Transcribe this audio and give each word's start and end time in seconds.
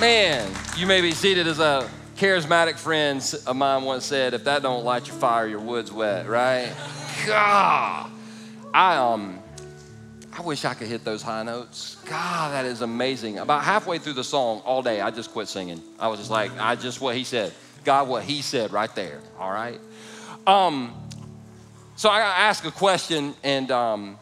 Man, 0.00 0.48
you 0.76 0.86
may 0.86 1.00
be 1.00 1.10
seated 1.10 1.48
as 1.48 1.58
a 1.58 1.90
charismatic 2.16 2.76
friend 2.76 3.20
of 3.48 3.56
mine 3.56 3.82
once 3.82 4.04
said, 4.04 4.32
if 4.32 4.44
that 4.44 4.62
don't 4.62 4.84
light 4.84 5.08
your 5.08 5.16
fire, 5.16 5.48
your 5.48 5.58
wood's 5.58 5.90
wet, 5.90 6.28
right? 6.28 6.72
God. 7.26 8.08
I 8.72 8.94
um 8.94 9.40
I 10.32 10.42
wish 10.42 10.64
I 10.64 10.74
could 10.74 10.86
hit 10.86 11.04
those 11.04 11.20
high 11.20 11.42
notes. 11.42 11.96
God, 12.04 12.52
that 12.52 12.64
is 12.64 12.80
amazing. 12.80 13.38
About 13.38 13.64
halfway 13.64 13.98
through 13.98 14.12
the 14.12 14.22
song, 14.22 14.62
all 14.64 14.82
day, 14.82 15.00
I 15.00 15.10
just 15.10 15.32
quit 15.32 15.48
singing. 15.48 15.82
I 15.98 16.06
was 16.06 16.20
just 16.20 16.30
like, 16.30 16.52
I 16.60 16.76
just 16.76 17.00
what 17.00 17.16
he 17.16 17.24
said. 17.24 17.52
God, 17.82 18.06
what 18.06 18.22
he 18.22 18.40
said 18.40 18.72
right 18.72 18.94
there. 18.94 19.18
All 19.36 19.50
right. 19.50 19.80
Um, 20.46 20.94
so 21.96 22.08
I 22.08 22.20
gotta 22.20 22.38
ask 22.38 22.64
a 22.64 22.70
question, 22.70 23.34
and 23.42 23.68
um, 23.72 24.16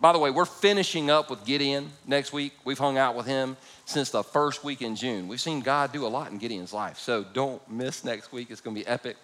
by 0.00 0.12
the 0.12 0.18
way, 0.18 0.32
we're 0.32 0.44
finishing 0.44 1.08
up 1.08 1.30
with 1.30 1.44
Gideon 1.44 1.92
next 2.04 2.32
week. 2.32 2.52
We've 2.64 2.78
hung 2.78 2.98
out 2.98 3.14
with 3.14 3.26
him 3.26 3.56
since 3.88 4.10
the 4.10 4.22
first 4.22 4.62
week 4.62 4.82
in 4.82 4.94
June. 4.94 5.28
We've 5.28 5.40
seen 5.40 5.60
God 5.60 5.92
do 5.92 6.06
a 6.06 6.08
lot 6.08 6.30
in 6.30 6.36
Gideon's 6.36 6.74
life, 6.74 6.98
so 6.98 7.24
don't 7.24 7.66
miss 7.70 8.04
next 8.04 8.32
week. 8.32 8.50
It's 8.50 8.60
going 8.60 8.76
to 8.76 8.82
be 8.82 8.86
epic. 8.86 9.16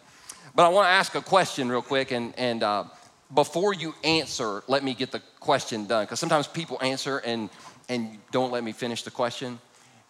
But 0.54 0.64
I 0.64 0.68
want 0.70 0.86
to 0.86 0.90
ask 0.90 1.14
a 1.14 1.20
question 1.20 1.68
real 1.68 1.82
quick, 1.82 2.12
and, 2.12 2.32
and 2.38 2.62
uh, 2.62 2.84
before 3.34 3.74
you 3.74 3.94
answer, 4.04 4.62
let 4.66 4.82
me 4.82 4.94
get 4.94 5.10
the 5.10 5.20
question 5.38 5.86
done. 5.86 6.04
Because 6.04 6.18
sometimes 6.18 6.46
people 6.46 6.78
answer 6.80 7.18
and, 7.18 7.50
and 7.90 8.18
don't 8.32 8.50
let 8.52 8.64
me 8.64 8.72
finish 8.72 9.02
the 9.02 9.10
question 9.10 9.58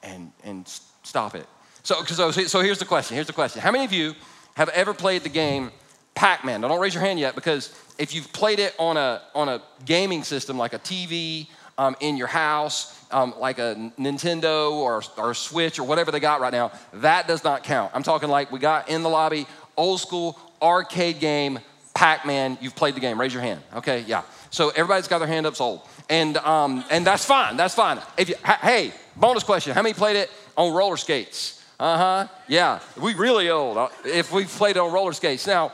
and, 0.04 0.30
and 0.44 0.68
stop 1.02 1.34
it. 1.34 1.46
So, 1.82 2.04
so, 2.04 2.30
so 2.30 2.60
here's 2.60 2.78
the 2.78 2.84
question. 2.84 3.16
Here's 3.16 3.26
the 3.26 3.32
question. 3.32 3.60
How 3.60 3.72
many 3.72 3.84
of 3.84 3.92
you 3.92 4.14
have 4.54 4.68
ever 4.68 4.94
played 4.94 5.24
the 5.24 5.28
game 5.30 5.72
Pac 6.14 6.44
Man? 6.44 6.60
Now, 6.60 6.68
don't 6.68 6.80
raise 6.80 6.94
your 6.94 7.02
hand 7.02 7.18
yet 7.18 7.34
because 7.34 7.74
if 7.98 8.14
you've 8.14 8.32
played 8.32 8.60
it 8.60 8.72
on 8.78 8.96
a, 8.96 9.22
on 9.34 9.48
a 9.48 9.62
gaming 9.84 10.22
system 10.22 10.56
like 10.56 10.74
a 10.74 10.78
TV 10.78 11.48
um, 11.78 11.96
in 12.00 12.16
your 12.16 12.26
house, 12.26 13.04
um, 13.10 13.34
like 13.38 13.58
a 13.58 13.92
Nintendo 13.98 14.72
or, 14.72 15.02
or 15.16 15.34
Switch 15.34 15.78
or 15.78 15.84
whatever 15.84 16.10
they 16.10 16.20
got 16.20 16.40
right 16.40 16.52
now, 16.52 16.72
that 16.94 17.26
does 17.28 17.44
not 17.44 17.64
count. 17.64 17.90
I'm 17.94 18.02
talking 18.02 18.28
like 18.28 18.52
we 18.52 18.58
got 18.58 18.88
in 18.88 19.02
the 19.02 19.08
lobby, 19.08 19.46
old 19.76 20.00
school 20.00 20.38
arcade 20.62 21.20
game, 21.20 21.58
Pac 21.94 22.26
Man. 22.26 22.58
You've 22.60 22.76
played 22.76 22.94
the 22.94 23.00
game. 23.00 23.20
Raise 23.20 23.32
your 23.32 23.42
hand. 23.42 23.60
Okay, 23.74 24.04
yeah. 24.06 24.22
So 24.50 24.70
everybody's 24.70 25.08
got 25.08 25.18
their 25.18 25.28
hand 25.28 25.46
up 25.46 25.56
sold. 25.56 25.82
And, 26.08 26.36
um, 26.38 26.84
and 26.90 27.06
that's 27.06 27.24
fine. 27.24 27.56
That's 27.56 27.74
fine. 27.74 27.98
If 28.16 28.28
you, 28.28 28.36
hey, 28.44 28.92
bonus 29.16 29.42
question. 29.42 29.74
How 29.74 29.82
many 29.82 29.94
played 29.94 30.16
it 30.16 30.30
on 30.56 30.74
roller 30.74 30.96
skates? 30.96 31.62
Uh 31.80 31.96
huh. 31.96 32.28
Yeah. 32.46 32.80
We 33.00 33.14
really 33.14 33.50
old 33.50 33.76
uh, 33.76 33.88
if 34.04 34.30
we 34.30 34.44
played 34.44 34.76
it 34.76 34.78
on 34.78 34.92
roller 34.92 35.12
skates. 35.12 35.46
Now, 35.46 35.72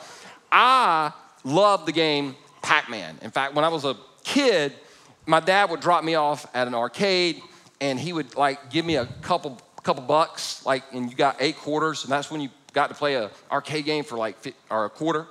I 0.51 1.13
love 1.45 1.85
the 1.85 1.93
game 1.93 2.37
Pac 2.63 2.89
Man. 2.89 3.19
In 3.23 3.31
fact, 3.31 3.55
when 3.55 3.65
I 3.65 3.69
was 3.69 3.85
a 3.85 3.97
kid, 4.25 4.73
my 5.27 5.41
dad 5.41 5.71
would 5.71 5.81
drop 5.81 6.05
me 6.05 6.15
off 6.15 6.47
at 6.55 6.67
an 6.67 6.75
arcade 6.75 7.41
and 7.81 7.99
he 7.99 8.13
would 8.13 8.35
like 8.37 8.71
give 8.71 8.85
me 8.85 8.97
a 8.97 9.07
couple 9.23 9.61
couple 9.83 10.03
bucks 10.03 10.65
like 10.67 10.83
and 10.93 11.11
you 11.11 11.17
got 11.17 11.37
eight 11.41 11.57
quarters 11.57 12.05
and 12.05 12.13
that's 12.13 12.31
when 12.31 12.41
you 12.41 12.51
got 12.73 12.89
to 12.89 12.95
play 12.95 13.15
a 13.15 13.31
arcade 13.51 13.85
game 13.85 14.05
for 14.05 14.17
like 14.17 14.37
or 14.71 14.85
a 14.85 14.91
quarter. 14.91 15.27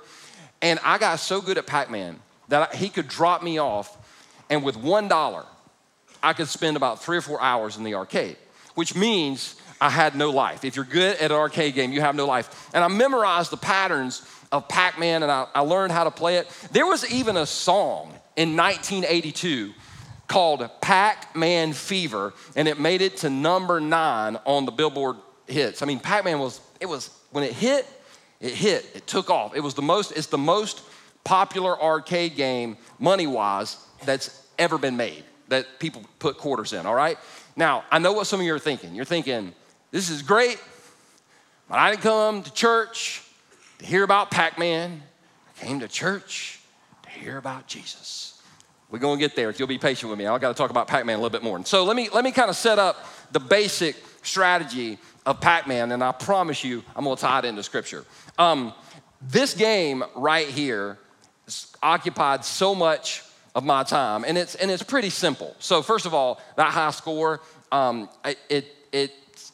And 0.62 0.78
i 0.84 0.98
got 0.98 1.16
so 1.20 1.40
good 1.40 1.58
at 1.58 1.66
pac-man 1.66 2.18
that 2.48 2.74
he 2.74 2.88
could 2.88 3.08
drop 3.08 3.42
me 3.42 3.58
off 3.58 3.96
and 4.48 4.64
with 4.64 4.76
one 4.76 5.08
dollar 5.08 5.44
i 6.22 6.32
could 6.32 6.48
spend 6.48 6.76
about 6.76 7.02
three 7.02 7.16
or 7.16 7.22
four 7.22 7.40
hours 7.40 7.76
in 7.76 7.84
the 7.84 7.94
arcade 7.94 8.36
which 8.74 8.94
means 8.94 9.56
i 9.80 9.88
had 9.88 10.14
no 10.14 10.30
life. 10.30 10.64
If 10.64 10.76
you're 10.76 10.84
good 10.84 11.16
at 11.16 11.30
an 11.30 11.36
arcade 11.36 11.74
game 11.74 11.92
you 11.92 12.00
have 12.00 12.14
no 12.14 12.26
life. 12.26 12.68
And 12.74 12.82
i 12.82 12.88
memorized 12.88 13.50
the 13.50 13.56
patterns 13.56 14.22
of 14.52 14.66
pac-man 14.66 15.22
and 15.22 15.30
I, 15.30 15.46
I 15.54 15.60
learned 15.60 15.92
how 15.92 16.04
to 16.04 16.10
play 16.10 16.36
it. 16.36 16.48
There 16.72 16.86
was 16.86 17.10
even 17.10 17.36
a 17.36 17.46
song 17.46 18.12
in 18.40 18.56
1982 18.56 19.74
called 20.26 20.66
Pac 20.80 21.36
Man 21.36 21.74
Fever, 21.74 22.32
and 22.56 22.68
it 22.68 22.80
made 22.80 23.02
it 23.02 23.18
to 23.18 23.28
number 23.28 23.80
nine 23.80 24.38
on 24.46 24.64
the 24.64 24.72
Billboard 24.72 25.16
hits. 25.46 25.82
I 25.82 25.86
mean, 25.86 26.00
Pac 26.00 26.24
Man 26.24 26.38
was, 26.38 26.58
it 26.80 26.86
was, 26.86 27.10
when 27.32 27.44
it 27.44 27.52
hit, 27.52 27.86
it 28.40 28.54
hit, 28.54 28.86
it 28.94 29.06
took 29.06 29.28
off. 29.28 29.54
It 29.54 29.60
was 29.60 29.74
the 29.74 29.82
most, 29.82 30.12
it's 30.12 30.28
the 30.28 30.38
most 30.38 30.80
popular 31.22 31.78
arcade 31.78 32.34
game, 32.34 32.78
money 32.98 33.26
wise, 33.26 33.76
that's 34.06 34.46
ever 34.58 34.78
been 34.78 34.96
made, 34.96 35.22
that 35.48 35.78
people 35.78 36.02
put 36.18 36.38
quarters 36.38 36.72
in, 36.72 36.86
all 36.86 36.94
right? 36.94 37.18
Now, 37.56 37.84
I 37.90 37.98
know 37.98 38.14
what 38.14 38.26
some 38.26 38.40
of 38.40 38.46
you 38.46 38.54
are 38.54 38.58
thinking. 38.58 38.94
You're 38.94 39.04
thinking, 39.04 39.52
this 39.90 40.08
is 40.08 40.22
great, 40.22 40.58
but 41.68 41.78
I 41.78 41.90
didn't 41.90 42.02
come 42.02 42.42
to 42.42 42.52
church 42.54 43.22
to 43.80 43.84
hear 43.84 44.02
about 44.02 44.30
Pac 44.30 44.58
Man. 44.58 45.02
I 45.46 45.66
came 45.66 45.80
to 45.80 45.88
church 45.88 46.60
to 47.02 47.10
hear 47.10 47.36
about 47.36 47.66
Jesus. 47.66 48.29
We're 48.90 48.98
going 48.98 49.18
to 49.18 49.24
get 49.24 49.36
there 49.36 49.50
if 49.50 49.58
you'll 49.58 49.68
be 49.68 49.78
patient 49.78 50.10
with 50.10 50.18
me. 50.18 50.26
I've 50.26 50.40
got 50.40 50.48
to 50.48 50.54
talk 50.54 50.70
about 50.70 50.88
Pac 50.88 51.06
Man 51.06 51.14
a 51.14 51.18
little 51.18 51.30
bit 51.30 51.44
more. 51.44 51.56
And 51.56 51.66
so 51.66 51.84
let 51.84 51.96
me, 51.96 52.08
let 52.12 52.24
me 52.24 52.32
kind 52.32 52.50
of 52.50 52.56
set 52.56 52.78
up 52.78 53.06
the 53.30 53.40
basic 53.40 53.96
strategy 54.22 54.98
of 55.26 55.40
Pac 55.40 55.66
Man, 55.66 55.92
and 55.92 56.02
I 56.02 56.12
promise 56.12 56.64
you, 56.64 56.82
I'm 56.96 57.04
going 57.04 57.16
to 57.16 57.22
tie 57.22 57.38
it 57.40 57.44
into 57.44 57.62
scripture. 57.62 58.04
Um, 58.38 58.72
this 59.22 59.54
game 59.54 60.02
right 60.16 60.48
here 60.48 60.98
occupied 61.82 62.44
so 62.44 62.74
much 62.74 63.22
of 63.54 63.64
my 63.64 63.82
time, 63.82 64.24
and 64.26 64.36
it's, 64.36 64.54
and 64.54 64.70
it's 64.70 64.82
pretty 64.82 65.10
simple. 65.10 65.54
So, 65.58 65.82
first 65.82 66.06
of 66.06 66.14
all, 66.14 66.40
that 66.56 66.70
high 66.70 66.90
score, 66.90 67.40
um, 67.70 68.08
it, 68.48 68.66
it 68.92 69.12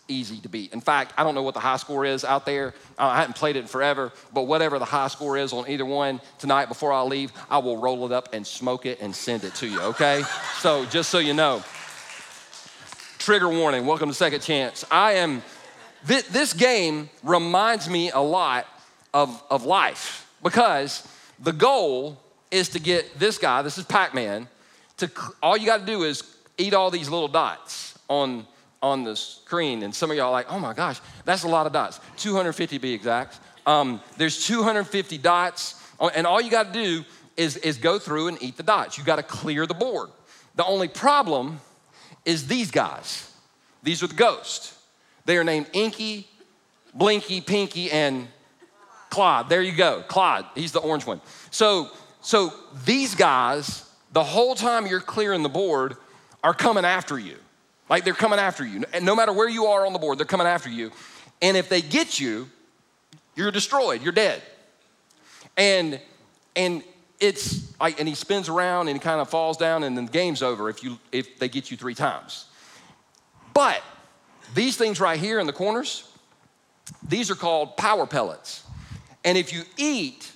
easy 0.08 0.38
to 0.38 0.48
beat. 0.48 0.72
In 0.72 0.80
fact, 0.80 1.12
I 1.16 1.24
don't 1.24 1.34
know 1.34 1.42
what 1.42 1.54
the 1.54 1.60
high 1.60 1.76
score 1.76 2.04
is 2.04 2.24
out 2.24 2.46
there. 2.46 2.74
Uh, 2.98 3.06
I 3.06 3.16
haven't 3.20 3.36
played 3.36 3.56
it 3.56 3.60
in 3.60 3.66
forever, 3.66 4.12
but 4.32 4.42
whatever 4.42 4.78
the 4.78 4.84
high 4.84 5.08
score 5.08 5.36
is 5.36 5.52
on 5.52 5.68
either 5.68 5.84
one 5.84 6.20
tonight 6.38 6.66
before 6.66 6.92
I 6.92 7.02
leave, 7.02 7.32
I 7.50 7.58
will 7.58 7.76
roll 7.76 8.06
it 8.06 8.12
up 8.12 8.32
and 8.32 8.46
smoke 8.46 8.86
it 8.86 9.00
and 9.00 9.14
send 9.14 9.44
it 9.44 9.54
to 9.56 9.66
you, 9.66 9.80
okay? 9.80 10.22
so 10.58 10.84
just 10.86 11.10
so 11.10 11.18
you 11.18 11.34
know. 11.34 11.62
Trigger 13.18 13.48
warning, 13.48 13.86
welcome 13.86 14.08
to 14.08 14.14
Second 14.14 14.40
Chance. 14.40 14.84
I 14.90 15.14
am, 15.14 15.42
th- 16.06 16.28
this 16.28 16.52
game 16.52 17.10
reminds 17.24 17.90
me 17.90 18.10
a 18.10 18.20
lot 18.20 18.66
of, 19.12 19.42
of 19.50 19.64
life 19.64 20.30
because 20.42 21.06
the 21.40 21.52
goal 21.52 22.20
is 22.50 22.68
to 22.70 22.78
get 22.78 23.18
this 23.18 23.38
guy, 23.38 23.62
this 23.62 23.78
is 23.78 23.84
Pac 23.84 24.14
Man, 24.14 24.48
to 24.98 25.10
all 25.42 25.56
you 25.56 25.66
got 25.66 25.80
to 25.80 25.86
do 25.86 26.04
is 26.04 26.22
eat 26.58 26.72
all 26.72 26.90
these 26.90 27.08
little 27.08 27.28
dots 27.28 27.98
on 28.08 28.46
on 28.92 29.04
the 29.04 29.16
screen, 29.16 29.82
and 29.82 29.94
some 29.94 30.10
of 30.10 30.16
y'all 30.16 30.28
are 30.28 30.32
like, 30.32 30.50
oh 30.50 30.58
my 30.58 30.72
gosh, 30.72 31.00
that's 31.24 31.42
a 31.42 31.48
lot 31.48 31.66
of 31.66 31.72
dots. 31.72 32.00
250 32.18 32.78
be 32.78 32.92
exact. 32.92 33.38
Um, 33.66 34.00
there's 34.16 34.46
250 34.46 35.18
dots, 35.18 35.82
oh, 35.98 36.08
and 36.08 36.26
all 36.26 36.40
you 36.40 36.50
got 36.50 36.72
to 36.72 36.72
do 36.72 37.04
is, 37.36 37.56
is 37.58 37.78
go 37.78 37.98
through 37.98 38.28
and 38.28 38.42
eat 38.42 38.56
the 38.56 38.62
dots. 38.62 38.96
You 38.96 39.04
got 39.04 39.16
to 39.16 39.22
clear 39.22 39.66
the 39.66 39.74
board. 39.74 40.10
The 40.54 40.64
only 40.64 40.88
problem 40.88 41.60
is 42.24 42.46
these 42.46 42.70
guys. 42.70 43.32
These 43.82 44.02
are 44.02 44.06
the 44.06 44.14
ghosts. 44.14 44.78
They 45.24 45.36
are 45.36 45.44
named 45.44 45.66
Inky, 45.72 46.28
Blinky, 46.94 47.40
Pinky, 47.40 47.90
and 47.90 48.28
Claude. 49.10 49.48
There 49.48 49.62
you 49.62 49.72
go, 49.72 50.04
Claude. 50.06 50.46
He's 50.54 50.72
the 50.72 50.80
orange 50.80 51.04
one. 51.06 51.20
So, 51.50 51.90
so 52.20 52.52
these 52.84 53.14
guys, 53.14 53.88
the 54.12 54.24
whole 54.24 54.54
time 54.54 54.86
you're 54.86 55.00
clearing 55.00 55.42
the 55.42 55.48
board, 55.48 55.96
are 56.44 56.54
coming 56.54 56.84
after 56.84 57.18
you. 57.18 57.36
Like 57.88 58.04
they're 58.04 58.14
coming 58.14 58.38
after 58.38 58.64
you. 58.64 58.84
And 58.92 59.04
no 59.04 59.14
matter 59.14 59.32
where 59.32 59.48
you 59.48 59.66
are 59.66 59.86
on 59.86 59.92
the 59.92 59.98
board, 59.98 60.18
they're 60.18 60.26
coming 60.26 60.46
after 60.46 60.68
you. 60.68 60.90
And 61.40 61.56
if 61.56 61.68
they 61.68 61.82
get 61.82 62.18
you, 62.18 62.48
you're 63.34 63.50
destroyed, 63.50 64.02
you're 64.02 64.12
dead. 64.12 64.42
And 65.56 66.00
and 66.54 66.82
it's 67.20 67.78
like 67.80 67.98
and 67.98 68.08
he 68.08 68.14
spins 68.14 68.48
around 68.48 68.88
and 68.88 68.96
he 68.96 69.00
kind 69.00 69.20
of 69.20 69.28
falls 69.28 69.56
down 69.56 69.82
and 69.84 69.96
then 69.96 70.06
the 70.06 70.12
game's 70.12 70.42
over 70.42 70.68
if 70.68 70.82
you 70.82 70.98
if 71.12 71.38
they 71.38 71.48
get 71.48 71.70
you 71.70 71.76
3 71.76 71.94
times. 71.94 72.46
But 73.54 73.82
these 74.54 74.76
things 74.76 75.00
right 75.00 75.18
here 75.18 75.38
in 75.38 75.46
the 75.46 75.52
corners, 75.52 76.10
these 77.08 77.30
are 77.30 77.34
called 77.34 77.76
power 77.76 78.06
pellets. 78.06 78.64
And 79.24 79.38
if 79.38 79.52
you 79.52 79.62
eat 79.76 80.30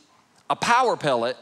a 0.48 0.56
power 0.56 0.96
pellet, 0.96 1.36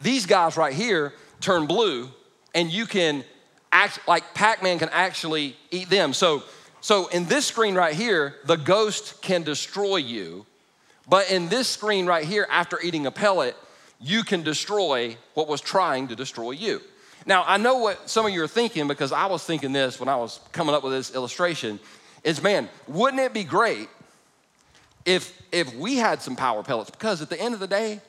these 0.00 0.26
guys 0.26 0.56
right 0.56 0.74
here 0.74 1.14
turn 1.40 1.66
blue 1.66 2.08
and 2.54 2.70
you 2.70 2.86
can 2.86 3.24
act, 3.72 4.00
like 4.06 4.34
Pac-Man 4.34 4.78
can 4.78 4.90
actually 4.90 5.56
eat 5.70 5.90
them. 5.90 6.12
So, 6.12 6.44
so 6.80 7.08
in 7.08 7.26
this 7.26 7.46
screen 7.46 7.74
right 7.74 7.94
here, 7.94 8.36
the 8.44 8.56
ghost 8.56 9.22
can 9.22 9.42
destroy 9.42 9.96
you. 9.96 10.46
But 11.08 11.30
in 11.30 11.48
this 11.48 11.68
screen 11.68 12.06
right 12.06 12.24
here, 12.24 12.46
after 12.50 12.80
eating 12.80 13.06
a 13.06 13.10
pellet, 13.10 13.56
you 14.00 14.22
can 14.22 14.42
destroy 14.42 15.16
what 15.34 15.48
was 15.48 15.60
trying 15.60 16.08
to 16.08 16.16
destroy 16.16 16.52
you. 16.52 16.80
Now, 17.24 17.44
I 17.46 17.56
know 17.56 17.78
what 17.78 18.08
some 18.10 18.26
of 18.26 18.32
you 18.32 18.42
are 18.42 18.48
thinking 18.48 18.88
because 18.88 19.12
I 19.12 19.26
was 19.26 19.44
thinking 19.44 19.72
this 19.72 20.00
when 20.00 20.08
I 20.08 20.16
was 20.16 20.40
coming 20.52 20.74
up 20.74 20.82
with 20.82 20.92
this 20.92 21.14
illustration 21.14 21.78
is 22.24 22.42
man, 22.42 22.68
wouldn't 22.86 23.20
it 23.20 23.32
be 23.32 23.44
great 23.44 23.88
if 25.04 25.40
if 25.50 25.74
we 25.74 25.96
had 25.96 26.22
some 26.22 26.36
power 26.36 26.62
pellets 26.62 26.90
because 26.90 27.22
at 27.22 27.30
the 27.30 27.40
end 27.40 27.54
of 27.54 27.60
the 27.60 27.66
day, 27.66 28.00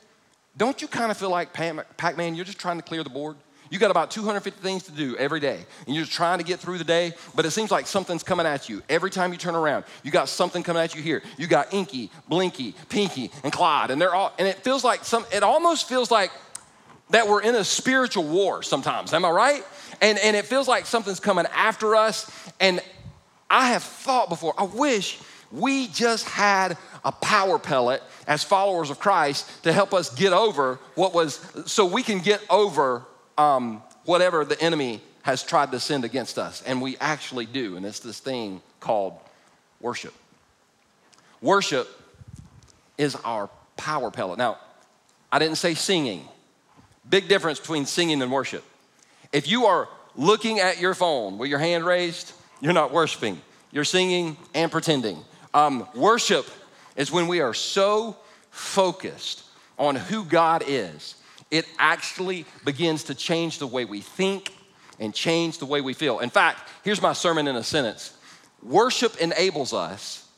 don't 0.56 0.80
you 0.82 0.88
kind 0.88 1.10
of 1.10 1.16
feel 1.16 1.30
like 1.30 1.52
Pac-Man 1.52 2.34
you're 2.34 2.44
just 2.44 2.58
trying 2.58 2.76
to 2.76 2.82
clear 2.82 3.02
the 3.02 3.10
board? 3.10 3.36
You 3.70 3.78
got 3.78 3.90
about 3.90 4.10
250 4.10 4.60
things 4.60 4.84
to 4.84 4.92
do 4.92 5.16
every 5.16 5.40
day, 5.40 5.64
and 5.86 5.96
you're 5.96 6.04
trying 6.04 6.38
to 6.38 6.44
get 6.44 6.60
through 6.60 6.78
the 6.78 6.84
day, 6.84 7.12
but 7.34 7.44
it 7.44 7.50
seems 7.50 7.70
like 7.70 7.86
something's 7.86 8.22
coming 8.22 8.46
at 8.46 8.68
you. 8.68 8.82
Every 8.88 9.10
time 9.10 9.32
you 9.32 9.38
turn 9.38 9.54
around, 9.54 9.84
you 10.02 10.10
got 10.10 10.28
something 10.28 10.62
coming 10.62 10.82
at 10.82 10.94
you 10.94 11.02
here. 11.02 11.22
You 11.38 11.46
got 11.46 11.72
Inky, 11.72 12.10
Blinky, 12.28 12.74
Pinky, 12.88 13.30
and 13.42 13.52
Clyde, 13.52 13.90
and 13.90 14.00
they're 14.00 14.14
all, 14.14 14.32
and 14.38 14.46
it 14.46 14.58
feels 14.58 14.84
like 14.84 15.04
some, 15.04 15.24
it 15.32 15.42
almost 15.42 15.88
feels 15.88 16.10
like 16.10 16.30
that 17.10 17.28
we're 17.28 17.42
in 17.42 17.54
a 17.54 17.64
spiritual 17.64 18.24
war 18.24 18.62
sometimes. 18.62 19.12
Am 19.12 19.24
I 19.24 19.30
right? 19.30 19.64
And, 20.00 20.18
and 20.18 20.36
it 20.36 20.46
feels 20.46 20.68
like 20.68 20.86
something's 20.86 21.20
coming 21.20 21.46
after 21.54 21.96
us, 21.96 22.30
and 22.60 22.80
I 23.48 23.68
have 23.70 23.82
thought 23.82 24.28
before, 24.28 24.54
I 24.58 24.64
wish 24.64 25.20
we 25.50 25.86
just 25.88 26.28
had 26.28 26.76
a 27.04 27.12
power 27.12 27.58
pellet 27.58 28.02
as 28.26 28.42
followers 28.42 28.90
of 28.90 28.98
Christ 28.98 29.62
to 29.64 29.72
help 29.72 29.94
us 29.94 30.12
get 30.14 30.32
over 30.32 30.78
what 30.94 31.14
was, 31.14 31.40
so 31.66 31.86
we 31.86 32.02
can 32.02 32.18
get 32.18 32.42
over 32.50 33.04
um, 33.38 33.82
whatever 34.04 34.44
the 34.44 34.60
enemy 34.60 35.00
has 35.22 35.42
tried 35.42 35.72
to 35.72 35.80
send 35.80 36.04
against 36.04 36.38
us. 36.38 36.62
And 36.66 36.82
we 36.82 36.96
actually 36.98 37.46
do. 37.46 37.76
And 37.76 37.86
it's 37.86 38.00
this 38.00 38.20
thing 38.20 38.60
called 38.80 39.18
worship. 39.80 40.14
Worship 41.40 41.88
is 42.98 43.16
our 43.24 43.48
power 43.76 44.10
pellet. 44.10 44.38
Now, 44.38 44.58
I 45.32 45.38
didn't 45.38 45.56
say 45.56 45.74
singing. 45.74 46.28
Big 47.08 47.28
difference 47.28 47.58
between 47.58 47.86
singing 47.86 48.22
and 48.22 48.30
worship. 48.30 48.64
If 49.32 49.48
you 49.48 49.66
are 49.66 49.88
looking 50.16 50.60
at 50.60 50.80
your 50.80 50.94
phone 50.94 51.38
with 51.38 51.50
your 51.50 51.58
hand 51.58 51.84
raised, 51.84 52.32
you're 52.60 52.72
not 52.72 52.92
worshiping. 52.92 53.40
You're 53.72 53.84
singing 53.84 54.36
and 54.54 54.70
pretending. 54.70 55.18
Um, 55.52 55.88
worship 55.94 56.46
is 56.96 57.10
when 57.10 57.26
we 57.26 57.40
are 57.40 57.54
so 57.54 58.16
focused 58.50 59.42
on 59.78 59.96
who 59.96 60.24
God 60.24 60.62
is, 60.66 61.16
it 61.54 61.66
actually 61.78 62.46
begins 62.64 63.04
to 63.04 63.14
change 63.14 63.60
the 63.60 63.66
way 63.66 63.84
we 63.84 64.00
think 64.00 64.52
and 64.98 65.14
change 65.14 65.58
the 65.58 65.66
way 65.66 65.80
we 65.80 65.94
feel. 65.94 66.18
In 66.18 66.28
fact, 66.28 66.68
here's 66.82 67.00
my 67.00 67.12
sermon 67.12 67.46
in 67.46 67.54
a 67.54 67.62
sentence 67.62 68.16
worship 68.60 69.16
enables 69.18 69.72
us 69.72 70.28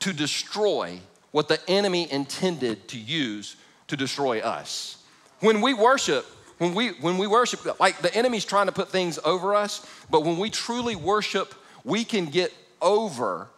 to 0.00 0.12
destroy 0.12 1.00
what 1.30 1.48
the 1.48 1.58
enemy 1.66 2.10
intended 2.12 2.88
to 2.88 2.98
use 2.98 3.56
to 3.86 3.96
destroy 3.96 4.40
us. 4.40 5.02
When 5.40 5.62
we 5.62 5.72
worship, 5.72 6.26
when 6.58 6.74
we 6.74 6.90
when 7.00 7.16
we 7.16 7.26
worship 7.26 7.80
like 7.80 8.02
the 8.02 8.14
enemy's 8.14 8.44
trying 8.44 8.66
to 8.66 8.72
put 8.72 8.90
things 8.90 9.18
over 9.24 9.54
us, 9.54 9.86
but 10.10 10.24
when 10.24 10.36
we 10.36 10.50
truly 10.50 10.94
worship, 10.94 11.54
we 11.84 12.04
can 12.04 12.26
get 12.26 12.52
over 12.82 13.48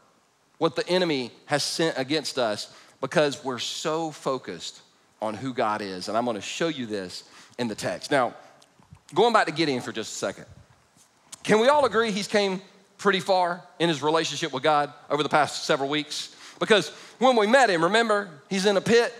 what 0.59 0.77
the 0.77 0.89
enemy 0.89 1.33
has 1.47 1.65
sent 1.65 1.99
against 1.99 2.39
us 2.39 2.73
because 3.01 3.45
we're 3.45 3.59
so 3.59 4.13
focused 4.13 4.83
on 5.21 5.35
who 5.35 5.53
God 5.53 5.83
is. 5.83 6.09
And 6.09 6.17
I'm 6.17 6.25
going 6.25 6.37
to 6.37 6.41
show 6.41 6.69
you 6.69 6.87
this 6.87 7.25
in 7.59 7.69
the 7.69 7.75
text. 7.75 8.11
Now, 8.11 8.35
going 9.15 9.33
back 9.33 9.47
to 9.47 9.53
Gideon 9.53 9.81
for 9.81 9.93
just 9.93 10.13
a 10.13 10.17
second. 10.17 10.47
Can 11.43 11.61
we 11.61 11.69
all 11.69 11.85
agree 11.85 12.11
he's 12.11 12.29
came 12.29 12.61
pretty 12.99 13.21
far 13.21 13.63
in 13.79 13.89
his 13.89 14.03
relationship 14.03 14.53
with 14.53 14.63
God 14.63 14.93
over 15.09 15.23
the 15.23 15.29
past 15.29 15.65
several 15.65 15.89
weeks? 15.89 16.35
Because 16.59 16.91
when 17.19 17.37
we 17.37 17.47
met 17.47 17.71
him, 17.71 17.85
remember, 17.85 18.29
he's 18.51 18.67
in 18.67 18.77
a 18.77 18.81
pit 18.81 19.15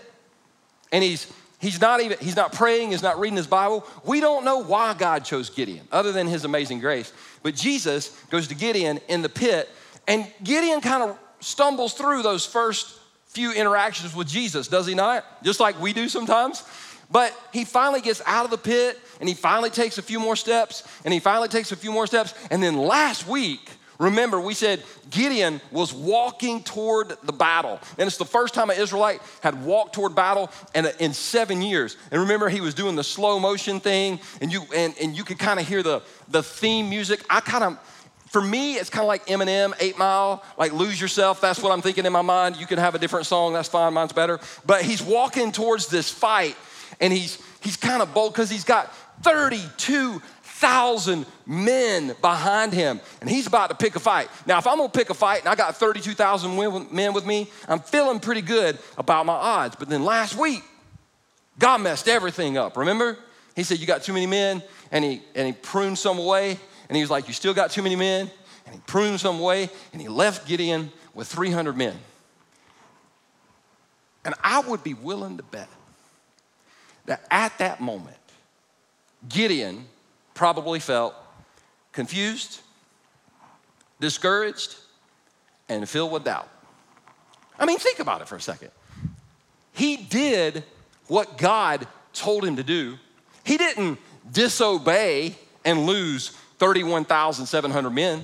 and 0.91 1.03
he's 1.03 1.31
he's 1.59 1.79
not 1.79 2.01
even 2.01 2.17
he's 2.19 2.35
not 2.35 2.53
praying, 2.53 2.91
he's 2.91 3.01
not 3.01 3.19
reading 3.19 3.37
his 3.37 3.47
Bible. 3.47 3.85
We 4.03 4.19
don't 4.19 4.43
know 4.45 4.59
why 4.59 4.93
God 4.93 5.25
chose 5.25 5.49
Gideon 5.49 5.87
other 5.91 6.11
than 6.11 6.27
his 6.27 6.45
amazing 6.45 6.79
grace. 6.79 7.11
But 7.41 7.55
Jesus 7.55 8.09
goes 8.29 8.47
to 8.49 8.55
Gideon 8.55 8.99
in 9.07 9.21
the 9.21 9.29
pit 9.29 9.69
and 10.07 10.27
Gideon 10.43 10.81
kind 10.81 11.03
of 11.03 11.17
stumbles 11.39 11.93
through 11.93 12.23
those 12.23 12.45
first 12.45 12.98
few 13.29 13.53
interactions 13.53 14.15
with 14.15 14.27
Jesus, 14.27 14.67
does 14.67 14.87
he 14.87 14.95
not? 14.95 15.23
Just 15.43 15.59
like 15.59 15.79
we 15.79 15.93
do 15.93 16.09
sometimes. 16.09 16.63
But 17.11 17.35
he 17.51 17.65
finally 17.65 18.01
gets 18.01 18.21
out 18.25 18.45
of 18.45 18.51
the 18.51 18.57
pit 18.57 18.99
and 19.19 19.27
he 19.27 19.35
finally 19.35 19.69
takes 19.69 19.97
a 19.97 20.01
few 20.01 20.19
more 20.19 20.35
steps 20.35 20.83
and 21.05 21.13
he 21.13 21.19
finally 21.19 21.47
takes 21.47 21.71
a 21.71 21.75
few 21.75 21.91
more 21.91 22.05
steps. 22.05 22.33
And 22.51 22.61
then 22.61 22.77
last 22.77 23.27
week, 23.27 23.71
remember, 23.97 24.39
we 24.39 24.53
said 24.53 24.83
Gideon 25.09 25.59
was 25.71 25.91
walking 25.91 26.61
toward 26.61 27.17
the 27.23 27.33
battle. 27.33 27.79
And 27.97 28.05
it's 28.05 28.17
the 28.17 28.25
first 28.25 28.53
time 28.53 28.69
an 28.69 28.79
Israelite 28.79 29.21
had 29.41 29.63
walked 29.63 29.95
toward 29.95 30.15
battle 30.15 30.51
in, 30.75 30.87
in 30.99 31.13
seven 31.13 31.63
years. 31.63 31.97
And 32.11 32.21
remember, 32.21 32.47
he 32.47 32.61
was 32.61 32.75
doing 32.75 32.95
the 32.95 33.03
slow 33.03 33.39
motion 33.39 33.79
thing 33.79 34.19
and 34.39 34.51
you, 34.51 34.61
and, 34.75 34.93
and 35.01 35.17
you 35.17 35.23
could 35.23 35.39
kind 35.39 35.59
of 35.59 35.67
hear 35.67 35.81
the, 35.81 36.03
the 36.27 36.43
theme 36.43 36.89
music. 36.91 37.23
I 37.27 37.39
kind 37.39 37.63
of, 37.63 37.98
for 38.29 38.41
me, 38.41 38.75
it's 38.75 38.91
kind 38.91 39.01
of 39.01 39.07
like 39.07 39.25
Eminem, 39.25 39.73
Eight 39.79 39.97
Mile, 39.97 40.43
like 40.55 40.71
Lose 40.71 41.01
Yourself. 41.01 41.41
That's 41.41 41.59
what 41.61 41.71
I'm 41.71 41.81
thinking 41.81 42.05
in 42.05 42.13
my 42.13 42.21
mind. 42.21 42.57
You 42.57 42.67
can 42.67 42.77
have 42.77 42.93
a 42.93 42.99
different 42.99 43.25
song, 43.25 43.53
that's 43.53 43.69
fine, 43.69 43.91
mine's 43.93 44.13
better. 44.13 44.39
But 44.65 44.83
he's 44.83 45.01
walking 45.01 45.51
towards 45.51 45.87
this 45.87 46.11
fight, 46.11 46.55
and 46.99 47.11
he's, 47.11 47.41
he's 47.61 47.75
kind 47.75 48.03
of 48.03 48.13
bold 48.13 48.33
because 48.33 48.51
he's 48.51 48.63
got 48.63 48.93
32,000 49.23 51.25
men 51.47 52.15
behind 52.21 52.71
him, 52.71 53.01
and 53.19 53.29
he's 53.29 53.47
about 53.47 53.71
to 53.71 53.75
pick 53.75 53.95
a 53.95 53.99
fight. 53.99 54.29
Now, 54.45 54.59
if 54.59 54.67
I'm 54.67 54.77
gonna 54.77 54.89
pick 54.89 55.09
a 55.09 55.15
fight 55.15 55.39
and 55.39 55.49
I 55.49 55.55
got 55.55 55.77
32,000 55.77 56.91
men 56.91 57.13
with 57.13 57.25
me, 57.25 57.49
I'm 57.67 57.79
feeling 57.79 58.19
pretty 58.19 58.43
good 58.43 58.77
about 58.99 59.25
my 59.25 59.33
odds. 59.33 59.75
But 59.75 59.89
then 59.89 60.05
last 60.05 60.37
week, 60.37 60.63
God 61.57 61.81
messed 61.81 62.07
everything 62.07 62.59
up, 62.59 62.77
remember? 62.77 63.17
He 63.55 63.63
said, 63.63 63.79
You 63.79 63.87
got 63.87 64.03
too 64.03 64.13
many 64.13 64.27
men, 64.27 64.61
and 64.91 65.03
he, 65.03 65.23
and 65.33 65.47
he 65.47 65.53
pruned 65.53 65.97
some 65.97 66.19
away 66.19 66.59
and 66.89 66.95
he 66.95 67.01
was 67.01 67.09
like, 67.09 67.27
You 67.27 67.33
still 67.33 67.53
got 67.53 67.71
too 67.71 67.81
many 67.81 67.95
men? 67.95 68.29
And 68.65 68.75
he 68.75 68.81
pruned 68.85 69.19
some 69.19 69.39
way 69.39 69.69
and 69.93 70.01
he 70.01 70.07
left 70.07 70.47
Gideon 70.47 70.91
with 71.13 71.27
300 71.27 71.77
men. 71.77 71.95
And 74.25 74.35
I 74.43 74.59
would 74.59 74.83
be 74.83 74.93
willing 74.93 75.37
to 75.37 75.43
bet 75.43 75.69
that 77.05 77.23
at 77.31 77.57
that 77.59 77.79
moment, 77.79 78.17
Gideon 79.27 79.85
probably 80.33 80.79
felt 80.79 81.15
confused, 81.91 82.61
discouraged, 83.99 84.75
and 85.67 85.87
filled 85.87 86.11
with 86.11 86.25
doubt. 86.25 86.49
I 87.57 87.65
mean, 87.65 87.79
think 87.79 87.99
about 87.99 88.21
it 88.21 88.27
for 88.27 88.35
a 88.35 88.41
second. 88.41 88.71
He 89.73 89.97
did 89.97 90.63
what 91.07 91.37
God 91.37 91.87
told 92.13 92.45
him 92.45 92.57
to 92.57 92.63
do, 92.63 92.97
he 93.43 93.57
didn't 93.57 93.97
disobey 94.31 95.35
and 95.65 95.85
lose 95.85 96.37
31,700 96.59 97.89
men. 97.89 98.23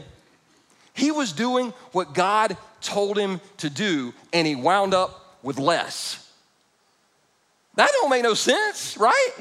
He 0.93 1.11
was 1.11 1.33
doing 1.33 1.73
what 1.91 2.13
God 2.13 2.55
told 2.81 3.17
him 3.17 3.41
to 3.57 3.69
do, 3.69 4.13
and 4.31 4.45
he 4.47 4.55
wound 4.55 4.93
up 4.93 5.37
with 5.41 5.57
less. 5.57 6.21
That 7.75 7.89
don't 7.91 8.09
make 8.09 8.23
no 8.23 8.33
sense, 8.33 8.97
right? 8.97 9.31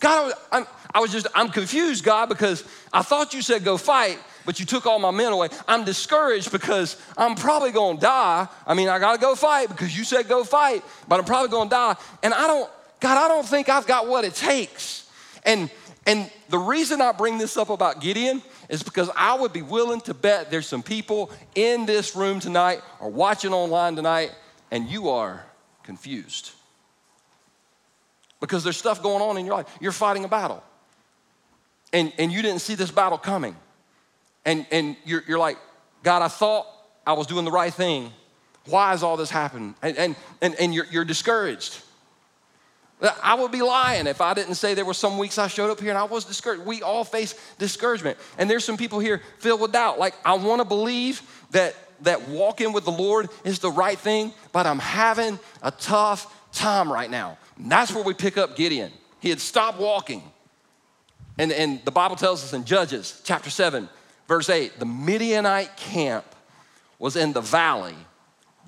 God, 0.00 0.32
I'm, 0.50 0.66
I 0.92 1.00
was 1.00 1.12
just, 1.12 1.26
I'm 1.34 1.48
confused, 1.48 2.04
God, 2.04 2.28
because 2.28 2.64
I 2.92 3.02
thought 3.02 3.34
you 3.34 3.42
said 3.42 3.64
go 3.64 3.76
fight, 3.76 4.18
but 4.44 4.60
you 4.60 4.66
took 4.66 4.86
all 4.86 4.98
my 4.98 5.10
men 5.10 5.32
away. 5.32 5.48
I'm 5.66 5.84
discouraged 5.84 6.52
because 6.52 7.00
I'm 7.16 7.34
probably 7.34 7.70
gonna 7.70 7.98
die. 7.98 8.48
I 8.66 8.74
mean, 8.74 8.88
I 8.88 8.98
gotta 8.98 9.20
go 9.20 9.34
fight 9.34 9.68
because 9.68 9.96
you 9.96 10.04
said 10.04 10.28
go 10.28 10.44
fight, 10.44 10.84
but 11.08 11.18
I'm 11.18 11.24
probably 11.24 11.50
gonna 11.50 11.70
die. 11.70 11.96
And 12.22 12.34
I 12.34 12.46
don't, 12.46 12.70
God, 13.00 13.16
I 13.16 13.28
don't 13.28 13.46
think 13.46 13.68
I've 13.68 13.86
got 13.86 14.08
what 14.08 14.24
it 14.24 14.34
takes. 14.34 15.08
And 15.44 15.70
and 16.06 16.30
the 16.48 16.58
reason 16.58 17.00
I 17.00 17.10
bring 17.10 17.36
this 17.36 17.56
up 17.56 17.68
about 17.68 18.00
Gideon 18.00 18.40
is 18.68 18.82
because 18.84 19.10
I 19.16 19.34
would 19.34 19.52
be 19.52 19.62
willing 19.62 20.00
to 20.02 20.14
bet 20.14 20.50
there's 20.50 20.66
some 20.66 20.82
people 20.82 21.30
in 21.56 21.84
this 21.84 22.14
room 22.14 22.38
tonight 22.38 22.80
or 23.00 23.10
watching 23.10 23.52
online 23.52 23.96
tonight, 23.96 24.32
and 24.70 24.88
you 24.88 25.08
are 25.08 25.44
confused. 25.82 26.52
Because 28.40 28.62
there's 28.62 28.76
stuff 28.76 29.02
going 29.02 29.20
on 29.20 29.36
in 29.36 29.46
your 29.46 29.56
life. 29.56 29.66
You're 29.80 29.92
fighting 29.92 30.24
a 30.24 30.28
battle. 30.28 30.62
And, 31.92 32.12
and 32.18 32.30
you 32.30 32.40
didn't 32.40 32.60
see 32.60 32.76
this 32.76 32.90
battle 32.90 33.18
coming. 33.18 33.56
And, 34.44 34.64
and 34.70 34.96
you're, 35.04 35.24
you're 35.26 35.38
like, 35.38 35.58
God, 36.04 36.22
I 36.22 36.28
thought 36.28 36.66
I 37.04 37.14
was 37.14 37.26
doing 37.26 37.44
the 37.44 37.50
right 37.50 37.72
thing. 37.72 38.12
Why 38.66 38.90
has 38.90 39.02
all 39.02 39.16
this 39.16 39.30
happened? 39.30 39.74
And, 39.82 39.96
and, 39.96 40.16
and, 40.40 40.54
and 40.56 40.74
you're, 40.74 40.86
you're 40.90 41.04
discouraged. 41.04 41.80
I 43.00 43.34
would 43.34 43.52
be 43.52 43.60
lying 43.60 44.06
if 44.06 44.22
I 44.22 44.32
didn't 44.32 44.54
say 44.54 44.72
there 44.72 44.84
were 44.84 44.94
some 44.94 45.18
weeks 45.18 45.36
I 45.36 45.48
showed 45.48 45.70
up 45.70 45.80
here 45.80 45.90
and 45.90 45.98
I 45.98 46.04
was 46.04 46.24
discouraged. 46.24 46.64
We 46.64 46.82
all 46.82 47.04
face 47.04 47.34
discouragement. 47.58 48.16
And 48.38 48.48
there's 48.48 48.64
some 48.64 48.78
people 48.78 49.00
here 49.00 49.20
filled 49.38 49.60
with 49.60 49.72
doubt. 49.72 49.98
Like, 49.98 50.14
I 50.24 50.34
want 50.34 50.60
to 50.60 50.64
believe 50.64 51.20
that, 51.50 51.74
that 52.02 52.28
walking 52.28 52.72
with 52.72 52.84
the 52.84 52.92
Lord 52.92 53.28
is 53.44 53.58
the 53.58 53.70
right 53.70 53.98
thing, 53.98 54.32
but 54.52 54.66
I'm 54.66 54.78
having 54.78 55.38
a 55.62 55.70
tough 55.70 56.34
time 56.52 56.90
right 56.90 57.10
now. 57.10 57.36
And 57.58 57.70
that's 57.70 57.92
where 57.94 58.02
we 58.02 58.14
pick 58.14 58.38
up 58.38 58.56
Gideon. 58.56 58.90
He 59.20 59.28
had 59.28 59.40
stopped 59.40 59.78
walking. 59.78 60.22
And, 61.38 61.52
and 61.52 61.84
the 61.84 61.90
Bible 61.90 62.16
tells 62.16 62.42
us 62.42 62.54
in 62.54 62.64
Judges 62.64 63.20
chapter 63.24 63.50
7, 63.50 63.90
verse 64.26 64.48
8, 64.48 64.78
the 64.78 64.86
Midianite 64.86 65.76
camp 65.76 66.24
was 66.98 67.14
in 67.14 67.34
the 67.34 67.42
valley 67.42 67.94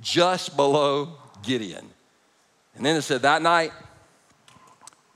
just 0.02 0.54
below 0.54 1.14
Gideon. 1.42 1.88
And 2.76 2.84
then 2.84 2.94
it 2.96 3.02
said 3.02 3.22
that 3.22 3.40
night, 3.40 3.72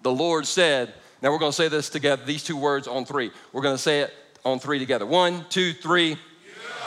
the 0.02 0.12
Lord 0.12 0.46
said, 0.46 0.92
now 1.20 1.30
we're 1.30 1.38
going 1.38 1.52
to 1.52 1.56
say 1.56 1.68
this 1.68 1.88
together, 1.88 2.22
these 2.24 2.42
two 2.42 2.56
words 2.56 2.88
on 2.88 3.04
three. 3.04 3.30
We're 3.52 3.62
going 3.62 3.76
to 3.76 3.82
say 3.82 4.00
it 4.00 4.12
on 4.44 4.58
three 4.58 4.78
together. 4.78 5.06
One, 5.06 5.44
two, 5.48 5.72
three. 5.72 6.16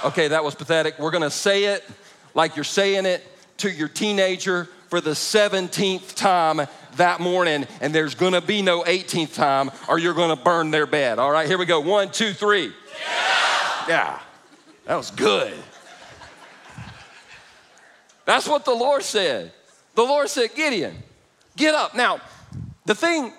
Okay, 0.03 0.27
that 0.27 0.43
was 0.43 0.55
pathetic. 0.55 0.99
We're 0.99 1.11
going 1.11 1.23
to 1.23 1.31
say 1.31 1.65
it 1.65 1.83
like 2.33 2.55
you're 2.55 2.65
saying 2.65 3.05
it 3.05 3.23
to 3.57 3.71
your 3.71 3.87
teenager 3.87 4.67
for 4.89 5.01
the 5.01 5.11
17th 5.11 6.15
time 6.15 6.61
that 6.97 7.19
morning, 7.19 7.65
and 7.81 7.93
there's 7.93 8.15
gonna 8.15 8.41
be 8.41 8.61
no 8.61 8.83
18th 8.83 9.33
time, 9.33 9.71
or 9.89 9.99
you're 9.99 10.13
gonna 10.13 10.35
burn 10.35 10.71
their 10.71 10.85
bed. 10.85 11.19
All 11.19 11.31
right, 11.31 11.47
here 11.47 11.57
we 11.57 11.65
go. 11.65 11.79
One, 11.79 12.11
two, 12.11 12.33
three. 12.33 12.65
Yeah, 12.67 13.85
yeah. 13.89 14.19
that 14.85 14.95
was 14.95 15.11
good. 15.11 15.53
That's 18.25 18.47
what 18.47 18.65
the 18.65 18.73
Lord 18.73 19.03
said. 19.03 19.51
The 19.93 20.03
Lord 20.03 20.29
said, 20.29 20.55
Gideon, 20.55 20.95
get 21.55 21.75
up. 21.75 21.95
Now, 21.95 22.19
the 22.85 22.95
thing 22.95 23.33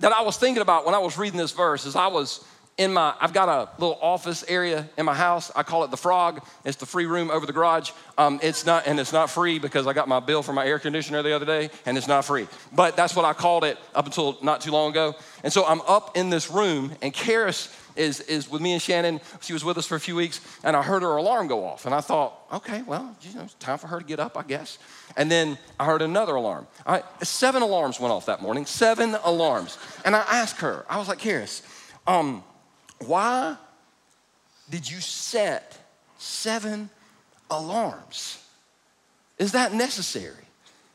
that 0.00 0.12
I 0.12 0.22
was 0.22 0.36
thinking 0.36 0.62
about 0.62 0.86
when 0.86 0.94
I 0.94 0.98
was 0.98 1.18
reading 1.18 1.38
this 1.38 1.52
verse 1.52 1.86
is 1.86 1.96
I 1.96 2.06
was 2.06 2.44
in 2.80 2.94
my, 2.94 3.14
I've 3.20 3.34
got 3.34 3.50
a 3.50 3.68
little 3.78 3.98
office 4.00 4.42
area 4.48 4.88
in 4.96 5.04
my 5.04 5.12
house. 5.12 5.52
I 5.54 5.62
call 5.62 5.84
it 5.84 5.90
the 5.90 5.98
frog. 5.98 6.42
It's 6.64 6.78
the 6.78 6.86
free 6.86 7.04
room 7.04 7.30
over 7.30 7.44
the 7.44 7.52
garage. 7.52 7.90
Um, 8.16 8.40
it's 8.42 8.64
not, 8.64 8.86
and 8.86 8.98
it's 8.98 9.12
not 9.12 9.28
free 9.28 9.58
because 9.58 9.86
I 9.86 9.92
got 9.92 10.08
my 10.08 10.18
bill 10.18 10.42
for 10.42 10.54
my 10.54 10.66
air 10.66 10.78
conditioner 10.78 11.22
the 11.22 11.36
other 11.36 11.44
day, 11.44 11.68
and 11.84 11.98
it's 11.98 12.08
not 12.08 12.24
free. 12.24 12.48
But 12.72 12.96
that's 12.96 13.14
what 13.14 13.26
I 13.26 13.34
called 13.34 13.64
it 13.64 13.76
up 13.94 14.06
until 14.06 14.38
not 14.42 14.62
too 14.62 14.70
long 14.70 14.92
ago. 14.92 15.14
And 15.44 15.52
so 15.52 15.66
I'm 15.66 15.82
up 15.82 16.16
in 16.16 16.30
this 16.30 16.50
room, 16.50 16.92
and 17.02 17.12
Karis 17.12 17.70
is, 17.96 18.20
is 18.20 18.50
with 18.50 18.62
me 18.62 18.72
and 18.72 18.80
Shannon. 18.80 19.20
She 19.42 19.52
was 19.52 19.62
with 19.62 19.76
us 19.76 19.86
for 19.86 19.96
a 19.96 20.00
few 20.00 20.16
weeks, 20.16 20.40
and 20.64 20.74
I 20.74 20.80
heard 20.80 21.02
her 21.02 21.16
alarm 21.18 21.48
go 21.48 21.66
off. 21.66 21.84
And 21.84 21.94
I 21.94 22.00
thought, 22.00 22.32
okay, 22.50 22.80
well, 22.80 23.14
you 23.20 23.34
know, 23.34 23.42
it's 23.42 23.52
time 23.54 23.76
for 23.76 23.88
her 23.88 23.98
to 23.98 24.06
get 24.06 24.20
up, 24.20 24.38
I 24.38 24.42
guess. 24.42 24.78
And 25.18 25.30
then 25.30 25.58
I 25.78 25.84
heard 25.84 26.00
another 26.00 26.34
alarm. 26.34 26.66
I, 26.86 27.02
seven 27.22 27.60
alarms 27.60 28.00
went 28.00 28.12
off 28.12 28.24
that 28.24 28.40
morning, 28.40 28.64
seven 28.64 29.18
alarms. 29.22 29.76
And 30.06 30.16
I 30.16 30.20
asked 30.20 30.62
her, 30.62 30.86
I 30.88 30.96
was 30.96 31.08
like, 31.08 31.18
Karis, 31.18 31.60
um, 32.06 32.42
why 33.06 33.56
did 34.68 34.90
you 34.90 35.00
set 35.00 35.78
seven 36.18 36.90
alarms? 37.50 38.42
Is 39.38 39.52
that 39.52 39.72
necessary? 39.72 40.44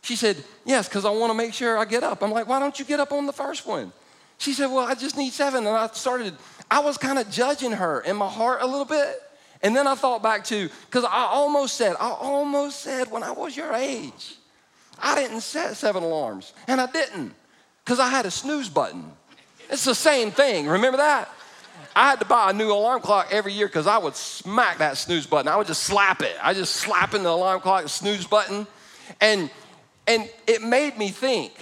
She 0.02 0.16
said, 0.16 0.38
Yes, 0.66 0.88
because 0.88 1.04
I 1.04 1.10
want 1.10 1.32
to 1.32 1.38
make 1.38 1.54
sure 1.54 1.78
I 1.78 1.86
get 1.86 2.04
up. 2.04 2.22
I'm 2.22 2.32
like, 2.32 2.48
Why 2.48 2.60
don't 2.60 2.78
you 2.78 2.86
get 2.86 3.00
up 3.00 3.12
on 3.12 3.26
the 3.26 3.34
first 3.34 3.66
one? 3.66 3.92
She 4.38 4.54
said, 4.54 4.68
Well, 4.68 4.86
I 4.86 4.94
just 4.94 5.18
need 5.18 5.34
seven. 5.34 5.66
And 5.66 5.76
I 5.76 5.88
started, 5.88 6.36
I 6.70 6.80
was 6.80 6.98
kind 6.98 7.18
of 7.18 7.30
judging 7.30 7.72
her 7.72 8.02
in 8.02 8.16
my 8.16 8.30
heart 8.30 8.62
a 8.62 8.66
little 8.66 8.86
bit. 8.86 9.22
And 9.64 9.76
then 9.76 9.88
I 9.88 9.96
thought 9.96 10.22
back 10.22 10.44
to, 10.46 10.70
because 10.86 11.06
I 11.06 11.26
almost 11.32 11.76
said, 11.76 11.96
I 12.00 12.10
almost 12.12 12.82
said 12.82 13.10
when 13.10 13.24
I 13.24 13.32
was 13.32 13.58
your 13.58 13.74
age, 13.74 14.36
I 15.00 15.16
didn't 15.16 15.42
set 15.42 15.76
seven 15.76 16.04
alarms. 16.04 16.54
And 16.68 16.80
I 16.80 16.86
didn't, 16.86 17.34
because 17.84 18.00
I 18.00 18.10
had 18.10 18.28
a 18.28 18.32
snooze 18.32 18.70
button. 18.70 19.12
It's 19.70 19.86
the 19.86 19.96
same 19.96 20.30
thing. 20.30 20.68
Remember 20.68 20.98
that? 20.98 21.30
I 21.96 22.10
had 22.10 22.20
to 22.20 22.26
buy 22.26 22.50
a 22.50 22.54
new 22.54 22.72
alarm 22.72 23.02
clock 23.02 23.30
every 23.32 23.54
year 23.54 23.68
because 23.68 23.88
I 23.88 23.98
would 23.98 24.16
smack 24.16 24.80
that 24.80 24.98
snooze 24.98 25.26
button. 25.26 25.48
I 25.48 25.56
would 25.56 25.68
just 25.68 25.84
slap 25.84 26.22
it. 26.22 26.36
I 26.42 26.54
just 26.54 26.76
slap 26.76 27.14
in 27.14 27.24
the 27.24 27.30
alarm 27.30 27.62
clock, 27.62 27.88
snooze 27.88 28.28
button. 28.28 28.68
And, 29.22 29.50
and 30.06 30.30
it 30.46 30.62
made 30.62 30.98
me 30.98 31.08
think 31.08 31.54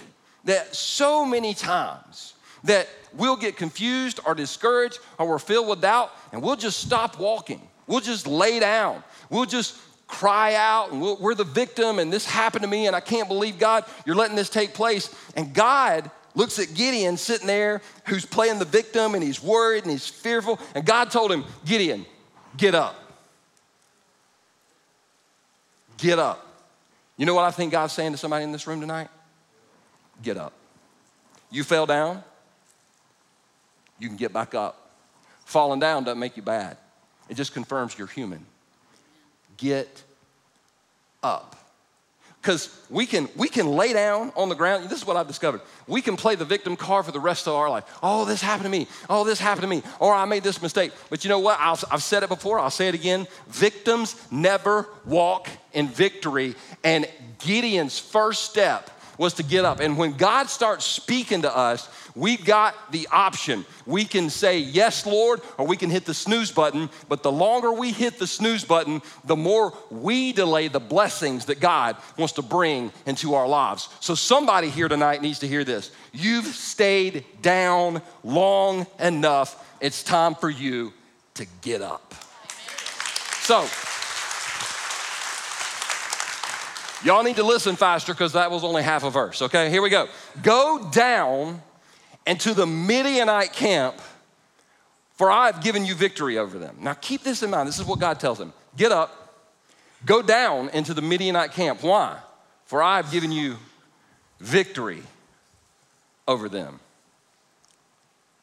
that 0.45 0.75
so 0.75 1.23
many 1.23 1.53
times 1.53 2.33
that 2.63 2.89
we'll 3.13 3.35
get 3.35 3.57
confused 3.57 4.19
or 4.25 4.33
discouraged 4.33 4.99
or 5.19 5.27
we're 5.27 5.39
filled 5.39 5.67
with 5.67 5.81
doubt 5.81 6.11
and 6.31 6.41
we'll 6.41 6.55
just 6.55 6.79
stop 6.79 7.19
walking. 7.19 7.61
We'll 7.85 7.99
just 7.99 8.25
lay 8.25 8.59
down. 8.59 9.03
We'll 9.29 9.45
just 9.45 9.77
cry 10.07 10.55
out 10.55 10.91
and 10.91 11.01
we 11.01 11.13
we 11.13 11.31
are 11.31 11.35
the 11.35 11.43
victim 11.43 11.99
and 11.99 12.11
this 12.11 12.25
happened 12.25 12.63
to 12.63 12.67
me 12.69 12.87
and 12.87 12.95
I 12.95 12.99
can't 12.99 13.27
believe 13.27 13.57
God, 13.59 13.85
you're 14.05 14.15
letting 14.15 14.35
this 14.35 14.49
take 14.49 14.73
place. 14.73 15.13
And 15.35 15.53
God 15.53 16.09
looks 16.35 16.59
at 16.59 16.73
Gideon 16.73 17.17
sitting 17.17 17.47
there 17.47 17.81
who's 18.05 18.25
playing 18.25 18.59
the 18.59 18.65
victim 18.65 19.15
and 19.15 19.23
he's 19.23 19.41
worried 19.41 19.83
and 19.83 19.91
he's 19.91 20.07
fearful. 20.07 20.59
And 20.75 20.85
God 20.85 21.11
told 21.11 21.31
him, 21.31 21.45
Gideon, 21.65 22.05
get 22.57 22.75
up. 22.75 22.95
Get 25.97 26.19
up. 26.19 26.45
You 27.17 27.25
know 27.25 27.35
what 27.35 27.45
I 27.45 27.51
think 27.51 27.71
God's 27.71 27.93
saying 27.93 28.11
to 28.11 28.17
somebody 28.17 28.43
in 28.43 28.51
this 28.51 28.67
room 28.67 28.81
tonight? 28.81 29.09
Get 30.21 30.37
up. 30.37 30.53
You 31.51 31.63
fell 31.63 31.85
down, 31.85 32.23
you 33.99 34.07
can 34.07 34.17
get 34.17 34.33
back 34.33 34.55
up. 34.55 34.79
Falling 35.45 35.79
down 35.79 36.03
doesn't 36.03 36.19
make 36.19 36.35
you 36.35 36.43
bad, 36.43 36.77
it 37.29 37.35
just 37.35 37.53
confirms 37.53 37.97
you're 37.97 38.07
human. 38.07 38.45
Get 39.57 40.03
up 41.21 41.62
because 42.43 42.77
we 42.89 43.05
can 43.05 43.29
we 43.37 43.47
can 43.47 43.67
lay 43.67 43.93
down 43.93 44.33
on 44.35 44.49
the 44.49 44.55
ground. 44.55 44.89
This 44.89 44.99
is 44.99 45.07
what 45.07 45.15
i've 45.15 45.27
discovered. 45.27 45.61
We 45.87 46.01
can 46.01 46.17
play 46.17 46.35
the 46.35 46.43
victim 46.43 46.75
card 46.75 47.05
for 47.05 47.13
the 47.13 47.19
rest 47.19 47.47
of 47.47 47.53
our 47.55 47.69
life. 47.69 47.85
Oh 48.03 48.25
this 48.25 48.41
happened 48.41 48.65
to 48.65 48.69
me. 48.69 48.87
Oh 49.09 49.23
this 49.23 49.39
happened 49.39 49.61
to 49.61 49.67
me. 49.69 49.81
Or 49.99 50.13
i 50.13 50.25
made 50.25 50.43
this 50.43 50.61
mistake. 50.61 50.91
But 51.09 51.23
you 51.23 51.29
know 51.29 51.39
what? 51.39 51.57
I 51.57 51.73
have 51.89 52.03
said 52.03 52.21
it 52.21 52.29
before. 52.29 52.59
I'll 52.59 52.69
say 52.69 52.89
it 52.89 52.95
again. 52.95 53.27
Victims 53.47 54.21
never 54.29 54.89
walk 55.05 55.47
in 55.71 55.87
victory. 55.87 56.55
And 56.83 57.07
gideon's 57.39 57.97
first 57.97 58.43
step 58.43 58.89
was 59.17 59.33
to 59.33 59.43
get 59.43 59.65
up 59.65 59.79
and 59.79 59.97
when 59.97 60.13
god 60.13 60.49
starts 60.49 60.85
speaking 60.85 61.41
to 61.41 61.55
us 61.55 61.89
We've 62.15 62.43
got 62.45 62.91
the 62.91 63.07
option. 63.11 63.65
We 63.85 64.05
can 64.05 64.29
say, 64.29 64.59
Yes, 64.59 65.05
Lord, 65.05 65.41
or 65.57 65.65
we 65.65 65.77
can 65.77 65.89
hit 65.89 66.05
the 66.05 66.13
snooze 66.13 66.51
button. 66.51 66.89
But 67.09 67.23
the 67.23 67.31
longer 67.31 67.73
we 67.73 67.91
hit 67.91 68.19
the 68.19 68.27
snooze 68.27 68.63
button, 68.63 69.01
the 69.25 69.35
more 69.35 69.73
we 69.89 70.31
delay 70.31 70.67
the 70.67 70.79
blessings 70.79 71.45
that 71.45 71.59
God 71.59 71.97
wants 72.17 72.33
to 72.33 72.43
bring 72.43 72.91
into 73.07 73.33
our 73.33 73.47
lives. 73.47 73.89
So, 73.99 74.13
somebody 74.13 74.69
here 74.69 74.87
tonight 74.87 75.21
needs 75.21 75.39
to 75.39 75.47
hear 75.47 75.63
this. 75.63 75.91
You've 76.11 76.45
stayed 76.45 77.25
down 77.41 78.01
long 78.23 78.85
enough. 78.99 79.59
It's 79.81 80.03
time 80.03 80.35
for 80.35 80.49
you 80.49 80.93
to 81.35 81.47
get 81.61 81.81
up. 81.81 82.13
So, 83.41 83.67
Y'all 87.03 87.23
need 87.23 87.35
to 87.35 87.43
listen 87.43 87.75
faster 87.75 88.13
because 88.13 88.33
that 88.33 88.49
was 88.49 88.63
only 88.63 88.81
half 88.81 89.03
a 89.03 89.09
verse, 89.09 89.41
okay? 89.41 89.69
Here 89.69 89.81
we 89.81 89.89
go. 89.89 90.07
Go 90.41 90.89
down 90.91 91.61
and 92.25 92.39
to 92.41 92.53
the 92.53 92.65
Midianite 92.65 93.51
camp, 93.51 93.95
for 95.13 95.29
I 95.29 95.47
have 95.47 95.61
given 95.61 95.85
you 95.85 95.95
victory 95.95 96.37
over 96.37 96.57
them. 96.57 96.77
Now 96.79 96.93
keep 96.93 97.23
this 97.23 97.43
in 97.43 97.49
mind. 97.49 97.67
This 97.67 97.79
is 97.79 97.85
what 97.85 97.99
God 97.99 98.19
tells 98.19 98.39
him 98.39 98.53
Get 98.77 98.91
up, 98.91 99.33
go 100.05 100.21
down 100.21 100.69
into 100.69 100.93
the 100.93 101.01
Midianite 101.01 101.51
camp. 101.51 101.83
Why? 101.83 102.17
For 102.65 102.81
I 102.81 102.97
have 102.97 103.11
given 103.11 103.31
you 103.31 103.57
victory 104.39 105.03
over 106.27 106.49
them. 106.49 106.79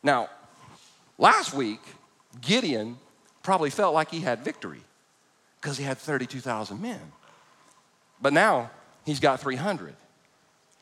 Now, 0.02 0.28
last 1.18 1.52
week, 1.52 1.80
Gideon 2.40 2.98
probably 3.42 3.70
felt 3.70 3.94
like 3.94 4.10
he 4.10 4.20
had 4.20 4.44
victory 4.44 4.80
because 5.60 5.78
he 5.78 5.84
had 5.84 5.98
32,000 5.98 6.80
men. 6.80 7.00
But 8.20 8.32
now 8.32 8.70
he's 9.04 9.20
got 9.20 9.40
300. 9.40 9.94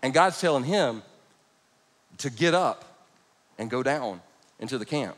And 0.03 0.15
God's 0.15 0.41
telling 0.41 0.65
him 0.65 1.03
to 2.19 2.31
get 2.31 2.55
up 2.55 2.85
and 3.59 3.71
go 3.71 3.83
down 3.83 4.21
into 4.59 4.79
the 4.79 4.85
camp. 4.85 5.17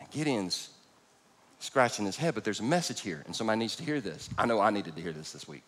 And 0.00 0.10
Gideon's 0.10 0.70
scratching 1.58 2.04
his 2.04 2.16
head, 2.16 2.34
but 2.34 2.44
there's 2.44 2.60
a 2.60 2.64
message 2.64 3.00
here, 3.00 3.22
and 3.26 3.34
somebody 3.34 3.58
needs 3.58 3.76
to 3.76 3.84
hear 3.84 4.00
this. 4.00 4.28
I 4.36 4.46
know 4.46 4.60
I 4.60 4.70
needed 4.70 4.94
to 4.96 5.02
hear 5.02 5.12
this 5.12 5.32
this 5.32 5.48
week. 5.48 5.62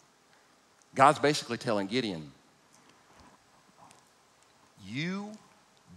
God's 0.95 1.19
basically 1.19 1.59
telling 1.59 1.87
Gideon, 1.87 2.31
You 4.87 5.33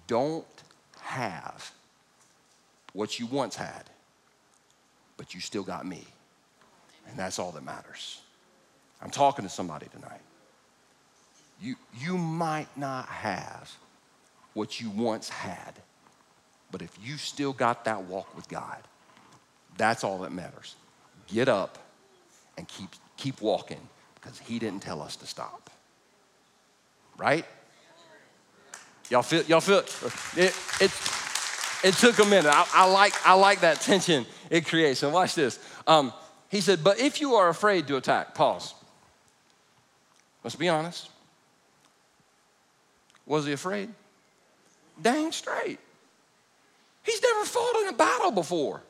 don't 0.07 0.45
have 1.01 1.71
what 2.93 3.19
you 3.19 3.25
once 3.25 3.55
had, 3.55 3.83
but 5.17 5.33
you 5.33 5.39
still 5.39 5.63
got 5.63 5.85
me. 5.85 6.03
And 7.07 7.17
that's 7.17 7.39
all 7.39 7.51
that 7.51 7.63
matters. 7.63 8.21
I'm 9.01 9.09
talking 9.09 9.43
to 9.43 9.49
somebody 9.49 9.87
tonight. 9.91 10.21
You, 11.61 11.75
you 11.99 12.17
might 12.17 12.75
not 12.75 13.07
have 13.07 13.71
what 14.53 14.81
you 14.81 14.89
once 14.89 15.29
had. 15.29 15.73
But 16.71 16.81
if 16.81 16.97
you 17.03 17.17
still 17.17 17.53
got 17.53 17.85
that 17.85 18.03
walk 18.03 18.35
with 18.35 18.47
God, 18.47 18.77
that's 19.77 20.03
all 20.03 20.19
that 20.19 20.31
matters. 20.31 20.75
Get 21.27 21.49
up 21.49 21.77
and 22.57 22.67
keep, 22.67 22.89
keep 23.17 23.41
walking 23.41 23.81
because 24.15 24.39
He 24.39 24.59
didn't 24.59 24.81
tell 24.81 25.01
us 25.01 25.15
to 25.17 25.27
stop. 25.27 25.69
Right? 27.17 27.45
Y'all 29.09 29.23
feel, 29.23 29.43
y'all 29.43 29.59
feel, 29.59 29.79
it, 30.41 30.55
it, 30.79 30.91
it 31.83 31.93
took 31.95 32.19
a 32.19 32.25
minute. 32.25 32.51
I, 32.51 32.65
I, 32.73 32.89
like, 32.89 33.13
I 33.25 33.33
like 33.33 33.61
that 33.61 33.81
tension 33.81 34.25
it 34.49 34.65
creates. 34.65 35.03
And 35.03 35.13
watch 35.13 35.35
this. 35.35 35.59
Um, 35.85 36.13
he 36.49 36.61
said, 36.61 36.83
But 36.83 36.99
if 36.99 37.19
you 37.19 37.35
are 37.35 37.49
afraid 37.49 37.87
to 37.87 37.97
attack, 37.97 38.33
pause. 38.33 38.73
Let's 40.43 40.55
be 40.55 40.69
honest. 40.69 41.09
Was 43.25 43.45
he 43.45 43.51
afraid? 43.51 43.89
dang 45.01 45.31
straight. 45.31 45.79
He's 47.03 47.21
never 47.21 47.45
fought 47.45 47.75
in 47.81 47.87
a 47.89 47.93
battle 47.93 48.31
before. 48.31 48.81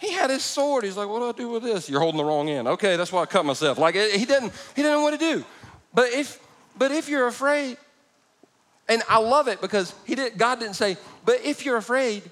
He 0.00 0.12
had 0.12 0.28
his 0.28 0.42
sword. 0.42 0.84
He's 0.84 0.96
like, 0.96 1.08
"What 1.08 1.20
do 1.20 1.28
I 1.28 1.32
do 1.32 1.48
with 1.48 1.62
this?" 1.62 1.88
You're 1.88 2.00
holding 2.00 2.18
the 2.18 2.24
wrong 2.24 2.48
end. 2.48 2.68
Okay, 2.68 2.96
that's 2.96 3.12
why 3.12 3.22
I 3.22 3.26
cut 3.26 3.44
myself. 3.46 3.78
Like 3.78 3.94
he 3.94 4.24
didn't. 4.24 4.52
He 4.76 4.82
didn't 4.82 4.92
know 4.92 5.02
what 5.02 5.12
to 5.12 5.18
do. 5.18 5.44
But 5.94 6.12
if, 6.12 6.38
but 6.76 6.90
if 6.90 7.08
you're 7.08 7.26
afraid, 7.26 7.78
and 8.88 9.02
I 9.08 9.18
love 9.18 9.48
it 9.48 9.60
because 9.60 9.94
he 10.04 10.14
did. 10.14 10.36
God 10.36 10.60
didn't 10.60 10.74
say, 10.74 10.98
"But 11.24 11.40
if 11.42 11.64
you're 11.64 11.76
afraid, 11.76 12.22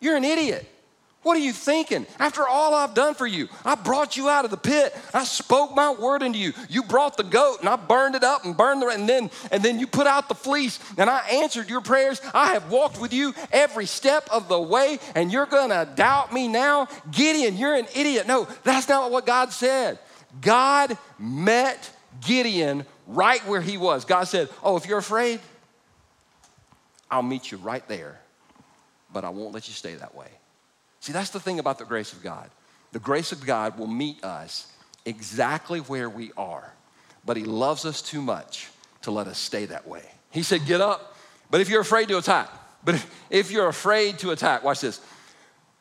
you're 0.00 0.16
an 0.16 0.24
idiot." 0.24 0.66
What 1.22 1.36
are 1.36 1.40
you 1.40 1.52
thinking? 1.52 2.06
After 2.20 2.46
all 2.46 2.74
I've 2.74 2.94
done 2.94 3.14
for 3.14 3.26
you, 3.26 3.48
I 3.64 3.74
brought 3.74 4.16
you 4.16 4.28
out 4.28 4.44
of 4.44 4.50
the 4.50 4.56
pit. 4.56 4.96
I 5.12 5.24
spoke 5.24 5.74
my 5.74 5.90
word 5.90 6.22
into 6.22 6.38
you. 6.38 6.52
You 6.68 6.84
brought 6.84 7.16
the 7.16 7.24
goat 7.24 7.58
and 7.60 7.68
I 7.68 7.76
burned 7.76 8.14
it 8.14 8.22
up 8.22 8.44
and 8.44 8.56
burned 8.56 8.82
the 8.82 8.88
and 8.88 9.08
then 9.08 9.30
and 9.50 9.62
then 9.62 9.80
you 9.80 9.86
put 9.86 10.06
out 10.06 10.28
the 10.28 10.34
fleece 10.34 10.78
and 10.96 11.10
I 11.10 11.18
answered 11.28 11.68
your 11.68 11.80
prayers. 11.80 12.20
I 12.32 12.52
have 12.52 12.70
walked 12.70 13.00
with 13.00 13.12
you 13.12 13.34
every 13.50 13.86
step 13.86 14.28
of 14.30 14.48
the 14.48 14.60
way 14.60 15.00
and 15.16 15.32
you're 15.32 15.46
going 15.46 15.70
to 15.70 15.88
doubt 15.96 16.32
me 16.32 16.46
now? 16.46 16.86
Gideon, 17.10 17.56
you're 17.56 17.74
an 17.74 17.86
idiot. 17.96 18.26
No, 18.28 18.46
that's 18.62 18.88
not 18.88 19.10
what 19.10 19.26
God 19.26 19.52
said. 19.52 19.98
God 20.40 20.96
met 21.18 21.90
Gideon 22.24 22.86
right 23.08 23.44
where 23.46 23.60
he 23.60 23.76
was. 23.76 24.04
God 24.04 24.24
said, 24.24 24.48
"Oh, 24.62 24.76
if 24.76 24.86
you're 24.86 24.98
afraid, 24.98 25.40
I'll 27.10 27.22
meet 27.22 27.50
you 27.50 27.58
right 27.58 27.86
there." 27.88 28.20
but 29.12 29.24
I 29.24 29.30
won't 29.30 29.54
let 29.54 29.68
you 29.68 29.74
stay 29.74 29.94
that 29.94 30.14
way. 30.14 30.28
See, 31.08 31.14
that's 31.14 31.30
the 31.30 31.40
thing 31.40 31.58
about 31.58 31.78
the 31.78 31.86
grace 31.86 32.12
of 32.12 32.22
God. 32.22 32.50
The 32.92 32.98
grace 32.98 33.32
of 33.32 33.46
God 33.46 33.78
will 33.78 33.86
meet 33.86 34.22
us 34.22 34.70
exactly 35.06 35.78
where 35.78 36.10
we 36.10 36.32
are, 36.36 36.74
but 37.24 37.38
He 37.38 37.44
loves 37.44 37.86
us 37.86 38.02
too 38.02 38.20
much 38.20 38.68
to 39.00 39.10
let 39.10 39.26
us 39.26 39.38
stay 39.38 39.64
that 39.64 39.88
way. 39.88 40.02
He 40.30 40.42
said, 40.42 40.66
Get 40.66 40.82
up, 40.82 41.16
but 41.50 41.62
if 41.62 41.70
you're 41.70 41.80
afraid 41.80 42.08
to 42.08 42.18
attack, 42.18 42.50
but 42.84 42.96
if, 42.96 43.10
if 43.30 43.50
you're 43.50 43.68
afraid 43.68 44.18
to 44.18 44.32
attack, 44.32 44.62
watch 44.62 44.82
this 44.82 45.00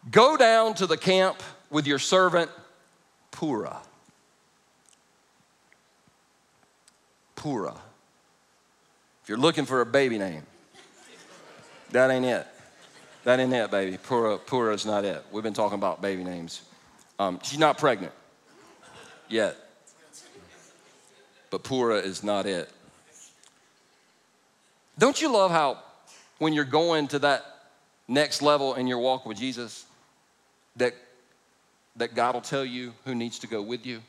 go 0.09 0.37
down 0.37 0.75
to 0.75 0.87
the 0.87 0.95
camp 0.95 1.43
with 1.69 1.87
your 1.87 1.99
servant 1.99 2.49
Purah. 3.33 3.79
Purah. 7.35 7.77
If 9.23 9.27
you're 9.27 9.37
looking 9.37 9.65
for 9.65 9.81
a 9.81 9.85
baby 9.85 10.17
name, 10.17 10.43
that 11.91 12.11
ain't 12.11 12.23
it. 12.23 12.47
That 13.27 13.41
ain't 13.41 13.51
it, 13.51 13.69
baby. 13.69 13.97
Pura, 13.97 14.37
Purah 14.37 14.73
is 14.73 14.85
not 14.85 15.03
it. 15.03 15.21
We've 15.33 15.43
been 15.43 15.53
talking 15.53 15.77
about 15.77 16.01
baby 16.01 16.23
names. 16.23 16.61
Um, 17.19 17.41
she's 17.43 17.59
not 17.59 17.77
pregnant 17.77 18.13
yet, 19.27 19.57
but 21.49 21.61
Purah 21.61 22.01
is 22.01 22.23
not 22.23 22.45
it. 22.45 22.69
Don't 24.97 25.21
you 25.21 25.29
love 25.29 25.51
how 25.51 25.79
when 26.37 26.53
you're 26.53 26.63
going 26.63 27.09
to 27.09 27.19
that 27.19 27.43
next 28.07 28.41
level 28.41 28.75
in 28.75 28.87
your 28.87 28.99
walk 28.99 29.25
with 29.25 29.37
Jesus, 29.37 29.85
that, 30.77 30.95
that 31.97 32.15
God 32.15 32.33
will 32.33 32.39
tell 32.39 32.63
you 32.63 32.93
who 33.03 33.13
needs 33.13 33.39
to 33.39 33.47
go 33.47 33.61
with 33.61 33.85
you? 33.85 34.01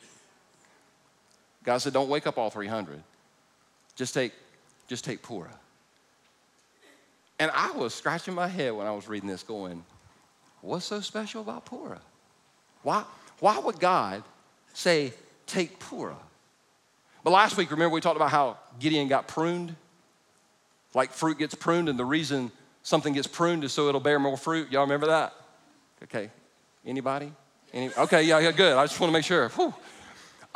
God 1.65 1.79
said, 1.79 1.91
don't 1.91 2.07
wake 2.07 2.25
up 2.25 2.37
all 2.37 2.49
300. 2.49 3.03
Just 3.97 4.13
take, 4.13 4.31
just 4.87 5.03
take 5.03 5.21
Purah. 5.21 5.51
And 7.39 7.49
I 7.53 7.71
was 7.71 7.93
scratching 7.93 8.33
my 8.33 8.47
head 8.47 8.73
when 8.73 8.85
I 8.85 8.91
was 8.91 9.07
reading 9.07 9.29
this, 9.29 9.43
going, 9.43 9.83
What's 10.61 10.85
so 10.85 10.99
special 10.99 11.41
about 11.41 11.65
Purah? 11.65 11.99
Why, 12.83 13.03
why 13.39 13.57
would 13.59 13.79
God 13.79 14.23
say, 14.73 15.13
Take 15.47 15.79
Purah? 15.79 16.15
But 17.23 17.31
last 17.31 17.57
week, 17.57 17.71
remember 17.71 17.93
we 17.93 18.01
talked 18.01 18.17
about 18.17 18.31
how 18.31 18.57
Gideon 18.79 19.07
got 19.07 19.27
pruned? 19.27 19.75
Like 20.93 21.11
fruit 21.11 21.37
gets 21.37 21.55
pruned, 21.55 21.87
and 21.89 21.97
the 21.97 22.05
reason 22.05 22.51
something 22.83 23.13
gets 23.13 23.27
pruned 23.27 23.63
is 23.63 23.71
so 23.71 23.87
it'll 23.87 23.99
bear 24.01 24.19
more 24.19 24.37
fruit. 24.37 24.71
Y'all 24.71 24.81
remember 24.81 25.07
that? 25.07 25.33
Okay. 26.03 26.29
Anybody? 26.85 27.31
Any? 27.73 27.91
Okay, 27.95 28.23
yeah, 28.23 28.39
yeah, 28.39 28.51
good. 28.51 28.75
I 28.75 28.85
just 28.85 28.99
want 28.99 29.09
to 29.09 29.13
make 29.13 29.25
sure. 29.25 29.51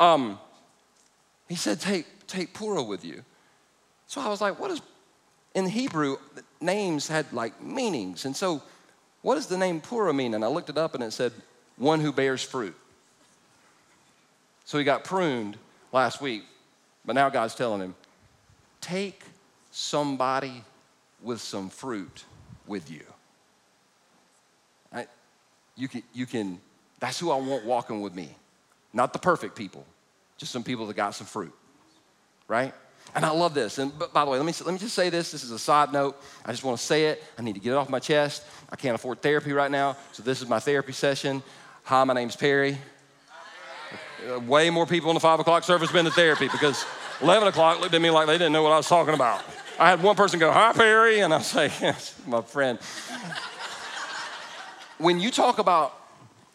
Um, 0.00 0.38
he 1.48 1.54
said, 1.54 1.80
take, 1.80 2.26
take 2.26 2.52
Purah 2.54 2.86
with 2.86 3.04
you. 3.04 3.22
So 4.06 4.20
I 4.20 4.28
was 4.28 4.40
like, 4.40 4.58
what 4.58 4.70
is, 4.70 4.80
in 5.54 5.66
Hebrew, 5.66 6.16
names 6.60 7.08
had 7.08 7.32
like 7.32 7.62
meanings. 7.62 8.24
And 8.24 8.36
so, 8.36 8.62
what 9.22 9.36
does 9.36 9.46
the 9.46 9.56
name 9.56 9.80
Purah 9.80 10.14
mean? 10.14 10.34
And 10.34 10.44
I 10.44 10.48
looked 10.48 10.68
it 10.68 10.76
up 10.76 10.94
and 10.94 11.02
it 11.02 11.12
said, 11.12 11.32
one 11.76 12.00
who 12.00 12.12
bears 12.12 12.42
fruit. 12.42 12.74
So 14.64 14.78
he 14.78 14.84
got 14.84 15.04
pruned 15.04 15.56
last 15.92 16.20
week, 16.20 16.44
but 17.04 17.14
now 17.14 17.28
God's 17.28 17.54
telling 17.54 17.80
him, 17.80 17.94
take 18.80 19.22
somebody 19.70 20.62
with 21.22 21.40
some 21.40 21.68
fruit 21.68 22.24
with 22.66 22.90
you. 22.90 23.02
I, 24.92 25.06
you, 25.76 25.88
can, 25.88 26.02
you 26.12 26.26
can, 26.26 26.60
that's 27.00 27.18
who 27.18 27.30
I 27.30 27.36
want 27.36 27.64
walking 27.64 28.00
with 28.00 28.14
me. 28.14 28.34
Not 28.92 29.12
the 29.12 29.18
perfect 29.18 29.56
people, 29.56 29.84
just 30.38 30.52
some 30.52 30.62
people 30.62 30.86
that 30.86 30.94
got 30.94 31.14
some 31.14 31.26
fruit, 31.26 31.52
right? 32.46 32.72
And 33.14 33.24
I 33.24 33.30
love 33.30 33.54
this. 33.54 33.78
And 33.78 33.92
by 34.12 34.24
the 34.24 34.30
way, 34.30 34.38
let 34.38 34.46
me, 34.46 34.52
let 34.64 34.72
me 34.72 34.78
just 34.78 34.94
say 34.94 35.08
this. 35.08 35.30
This 35.30 35.44
is 35.44 35.52
a 35.52 35.58
side 35.58 35.92
note. 35.92 36.20
I 36.44 36.50
just 36.50 36.64
want 36.64 36.78
to 36.78 36.84
say 36.84 37.06
it. 37.06 37.22
I 37.38 37.42
need 37.42 37.54
to 37.54 37.60
get 37.60 37.72
it 37.72 37.76
off 37.76 37.88
my 37.88 38.00
chest. 38.00 38.44
I 38.70 38.76
can't 38.76 38.94
afford 38.94 39.22
therapy 39.22 39.52
right 39.52 39.70
now, 39.70 39.96
so 40.12 40.22
this 40.22 40.42
is 40.42 40.48
my 40.48 40.58
therapy 40.58 40.92
session. 40.92 41.42
Hi, 41.84 42.02
my 42.04 42.14
name's 42.14 42.34
Perry. 42.34 42.78
Uh, 44.28 44.40
way 44.40 44.70
more 44.70 44.86
people 44.86 45.10
in 45.10 45.14
the 45.14 45.20
five 45.20 45.38
o'clock 45.38 45.64
service 45.64 45.92
been 45.92 46.06
to 46.06 46.10
therapy 46.10 46.48
because 46.48 46.84
11 47.20 47.48
o'clock 47.48 47.80
looked 47.80 47.94
at 47.94 48.00
me 48.00 48.10
like 48.10 48.26
they 48.26 48.34
didn't 48.34 48.52
know 48.52 48.62
what 48.62 48.72
I 48.72 48.76
was 48.78 48.88
talking 48.88 49.14
about. 49.14 49.42
I 49.78 49.90
had 49.90 50.02
one 50.02 50.16
person 50.16 50.40
go, 50.40 50.50
Hi, 50.50 50.72
Perry. 50.72 51.20
And 51.20 51.34
I 51.34 51.40
say, 51.40 51.66
Yes, 51.80 52.18
my 52.26 52.40
friend. 52.40 52.78
when 54.98 55.20
you 55.20 55.30
talk 55.30 55.58
about 55.58 55.94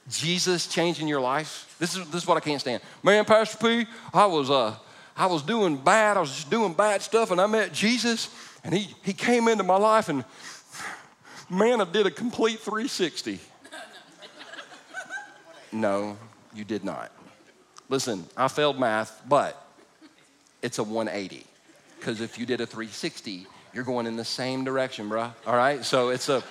Jesus 0.10 0.68
changing 0.68 1.08
your 1.08 1.22
life, 1.22 1.76
this 1.80 1.96
is, 1.96 2.06
this 2.08 2.24
is 2.24 2.28
what 2.28 2.38
I 2.38 2.42
can't 2.42 2.60
stand. 2.60 2.82
Man, 3.04 3.24
Pastor 3.24 3.58
P, 3.58 3.90
I 4.14 4.26
was, 4.26 4.50
uh, 4.50 4.76
I 5.20 5.26
was 5.26 5.42
doing 5.42 5.76
bad. 5.76 6.16
I 6.16 6.22
was 6.22 6.34
just 6.34 6.50
doing 6.50 6.72
bad 6.72 7.02
stuff, 7.02 7.32
and 7.32 7.42
I 7.42 7.46
met 7.46 7.74
Jesus, 7.74 8.34
and 8.64 8.74
he, 8.74 8.96
he 9.04 9.12
came 9.12 9.50
into 9.50 9.66
my 9.66 9.76
life, 9.76 10.08
and 10.08 10.24
man, 11.50 11.82
I 11.82 11.84
did 11.84 12.06
a 12.06 12.12
complete 12.12 12.60
360. 12.60 13.38
No, 15.74 16.18
you 16.56 16.64
did 16.64 16.86
not. 16.86 17.12
Listen, 17.90 18.26
I 18.38 18.48
failed 18.48 18.80
math, 18.80 19.22
but 19.28 19.62
it's 20.62 20.80
a 20.80 20.84
180. 20.84 21.46
Because 22.00 22.22
if 22.22 22.40
you 22.40 22.46
did 22.46 22.62
a 22.62 22.66
360, 22.66 23.46
you're 23.74 23.84
going 23.84 24.08
in 24.08 24.16
the 24.16 24.24
same 24.24 24.64
direction, 24.64 25.10
bruh. 25.10 25.34
All 25.46 25.56
right? 25.56 25.84
So 25.84 26.10
it's 26.10 26.30
a, 26.30 26.42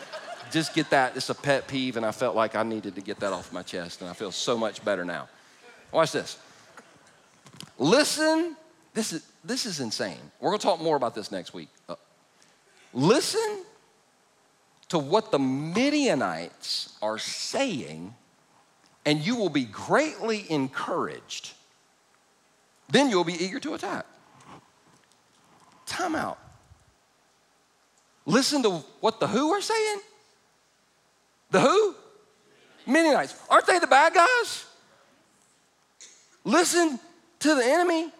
just 0.50 0.74
get 0.74 0.90
that. 0.90 1.16
It's 1.16 1.30
a 1.30 1.34
pet 1.34 1.68
peeve, 1.68 1.96
and 1.96 2.04
I 2.04 2.12
felt 2.12 2.36
like 2.36 2.54
I 2.54 2.64
needed 2.64 2.96
to 2.96 3.00
get 3.00 3.18
that 3.20 3.32
off 3.32 3.50
my 3.50 3.62
chest, 3.62 4.02
and 4.02 4.10
I 4.10 4.12
feel 4.12 4.30
so 4.30 4.58
much 4.58 4.84
better 4.84 5.06
now. 5.06 5.26
Watch 5.90 6.12
this. 6.12 6.36
Listen, 7.78 8.56
this 8.94 9.12
is, 9.12 9.26
this 9.44 9.66
is 9.66 9.80
insane. 9.80 10.18
We're 10.40 10.50
gonna 10.50 10.58
talk 10.58 10.80
more 10.80 10.96
about 10.96 11.14
this 11.14 11.30
next 11.30 11.54
week. 11.54 11.68
Uh, 11.88 11.94
listen 12.92 13.64
to 14.88 14.98
what 14.98 15.30
the 15.30 15.38
Midianites 15.38 16.96
are 17.02 17.18
saying, 17.18 18.14
and 19.04 19.20
you 19.20 19.36
will 19.36 19.50
be 19.50 19.64
greatly 19.64 20.44
encouraged. 20.50 21.52
Then 22.88 23.10
you'll 23.10 23.24
be 23.24 23.34
eager 23.34 23.60
to 23.60 23.74
attack. 23.74 24.06
Time 25.86 26.14
out. 26.14 26.38
Listen 28.26 28.62
to 28.62 28.70
what 29.00 29.20
the 29.20 29.26
who 29.26 29.50
are 29.52 29.60
saying. 29.60 30.00
The 31.50 31.60
who? 31.60 31.94
Midianites. 32.86 33.34
Aren't 33.48 33.66
they 33.66 33.78
the 33.78 33.86
bad 33.86 34.14
guys? 34.14 34.66
Listen 36.44 36.98
to 37.40 37.54
the 37.54 37.64
enemy. 37.64 38.10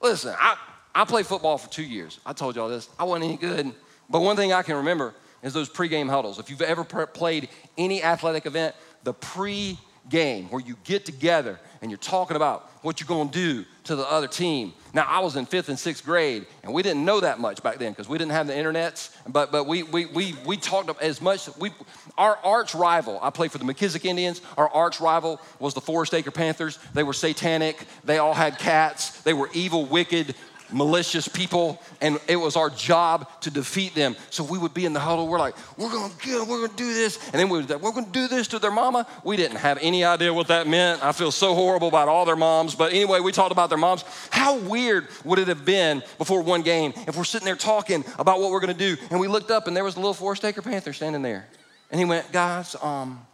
Listen, 0.00 0.34
I, 0.38 0.56
I 0.94 1.04
played 1.04 1.26
football 1.26 1.58
for 1.58 1.70
two 1.70 1.82
years. 1.82 2.20
I 2.24 2.32
told 2.32 2.56
y'all 2.56 2.68
this. 2.68 2.88
I 2.98 3.04
wasn't 3.04 3.26
any 3.26 3.36
good. 3.36 3.72
But 4.08 4.20
one 4.20 4.36
thing 4.36 4.52
I 4.52 4.62
can 4.62 4.76
remember 4.76 5.14
is 5.42 5.52
those 5.52 5.68
pregame 5.68 6.08
huddles. 6.08 6.38
If 6.38 6.50
you've 6.50 6.62
ever 6.62 6.84
played 6.84 7.48
any 7.76 8.02
athletic 8.02 8.46
event, 8.46 8.74
the 9.04 9.12
pre-game 9.12 10.48
where 10.50 10.62
you 10.62 10.76
get 10.84 11.04
together 11.04 11.58
and 11.86 11.90
you're 11.92 11.98
talking 11.98 12.34
about 12.34 12.68
what 12.82 12.98
you're 12.98 13.06
going 13.06 13.28
to 13.28 13.32
do 13.32 13.64
to 13.84 13.94
the 13.94 14.02
other 14.10 14.26
team. 14.26 14.72
Now, 14.92 15.06
I 15.08 15.20
was 15.20 15.36
in 15.36 15.46
fifth 15.46 15.68
and 15.68 15.78
sixth 15.78 16.04
grade, 16.04 16.46
and 16.64 16.74
we 16.74 16.82
didn't 16.82 17.04
know 17.04 17.20
that 17.20 17.38
much 17.38 17.62
back 17.62 17.78
then 17.78 17.92
because 17.92 18.08
we 18.08 18.18
didn't 18.18 18.32
have 18.32 18.48
the 18.48 18.54
internets. 18.54 19.14
But 19.28 19.52
but 19.52 19.68
we 19.68 19.84
we 19.84 20.06
we 20.06 20.34
we 20.44 20.56
talked 20.56 20.90
as 21.00 21.20
much. 21.20 21.48
We 21.58 21.70
our 22.18 22.36
arch 22.42 22.74
rival. 22.74 23.20
I 23.22 23.30
played 23.30 23.52
for 23.52 23.58
the 23.58 23.64
McKissick 23.64 24.04
Indians. 24.04 24.40
Our 24.56 24.68
arch 24.68 25.00
rival 25.00 25.40
was 25.60 25.74
the 25.74 25.80
Forest 25.80 26.12
Acre 26.12 26.32
Panthers. 26.32 26.80
They 26.92 27.04
were 27.04 27.12
satanic. 27.12 27.84
They 28.02 28.18
all 28.18 28.34
had 28.34 28.58
cats. 28.58 29.20
They 29.22 29.32
were 29.32 29.48
evil, 29.52 29.84
wicked 29.84 30.34
malicious 30.70 31.28
people, 31.28 31.80
and 32.00 32.18
it 32.28 32.36
was 32.36 32.56
our 32.56 32.70
job 32.70 33.28
to 33.42 33.50
defeat 33.50 33.94
them. 33.94 34.16
So 34.30 34.44
we 34.44 34.58
would 34.58 34.74
be 34.74 34.84
in 34.84 34.92
the 34.92 35.00
huddle. 35.00 35.28
We're 35.28 35.38
like, 35.38 35.54
we're 35.78 35.90
gonna 35.90 36.12
get 36.22 36.38
them, 36.38 36.48
we're 36.48 36.66
gonna 36.66 36.76
do 36.76 36.92
this, 36.92 37.18
and 37.26 37.34
then 37.34 37.48
we 37.48 37.58
would, 37.58 37.68
we're 37.80 37.92
gonna 37.92 38.06
do 38.10 38.28
this 38.28 38.48
to 38.48 38.58
their 38.58 38.70
mama. 38.70 39.06
We 39.24 39.36
didn't 39.36 39.58
have 39.58 39.78
any 39.80 40.04
idea 40.04 40.32
what 40.32 40.48
that 40.48 40.66
meant. 40.66 41.04
I 41.04 41.12
feel 41.12 41.30
so 41.30 41.54
horrible 41.54 41.88
about 41.88 42.08
all 42.08 42.24
their 42.24 42.36
moms, 42.36 42.74
but 42.74 42.92
anyway, 42.92 43.20
we 43.20 43.32
talked 43.32 43.52
about 43.52 43.68
their 43.68 43.78
moms. 43.78 44.04
How 44.30 44.58
weird 44.58 45.08
would 45.24 45.38
it 45.38 45.48
have 45.48 45.64
been 45.64 46.02
before 46.18 46.42
one 46.42 46.62
game 46.62 46.92
if 47.06 47.16
we're 47.16 47.24
sitting 47.24 47.46
there 47.46 47.56
talking 47.56 48.04
about 48.18 48.40
what 48.40 48.50
we're 48.50 48.60
gonna 48.60 48.74
do, 48.74 48.96
and 49.10 49.20
we 49.20 49.28
looked 49.28 49.50
up 49.50 49.66
and 49.66 49.76
there 49.76 49.84
was 49.84 49.96
a 49.96 50.00
little 50.00 50.14
Forest 50.14 50.44
Acre 50.44 50.62
Panther 50.62 50.92
standing 50.92 51.22
there, 51.22 51.46
and 51.90 51.98
he 51.98 52.04
went, 52.04 52.30
guys, 52.32 52.76
um. 52.82 53.24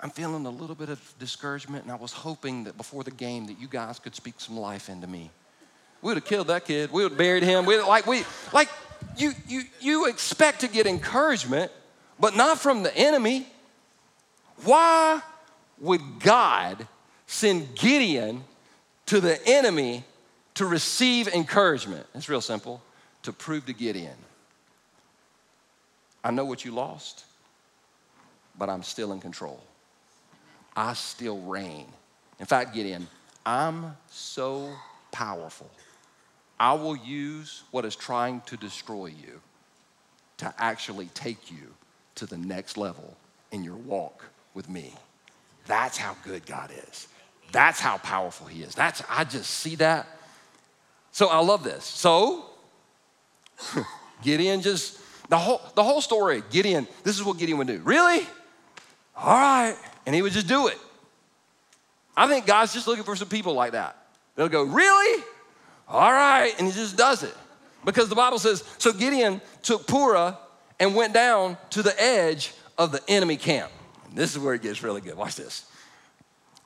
I'm 0.00 0.10
feeling 0.10 0.46
a 0.46 0.50
little 0.50 0.76
bit 0.76 0.90
of 0.90 1.14
discouragement, 1.18 1.82
and 1.82 1.90
I 1.90 1.96
was 1.96 2.12
hoping 2.12 2.62
that 2.62 2.76
before 2.76 3.02
the 3.02 3.10
game 3.10 3.46
that 3.46 3.58
you 3.58 3.66
guys 3.66 3.98
could 3.98 4.14
speak 4.14 4.34
some 4.38 4.56
life 4.56 4.88
into 4.88 5.08
me. 5.08 5.28
We 6.00 6.08
would 6.08 6.16
have 6.16 6.24
killed 6.24 6.46
that 6.46 6.64
kid. 6.64 6.92
We 6.92 7.02
would 7.02 7.12
have 7.12 7.18
buried 7.18 7.42
him. 7.42 7.66
We 7.66 7.80
like 7.80 8.06
we 8.06 8.24
like 8.52 8.68
you 9.16 9.32
you 9.48 9.62
you 9.80 10.06
expect 10.06 10.60
to 10.60 10.68
get 10.68 10.86
encouragement, 10.86 11.72
but 12.20 12.36
not 12.36 12.58
from 12.58 12.82
the 12.82 12.96
enemy. 12.96 13.46
Why 14.64 15.20
would 15.80 16.20
God 16.20 16.86
send 17.26 17.74
Gideon 17.74 18.44
to 19.06 19.20
the 19.20 19.44
enemy 19.46 20.04
to 20.54 20.66
receive 20.66 21.28
encouragement? 21.28 22.06
It's 22.14 22.28
real 22.28 22.40
simple. 22.40 22.82
To 23.22 23.32
prove 23.32 23.66
to 23.66 23.72
Gideon, 23.72 24.16
I 26.22 26.30
know 26.30 26.44
what 26.44 26.64
you 26.64 26.70
lost, 26.70 27.24
but 28.56 28.70
I'm 28.70 28.84
still 28.84 29.12
in 29.12 29.20
control. 29.20 29.60
I 30.76 30.94
still 30.94 31.40
reign. 31.40 31.86
In 32.38 32.46
fact, 32.46 32.72
Gideon, 32.72 33.08
I'm 33.44 33.96
so 34.08 34.72
powerful 35.10 35.68
I 36.60 36.74
will 36.74 36.96
use 36.96 37.62
what 37.70 37.84
is 37.84 37.94
trying 37.94 38.40
to 38.46 38.56
destroy 38.56 39.06
you 39.06 39.40
to 40.38 40.52
actually 40.58 41.06
take 41.14 41.50
you 41.50 41.74
to 42.16 42.26
the 42.26 42.38
next 42.38 42.76
level 42.76 43.16
in 43.52 43.62
your 43.62 43.76
walk 43.76 44.24
with 44.54 44.68
me. 44.68 44.94
That's 45.66 45.96
how 45.96 46.16
good 46.24 46.46
God 46.46 46.70
is. 46.88 47.08
That's 47.52 47.80
how 47.80 47.98
powerful 47.98 48.46
He 48.46 48.62
is. 48.62 48.74
That's 48.74 49.02
I 49.08 49.24
just 49.24 49.50
see 49.50 49.76
that. 49.76 50.06
So 51.12 51.28
I 51.28 51.38
love 51.38 51.64
this. 51.64 51.84
So 51.84 52.46
Gideon 54.22 54.60
just 54.60 54.98
the 55.28 55.38
whole 55.38 55.60
the 55.74 55.82
whole 55.82 56.00
story. 56.00 56.42
Gideon. 56.50 56.86
This 57.04 57.16
is 57.18 57.24
what 57.24 57.38
Gideon 57.38 57.58
would 57.58 57.66
do. 57.66 57.80
Really? 57.84 58.26
All 59.16 59.36
right, 59.36 59.76
and 60.06 60.14
he 60.14 60.22
would 60.22 60.32
just 60.32 60.46
do 60.46 60.68
it. 60.68 60.78
I 62.16 62.26
think 62.26 62.46
God's 62.46 62.72
just 62.72 62.86
looking 62.86 63.04
for 63.04 63.16
some 63.16 63.28
people 63.28 63.54
like 63.54 63.72
that. 63.72 63.96
They'll 64.34 64.48
go, 64.48 64.62
really? 64.62 65.24
All 65.88 66.12
right, 66.12 66.54
and 66.58 66.66
he 66.66 66.72
just 66.72 66.96
does 66.96 67.22
it 67.22 67.34
because 67.84 68.08
the 68.08 68.14
Bible 68.14 68.38
says 68.38 68.62
so. 68.78 68.92
Gideon 68.92 69.40
took 69.62 69.86
Purah 69.86 70.36
and 70.78 70.94
went 70.94 71.14
down 71.14 71.56
to 71.70 71.82
the 71.82 72.00
edge 72.00 72.52
of 72.76 72.92
the 72.92 73.00
enemy 73.08 73.36
camp. 73.36 73.72
And 74.08 74.16
this 74.16 74.32
is 74.32 74.38
where 74.38 74.54
it 74.54 74.62
gets 74.62 74.82
really 74.82 75.00
good. 75.00 75.16
Watch 75.16 75.36
this. 75.36 75.64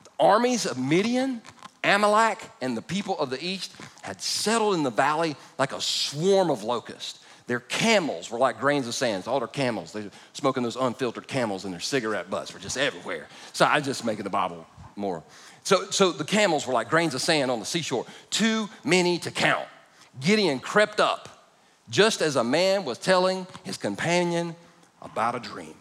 The 0.03 0.11
armies 0.19 0.65
of 0.65 0.77
Midian, 0.77 1.41
Amalek, 1.83 2.39
and 2.61 2.75
the 2.75 2.81
people 2.81 3.17
of 3.17 3.29
the 3.29 3.43
east 3.43 3.73
had 4.01 4.21
settled 4.21 4.75
in 4.75 4.83
the 4.83 4.91
valley 4.91 5.35
like 5.57 5.73
a 5.73 5.81
swarm 5.81 6.49
of 6.49 6.63
locusts. 6.63 7.19
Their 7.47 7.59
camels 7.59 8.31
were 8.31 8.39
like 8.39 8.59
grains 8.59 8.87
of 8.87 8.95
sand. 8.95 9.27
All 9.27 9.39
their 9.39 9.47
camels, 9.47 9.91
they're 9.91 10.11
smoking 10.33 10.63
those 10.63 10.77
unfiltered 10.77 11.27
camels, 11.27 11.65
and 11.65 11.73
their 11.73 11.81
cigarette 11.81 12.29
butts 12.29 12.53
were 12.53 12.59
just 12.59 12.77
everywhere. 12.77 13.27
So 13.51 13.65
I'm 13.65 13.83
just 13.83 14.05
making 14.05 14.23
the 14.23 14.29
Bible 14.29 14.65
more. 14.95 15.23
So, 15.63 15.89
so 15.89 16.11
the 16.11 16.25
camels 16.25 16.67
were 16.67 16.73
like 16.73 16.89
grains 16.89 17.13
of 17.13 17.21
sand 17.21 17.49
on 17.49 17.59
the 17.59 17.65
seashore, 17.65 18.05
too 18.29 18.69
many 18.83 19.17
to 19.19 19.31
count. 19.31 19.67
Gideon 20.19 20.59
crept 20.59 20.99
up 20.99 21.29
just 21.89 22.21
as 22.21 22.35
a 22.35 22.43
man 22.43 22.85
was 22.85 22.97
telling 22.97 23.47
his 23.63 23.77
companion 23.77 24.55
about 25.01 25.35
a 25.35 25.39
dream. 25.39 25.75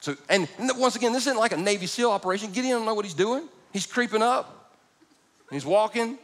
So, 0.00 0.16
and 0.28 0.48
once 0.76 0.96
again, 0.96 1.12
this 1.12 1.26
isn't 1.26 1.38
like 1.38 1.52
a 1.52 1.56
Navy 1.56 1.86
SEAL 1.86 2.10
operation. 2.10 2.52
Gideon 2.52 2.78
don't 2.78 2.86
know 2.86 2.94
what 2.94 3.04
he's 3.04 3.14
doing. 3.14 3.48
He's 3.72 3.86
creeping 3.86 4.22
up, 4.22 4.74
he's 5.50 5.64
walking, 5.64 6.18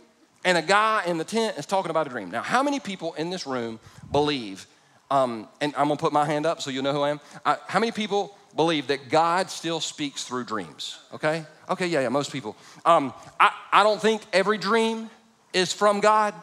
and 0.45 0.59
a 0.59 0.63
guy 0.63 1.05
in 1.07 1.19
the 1.19 1.25
tent 1.25 1.59
is 1.59 1.67
talking 1.67 1.91
about 1.91 2.07
a 2.07 2.11
dream. 2.11 2.31
Now, 2.31 2.43
how 2.43 2.63
many 2.63 2.81
people 2.81 3.15
in 3.15 3.31
this 3.31 3.47
room 3.47 3.79
believe, 4.11 4.67
um, 5.11 5.49
and 5.61 5.75
I'm 5.77 5.89
gonna 5.89 5.97
put 5.97 6.13
my 6.13 6.25
hand 6.25 6.47
up 6.47 6.61
so 6.61 6.71
you'll 6.71 6.83
know 6.83 6.93
who 6.93 7.03
I 7.03 7.11
am. 7.11 7.21
I, 7.45 7.57
how 7.67 7.79
many 7.79 7.93
people 7.93 8.37
believe 8.57 8.89
that 8.89 9.09
God 9.11 9.51
still 9.51 9.81
speaks 9.81 10.25
through 10.25 10.45
dreams? 10.45 10.99
Okay? 11.13 11.45
Okay, 11.69 11.87
yeah, 11.87 12.01
yeah, 12.01 12.09
most 12.09 12.33
people. 12.33 12.57
Um, 12.85 13.13
I, 13.39 13.53
I 13.73 13.83
don't 13.83 14.01
think 14.01 14.23
every 14.33 14.59
dream 14.59 15.11
is 15.53 15.73
from 15.73 16.01
God, 16.01 16.35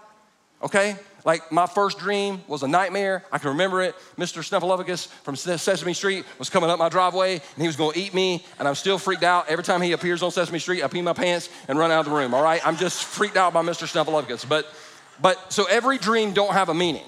okay? 0.62 0.96
Like 1.26 1.52
my 1.52 1.66
first 1.66 2.00
dream 2.00 2.42
was 2.48 2.64
a 2.64 2.68
nightmare. 2.68 3.24
I 3.32 3.38
can 3.38 3.50
remember 3.50 3.82
it. 3.82 3.96
Mr. 4.18 4.44
Snuffleupagus 4.44 5.08
from 5.08 5.36
Sesame 5.36 5.94
Street 5.94 6.26
was 6.38 6.50
coming 6.50 6.70
up 6.70 6.80
my 6.80 6.90
driveway 6.90 7.34
and 7.34 7.62
he 7.62 7.68
was 7.68 7.76
going 7.76 7.94
to 7.94 8.00
eat 8.00 8.14
me. 8.14 8.46
And 8.60 8.68
I'm 8.68 8.76
still 8.76 8.98
freaked 8.98 9.24
out. 9.24 9.48
Every 9.48 9.64
time 9.64 9.82
he 9.82 9.94
appears 9.94 10.22
on 10.22 10.32
Sesame 10.32 10.60
Street, 10.60 10.84
I 10.84 10.88
pee 10.88 11.02
my 11.02 11.14
pants 11.14 11.50
and 11.68 11.80
run 11.80 11.92
out 11.92 12.02
of 12.02 12.06
the 12.06 12.12
room. 12.12 12.34
All 12.34 12.44
right, 12.44 12.66
I'm 12.66 12.76
just 12.76 13.06
freaked 13.06 13.38
out 13.38 13.54
by 13.54 13.62
Mr. 13.62 13.88
Snuffleupagus. 13.88 14.48
But, 14.48 14.68
but 15.22 15.54
so 15.54 15.66
every 15.66 15.98
dream 15.98 16.34
don't 16.34 16.54
have 16.54 16.70
a 16.70 16.74
meaning. 16.74 17.06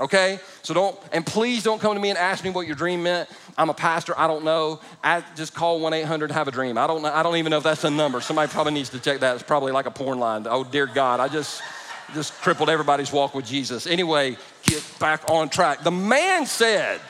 Okay, 0.00 0.40
so 0.62 0.74
don't 0.74 0.98
and 1.12 1.24
please 1.24 1.62
don't 1.62 1.80
come 1.80 1.94
to 1.94 2.00
me 2.00 2.10
and 2.10 2.18
ask 2.18 2.42
me 2.42 2.50
what 2.50 2.66
your 2.66 2.74
dream 2.74 3.04
meant. 3.04 3.28
I'm 3.56 3.70
a 3.70 3.74
pastor. 3.74 4.12
I 4.18 4.26
don't 4.26 4.44
know. 4.44 4.80
I 5.04 5.22
just 5.36 5.54
call 5.54 5.78
one 5.78 5.92
eight 5.92 6.04
hundred 6.04 6.32
have 6.32 6.48
a 6.48 6.50
dream. 6.50 6.76
I 6.76 6.88
don't 6.88 7.02
know. 7.02 7.12
I 7.12 7.22
don't 7.22 7.36
even 7.36 7.50
know 7.50 7.58
if 7.58 7.62
that's 7.62 7.84
a 7.84 7.90
number. 7.90 8.20
Somebody 8.20 8.50
probably 8.50 8.72
needs 8.72 8.88
to 8.90 8.98
check 8.98 9.20
that. 9.20 9.34
It's 9.34 9.44
probably 9.44 9.70
like 9.70 9.86
a 9.86 9.92
porn 9.92 10.18
line. 10.18 10.46
Oh 10.48 10.64
dear 10.64 10.86
God, 10.86 11.20
I 11.20 11.28
just 11.28 11.62
just 12.12 12.32
crippled 12.42 12.70
everybody's 12.70 13.12
walk 13.12 13.36
with 13.36 13.46
Jesus. 13.46 13.86
Anyway, 13.86 14.36
get 14.64 14.84
back 14.98 15.30
on 15.30 15.48
track. 15.48 15.84
The 15.84 15.92
man 15.92 16.46
said, 16.46 17.00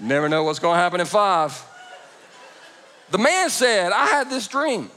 Never 0.00 0.28
know 0.28 0.42
what's 0.42 0.58
to 0.58 0.68
happen 0.68 1.00
in 1.00 1.06
five. 1.06 1.64
The 3.10 3.18
man 3.18 3.50
said, 3.50 3.92
I 3.92 4.06
had 4.06 4.30
this 4.30 4.48
dream. 4.48 4.90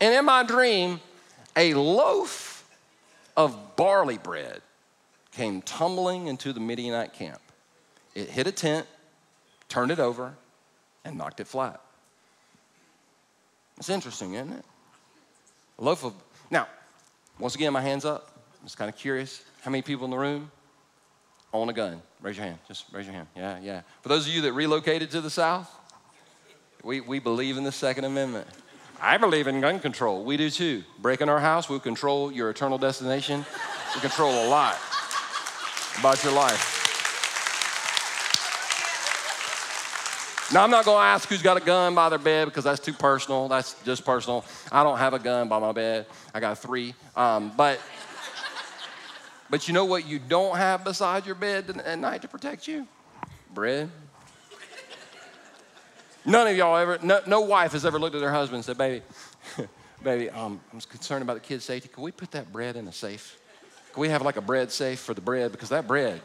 And 0.00 0.14
in 0.14 0.24
my 0.24 0.42
dream, 0.42 1.00
a 1.58 1.74
loaf 1.74 2.68
of 3.36 3.76
barley 3.76 4.18
bread 4.18 4.62
came 5.32 5.60
tumbling 5.62 6.28
into 6.28 6.52
the 6.52 6.60
Midianite 6.60 7.12
camp. 7.12 7.40
It 8.14 8.30
hit 8.30 8.46
a 8.46 8.52
tent, 8.52 8.86
turned 9.68 9.90
it 9.90 9.98
over, 9.98 10.34
and 11.04 11.18
knocked 11.18 11.40
it 11.40 11.46
flat. 11.46 11.80
It's 13.76 13.88
interesting, 13.88 14.34
isn't 14.34 14.52
it? 14.52 14.64
A 15.78 15.84
loaf 15.84 16.04
of. 16.04 16.14
Now, 16.50 16.66
once 17.38 17.54
again, 17.54 17.72
my 17.72 17.82
hands 17.82 18.04
up. 18.04 18.32
I'm 18.60 18.66
just 18.66 18.78
kind 18.78 18.88
of 18.88 18.96
curious. 18.96 19.42
How 19.62 19.70
many 19.70 19.82
people 19.82 20.04
in 20.04 20.10
the 20.10 20.18
room 20.18 20.50
own 21.52 21.68
a 21.68 21.72
gun? 21.72 22.02
Raise 22.20 22.36
your 22.36 22.46
hand. 22.46 22.58
Just 22.66 22.86
raise 22.92 23.06
your 23.06 23.14
hand. 23.14 23.28
Yeah, 23.36 23.58
yeah. 23.62 23.82
For 24.02 24.08
those 24.08 24.26
of 24.26 24.32
you 24.32 24.42
that 24.42 24.52
relocated 24.52 25.10
to 25.12 25.20
the 25.20 25.30
South, 25.30 25.72
we, 26.82 27.00
we 27.00 27.18
believe 27.20 27.56
in 27.56 27.64
the 27.64 27.72
Second 27.72 28.04
Amendment. 28.04 28.48
I 29.00 29.16
believe 29.16 29.46
in 29.46 29.60
gun 29.60 29.78
control. 29.78 30.24
We 30.24 30.36
do 30.36 30.50
too. 30.50 30.82
Breaking 31.00 31.28
our 31.28 31.38
house, 31.38 31.68
we'll 31.68 31.78
control 31.78 32.32
your 32.32 32.50
eternal 32.50 32.78
destination. 32.78 33.44
We 33.94 34.00
control 34.00 34.30
a 34.30 34.48
lot 34.48 34.76
about 35.98 36.22
your 36.24 36.32
life. 36.32 36.74
Now, 40.52 40.64
I'm 40.64 40.70
not 40.70 40.86
going 40.86 40.96
to 40.96 41.04
ask 41.04 41.28
who's 41.28 41.42
got 41.42 41.58
a 41.58 41.60
gun 41.60 41.94
by 41.94 42.08
their 42.08 42.18
bed 42.18 42.46
because 42.46 42.64
that's 42.64 42.80
too 42.80 42.94
personal. 42.94 43.48
That's 43.48 43.74
just 43.84 44.04
personal. 44.04 44.44
I 44.72 44.82
don't 44.82 44.96
have 44.96 45.12
a 45.12 45.18
gun 45.18 45.46
by 45.46 45.58
my 45.58 45.72
bed. 45.72 46.06
I 46.34 46.40
got 46.40 46.58
three. 46.58 46.94
Um, 47.14 47.52
but, 47.54 47.78
but 49.50 49.68
you 49.68 49.74
know 49.74 49.84
what 49.84 50.06
you 50.06 50.18
don't 50.18 50.56
have 50.56 50.84
beside 50.84 51.26
your 51.26 51.34
bed 51.34 51.82
at 51.84 51.98
night 51.98 52.22
to 52.22 52.28
protect 52.28 52.66
you? 52.66 52.88
Bread. 53.52 53.90
None 56.28 56.46
of 56.46 56.56
y'all 56.56 56.76
ever, 56.76 56.98
no, 57.02 57.20
no 57.26 57.40
wife 57.40 57.72
has 57.72 57.84
ever 57.84 57.98
looked 57.98 58.14
at 58.14 58.20
their 58.20 58.32
husband 58.32 58.56
and 58.56 58.64
said, 58.64 58.78
baby, 58.78 59.02
baby, 60.02 60.30
um, 60.30 60.60
I'm 60.72 60.80
concerned 60.80 61.22
about 61.22 61.34
the 61.34 61.40
kids' 61.40 61.64
safety. 61.64 61.88
Can 61.88 62.02
we 62.04 62.12
put 62.12 62.30
that 62.32 62.52
bread 62.52 62.76
in 62.76 62.86
a 62.86 62.92
safe? 62.92 63.40
Can 63.92 64.00
we 64.02 64.10
have 64.10 64.22
like 64.22 64.36
a 64.36 64.42
bread 64.42 64.70
safe 64.70 65.00
for 65.00 65.14
the 65.14 65.20
bread? 65.20 65.50
Because 65.50 65.70
that 65.70 65.88
bread, 65.88 66.20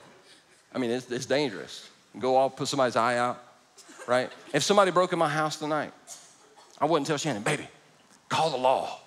I 0.76 0.78
mean, 0.78 0.92
it's, 0.92 1.10
it's 1.10 1.26
dangerous. 1.26 1.90
Go 2.20 2.36
off, 2.36 2.56
put 2.56 2.68
somebody's 2.68 2.96
eye 2.96 3.18
out 3.18 3.44
right? 4.08 4.30
If 4.54 4.64
somebody 4.64 4.92
broke 4.92 5.14
in 5.14 5.20
my 5.20 5.30
house 5.30 5.58
tonight, 5.58 5.94
I 6.80 6.86
wouldn't 6.86 7.08
tell 7.08 7.18
Shannon, 7.18 7.44
baby, 7.44 7.68
call 8.30 8.50
the 8.50 8.58
law. 8.58 9.00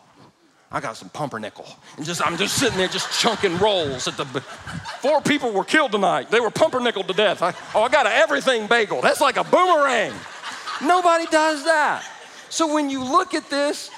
I 0.70 0.80
got 0.80 0.96
some 0.96 1.08
pumpernickel. 1.10 1.66
And 1.96 2.04
just 2.04 2.26
I'm 2.26 2.36
just 2.36 2.56
sitting 2.58 2.76
there 2.76 2.88
just 2.88 3.20
chunking 3.20 3.56
rolls 3.58 4.08
at 4.08 4.16
the 4.16 4.24
four 5.00 5.20
people 5.20 5.52
were 5.52 5.64
killed 5.64 5.92
tonight. 5.92 6.28
They 6.28 6.40
were 6.40 6.50
pumpernickel 6.50 7.04
to 7.04 7.12
death. 7.12 7.40
I, 7.40 7.54
oh, 7.74 7.84
I 7.84 7.88
got 7.88 8.06
an 8.06 8.12
everything 8.12 8.66
bagel. 8.66 9.00
That's 9.00 9.20
like 9.20 9.36
a 9.36 9.44
boomerang. 9.44 10.12
Nobody 10.82 11.26
does 11.26 11.64
that. 11.64 12.04
So 12.48 12.72
when 12.72 12.90
you 12.90 13.02
look 13.02 13.34
at 13.34 13.48
this, 13.50 13.90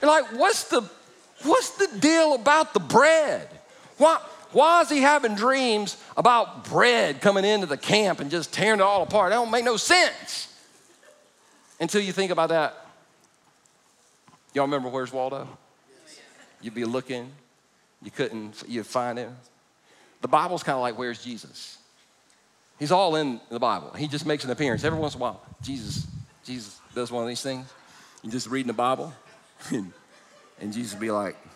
you're 0.00 0.10
like, 0.10 0.26
what's 0.32 0.64
the 0.64 0.82
what's 1.42 1.70
the 1.70 1.98
deal 1.98 2.34
about 2.34 2.74
the 2.74 2.80
bread? 2.80 3.48
Why 3.98 4.20
why 4.52 4.82
is 4.82 4.88
he 4.88 5.00
having 5.00 5.34
dreams 5.34 6.02
about 6.16 6.64
bread 6.64 7.20
coming 7.20 7.44
into 7.44 7.66
the 7.66 7.76
camp 7.76 8.20
and 8.20 8.30
just 8.30 8.52
tearing 8.52 8.80
it 8.80 8.82
all 8.82 9.02
apart? 9.02 9.30
That 9.30 9.36
don't 9.36 9.50
make 9.50 9.64
no 9.64 9.76
sense. 9.76 10.52
Until 11.78 12.00
you 12.00 12.12
think 12.12 12.30
about 12.30 12.48
that. 12.50 12.74
Y'all 14.54 14.64
remember 14.64 14.88
Where's 14.88 15.12
Waldo? 15.12 15.46
You'd 16.62 16.74
be 16.74 16.86
looking, 16.86 17.30
you 18.02 18.10
couldn't, 18.10 18.62
you'd 18.66 18.86
find 18.86 19.18
him. 19.18 19.36
The 20.22 20.28
Bible's 20.28 20.62
kind 20.62 20.76
of 20.76 20.80
like 20.80 20.98
Where's 20.98 21.22
Jesus? 21.22 21.75
He's 22.78 22.92
all 22.92 23.16
in 23.16 23.40
the 23.48 23.58
Bible. 23.58 23.92
He 23.96 24.06
just 24.06 24.26
makes 24.26 24.44
an 24.44 24.50
appearance 24.50 24.84
every 24.84 24.98
once 24.98 25.14
in 25.14 25.20
a 25.20 25.22
while. 25.22 25.40
Jesus, 25.62 26.06
Jesus 26.44 26.78
does 26.94 27.10
one 27.10 27.22
of 27.22 27.28
these 27.28 27.40
things. 27.40 27.66
You 28.22 28.30
just 28.30 28.48
reading 28.48 28.68
the 28.68 28.74
Bible, 28.74 29.14
and, 29.70 29.92
and 30.60 30.72
Jesus 30.72 30.98
be 30.98 31.10
like, 31.10 31.36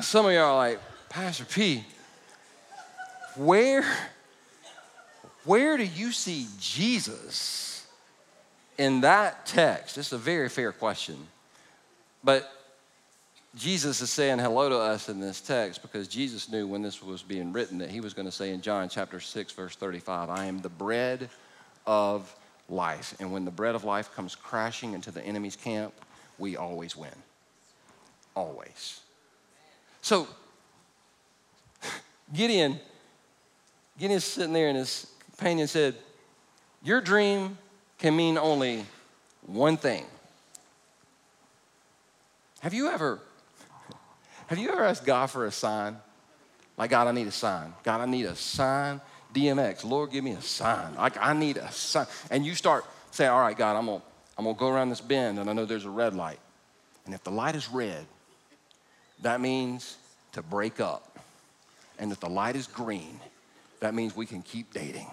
Some 0.00 0.26
of 0.26 0.32
y'all 0.32 0.56
are 0.56 0.56
like, 0.56 0.80
Pastor 1.10 1.44
P, 1.44 1.84
where, 3.34 3.84
where 5.44 5.76
do 5.76 5.82
you 5.82 6.12
see 6.12 6.46
Jesus 6.60 7.84
in 8.78 9.00
that 9.00 9.44
text? 9.44 9.98
It's 9.98 10.12
a 10.12 10.18
very 10.18 10.48
fair 10.48 10.70
question. 10.70 11.16
But 12.22 12.48
Jesus 13.56 14.00
is 14.00 14.10
saying 14.10 14.38
hello 14.38 14.68
to 14.68 14.78
us 14.78 15.08
in 15.08 15.18
this 15.18 15.40
text 15.40 15.82
because 15.82 16.06
Jesus 16.06 16.48
knew 16.48 16.68
when 16.68 16.80
this 16.80 17.02
was 17.02 17.22
being 17.22 17.52
written 17.52 17.78
that 17.78 17.90
he 17.90 18.00
was 18.00 18.14
going 18.14 18.26
to 18.26 18.32
say 18.32 18.52
in 18.52 18.60
John 18.60 18.88
chapter 18.88 19.18
6, 19.18 19.52
verse 19.52 19.74
35, 19.74 20.30
I 20.30 20.44
am 20.44 20.60
the 20.60 20.68
bread 20.68 21.28
of 21.88 22.32
life. 22.68 23.16
And 23.18 23.32
when 23.32 23.44
the 23.44 23.50
bread 23.50 23.74
of 23.74 23.82
life 23.82 24.14
comes 24.14 24.36
crashing 24.36 24.92
into 24.92 25.10
the 25.10 25.24
enemy's 25.24 25.56
camp, 25.56 25.92
we 26.38 26.56
always 26.56 26.96
win. 26.96 27.10
Always. 28.36 29.00
So 30.02 30.28
Gideon, 32.32 32.78
Gideon's 33.98 34.24
sitting 34.24 34.52
there 34.52 34.68
and 34.68 34.76
his 34.76 35.06
companion 35.26 35.66
said, 35.66 35.94
Your 36.82 37.00
dream 37.00 37.58
can 37.98 38.16
mean 38.16 38.38
only 38.38 38.84
one 39.46 39.76
thing. 39.76 40.04
Have 42.60 42.74
you 42.74 42.88
ever, 42.88 43.20
have 44.46 44.58
you 44.58 44.70
ever 44.70 44.84
asked 44.84 45.04
God 45.04 45.26
for 45.30 45.46
a 45.46 45.50
sign? 45.50 45.96
Like, 46.76 46.90
God, 46.90 47.08
I 47.08 47.12
need 47.12 47.26
a 47.26 47.32
sign. 47.32 47.74
God, 47.82 48.00
I 48.00 48.06
need 48.06 48.26
a 48.26 48.36
sign. 48.36 49.00
DMX, 49.34 49.84
Lord, 49.84 50.10
give 50.10 50.24
me 50.24 50.32
a 50.32 50.42
sign. 50.42 50.94
Like, 50.94 51.16
I 51.20 51.32
need 51.32 51.56
a 51.56 51.70
sign. 51.72 52.06
And 52.30 52.44
you 52.44 52.54
start 52.54 52.84
saying, 53.10 53.30
All 53.30 53.40
right, 53.40 53.56
God, 53.56 53.76
I'm 53.76 53.86
gonna, 53.86 54.02
I'm 54.38 54.44
gonna 54.44 54.56
go 54.56 54.68
around 54.68 54.90
this 54.90 55.00
bend 55.00 55.38
and 55.38 55.48
I 55.48 55.52
know 55.52 55.64
there's 55.64 55.84
a 55.84 55.90
red 55.90 56.14
light. 56.14 56.38
And 57.06 57.14
if 57.14 57.24
the 57.24 57.30
light 57.30 57.54
is 57.54 57.68
red, 57.68 58.06
that 59.22 59.40
means 59.40 59.96
to 60.32 60.42
break 60.42 60.80
up. 60.80 61.09
And 62.00 62.10
if 62.10 62.18
the 62.18 62.30
light 62.30 62.56
is 62.56 62.66
green, 62.66 63.20
that 63.80 63.94
means 63.94 64.16
we 64.16 64.26
can 64.26 64.42
keep 64.42 64.72
dating. 64.72 65.06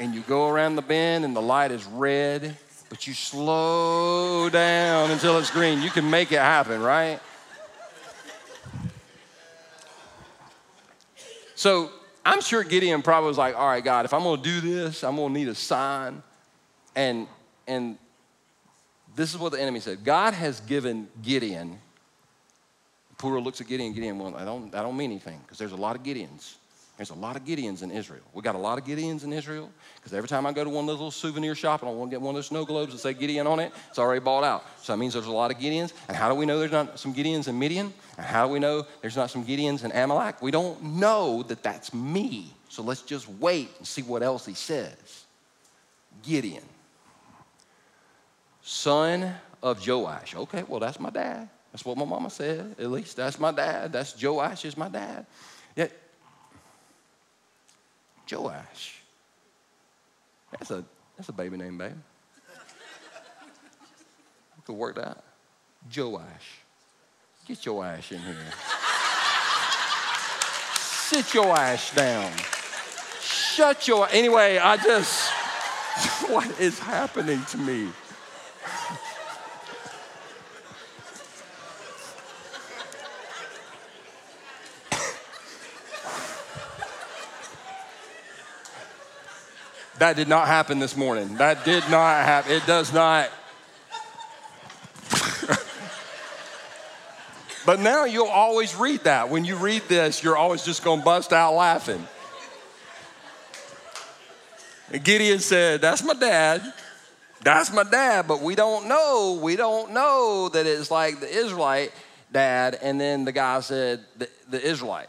And 0.00 0.14
you 0.14 0.22
go 0.22 0.48
around 0.48 0.76
the 0.76 0.82
bend 0.82 1.24
and 1.24 1.34
the 1.34 1.42
light 1.42 1.72
is 1.72 1.84
red, 1.84 2.56
but 2.88 3.06
you 3.06 3.14
slow 3.14 4.48
down 4.48 5.10
until 5.10 5.38
it's 5.38 5.50
green. 5.50 5.82
You 5.82 5.90
can 5.90 6.08
make 6.08 6.30
it 6.30 6.38
happen, 6.38 6.80
right? 6.80 7.18
So 11.56 11.90
I'm 12.24 12.40
sure 12.40 12.62
Gideon 12.62 13.02
probably 13.02 13.26
was 13.26 13.38
like, 13.38 13.56
all 13.56 13.66
right, 13.66 13.82
God, 13.82 14.04
if 14.04 14.14
I'm 14.14 14.22
gonna 14.22 14.40
do 14.40 14.60
this, 14.60 15.02
I'm 15.02 15.16
gonna 15.16 15.34
need 15.34 15.48
a 15.48 15.54
sign. 15.56 16.22
And 16.94 17.26
and 17.66 17.98
this 19.16 19.34
is 19.34 19.38
what 19.40 19.50
the 19.50 19.60
enemy 19.60 19.80
said. 19.80 20.04
God 20.04 20.32
has 20.32 20.60
given 20.60 21.08
Gideon 21.22 21.80
Purah 23.18 23.42
looks 23.42 23.60
at 23.60 23.66
Gideon. 23.66 23.88
And 23.88 23.94
Gideon, 23.94 24.18
well, 24.18 24.34
I 24.36 24.44
don't, 24.44 24.74
I 24.74 24.82
don't 24.82 24.96
mean 24.96 25.10
anything 25.10 25.40
because 25.42 25.58
there's 25.58 25.72
a 25.72 25.76
lot 25.76 25.96
of 25.96 26.02
Gideons. 26.02 26.54
There's 26.98 27.10
a 27.10 27.14
lot 27.14 27.36
of 27.36 27.44
Gideons 27.44 27.84
in 27.84 27.92
Israel. 27.92 28.24
We 28.34 28.42
got 28.42 28.56
a 28.56 28.58
lot 28.58 28.76
of 28.76 28.84
Gideons 28.84 29.22
in 29.22 29.32
Israel 29.32 29.70
because 29.96 30.12
every 30.12 30.28
time 30.28 30.46
I 30.46 30.52
go 30.52 30.64
to 30.64 30.70
one 30.70 30.82
of 30.82 30.88
those 30.88 30.96
little 30.96 31.10
souvenir 31.12 31.54
shop 31.54 31.82
and 31.82 31.88
I 31.88 31.94
want 31.94 32.10
to 32.10 32.14
get 32.16 32.20
one 32.20 32.34
of 32.34 32.38
those 32.38 32.48
snow 32.48 32.64
globes 32.64 32.90
that 32.92 32.98
say 32.98 33.14
Gideon 33.14 33.46
on 33.46 33.60
it, 33.60 33.72
it's 33.88 34.00
already 34.00 34.18
bought 34.18 34.42
out. 34.42 34.64
So 34.82 34.92
that 34.92 34.98
means 34.98 35.12
there's 35.12 35.26
a 35.26 35.30
lot 35.30 35.52
of 35.52 35.58
Gideons. 35.58 35.92
And 36.08 36.16
how 36.16 36.28
do 36.28 36.34
we 36.34 36.44
know 36.44 36.58
there's 36.58 36.72
not 36.72 36.98
some 36.98 37.14
Gideons 37.14 37.46
in 37.46 37.56
Midian? 37.56 37.92
And 38.16 38.26
how 38.26 38.48
do 38.48 38.52
we 38.52 38.58
know 38.58 38.84
there's 39.00 39.16
not 39.16 39.30
some 39.30 39.44
Gideons 39.44 39.84
in 39.84 39.92
Amalek? 39.92 40.42
We 40.42 40.50
don't 40.50 40.82
know 40.82 41.44
that 41.44 41.62
that's 41.62 41.94
me. 41.94 42.52
So 42.68 42.82
let's 42.82 43.02
just 43.02 43.28
wait 43.28 43.70
and 43.78 43.86
see 43.86 44.02
what 44.02 44.24
else 44.24 44.44
he 44.44 44.54
says. 44.54 45.24
Gideon, 46.24 46.64
son 48.62 49.34
of 49.62 49.86
Joash. 49.86 50.34
Okay, 50.34 50.64
well, 50.66 50.80
that's 50.80 50.98
my 50.98 51.10
dad. 51.10 51.48
That's 51.78 51.86
what 51.86 51.96
my 51.96 52.04
mama 52.04 52.28
said. 52.28 52.74
At 52.76 52.90
least 52.90 53.16
that's 53.16 53.38
my 53.38 53.52
dad. 53.52 53.92
That's 53.92 54.20
Joash 54.20 54.64
is 54.64 54.76
my 54.76 54.88
dad. 54.88 55.24
Yet, 55.76 55.92
Joash. 58.28 59.00
That's 60.50 60.72
a 60.72 60.84
that's 61.16 61.28
a 61.28 61.32
baby 61.32 61.56
name, 61.56 61.78
babe. 61.78 61.92
You 64.56 64.62
could 64.66 64.74
work 64.74 64.96
that. 64.96 65.22
Joash. 65.96 66.58
Get 67.46 67.64
your 67.64 67.84
ash 67.84 68.10
in 68.10 68.22
here. 68.22 68.34
Sit 70.80 71.32
your 71.32 71.56
ash 71.56 71.94
down. 71.94 72.32
Shut 73.22 73.86
your 73.86 74.08
anyway, 74.10 74.58
I 74.58 74.78
just 74.78 75.30
what 76.28 76.58
is 76.58 76.80
happening 76.80 77.40
to 77.50 77.56
me? 77.56 77.86
That 89.98 90.16
did 90.16 90.28
not 90.28 90.46
happen 90.46 90.78
this 90.78 90.96
morning. 90.96 91.34
That 91.36 91.64
did 91.64 91.82
not 91.90 92.24
happen. 92.24 92.52
It 92.52 92.64
does 92.66 92.92
not. 92.92 93.30
but 97.66 97.80
now 97.80 98.04
you'll 98.04 98.26
always 98.26 98.76
read 98.76 99.00
that. 99.04 99.28
When 99.28 99.44
you 99.44 99.56
read 99.56 99.82
this, 99.88 100.22
you're 100.22 100.36
always 100.36 100.64
just 100.64 100.84
going 100.84 101.00
to 101.00 101.04
bust 101.04 101.32
out 101.32 101.54
laughing. 101.54 102.06
And 104.92 105.02
Gideon 105.02 105.40
said, 105.40 105.80
That's 105.80 106.04
my 106.04 106.14
dad. 106.14 106.62
That's 107.42 107.72
my 107.72 107.82
dad. 107.82 108.28
But 108.28 108.40
we 108.40 108.54
don't 108.54 108.86
know. 108.86 109.40
We 109.42 109.56
don't 109.56 109.92
know 109.92 110.48
that 110.48 110.64
it's 110.64 110.92
like 110.92 111.18
the 111.18 111.28
Israelite 111.28 111.92
dad. 112.32 112.78
And 112.80 113.00
then 113.00 113.24
the 113.24 113.32
guy 113.32 113.58
said, 113.60 114.04
The, 114.16 114.28
the 114.48 114.64
Israelite. 114.64 115.08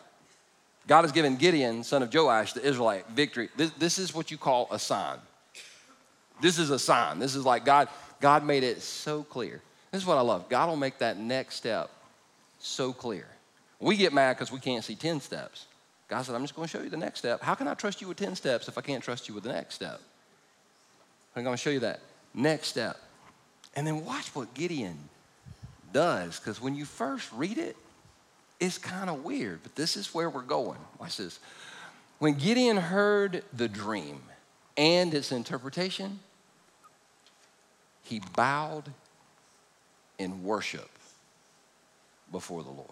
God 0.87 1.03
has 1.03 1.11
given 1.11 1.35
Gideon, 1.35 1.83
son 1.83 2.01
of 2.01 2.13
Joash, 2.13 2.53
the 2.53 2.65
Israelite, 2.65 3.07
victory. 3.09 3.49
This, 3.55 3.71
this 3.71 3.99
is 3.99 4.13
what 4.13 4.31
you 4.31 4.37
call 4.37 4.67
a 4.71 4.79
sign. 4.79 5.17
This 6.41 6.57
is 6.57 6.69
a 6.69 6.79
sign. 6.79 7.19
This 7.19 7.35
is 7.35 7.45
like 7.45 7.65
God, 7.65 7.89
God 8.19 8.43
made 8.43 8.63
it 8.63 8.81
so 8.81 9.23
clear. 9.23 9.61
This 9.91 10.01
is 10.01 10.07
what 10.07 10.17
I 10.17 10.21
love. 10.21 10.49
God 10.49 10.69
will 10.69 10.75
make 10.75 10.99
that 10.99 11.17
next 11.17 11.55
step 11.55 11.89
so 12.59 12.93
clear. 12.93 13.25
We 13.79 13.97
get 13.97 14.13
mad 14.13 14.33
because 14.35 14.51
we 14.51 14.59
can't 14.59 14.83
see 14.83 14.95
10 14.95 15.21
steps. 15.21 15.65
God 16.07 16.23
said, 16.23 16.35
I'm 16.35 16.41
just 16.41 16.55
going 16.55 16.67
to 16.67 16.71
show 16.71 16.83
you 16.83 16.89
the 16.89 16.97
next 16.97 17.19
step. 17.19 17.41
How 17.41 17.55
can 17.55 17.67
I 17.67 17.75
trust 17.75 18.01
you 18.01 18.07
with 18.07 18.17
10 18.17 18.35
steps 18.35 18.67
if 18.67 18.77
I 18.77 18.81
can't 18.81 19.03
trust 19.03 19.27
you 19.27 19.35
with 19.35 19.43
the 19.43 19.51
next 19.51 19.75
step? 19.75 20.01
I'm 21.35 21.43
going 21.43 21.55
to 21.55 21.61
show 21.61 21.69
you 21.69 21.79
that 21.81 21.99
next 22.33 22.67
step. 22.67 22.97
And 23.75 23.85
then 23.85 24.03
watch 24.03 24.33
what 24.35 24.53
Gideon 24.53 24.97
does, 25.93 26.39
because 26.39 26.59
when 26.59 26.75
you 26.75 26.85
first 26.85 27.31
read 27.31 27.57
it, 27.57 27.77
is 28.59 28.77
kind 28.77 29.09
of 29.09 29.23
weird, 29.23 29.63
but 29.63 29.75
this 29.75 29.95
is 29.95 30.13
where 30.13 30.29
we're 30.29 30.41
going. 30.41 30.79
Watch 30.99 31.17
this. 31.17 31.39
When 32.19 32.33
Gideon 32.33 32.77
heard 32.77 33.43
the 33.53 33.67
dream 33.67 34.21
and 34.75 35.13
its 35.13 35.31
interpretation, 35.31 36.19
he 38.03 38.21
bowed 38.35 38.91
in 40.17 40.43
worship 40.43 40.89
before 42.31 42.63
the 42.63 42.69
Lord. 42.69 42.89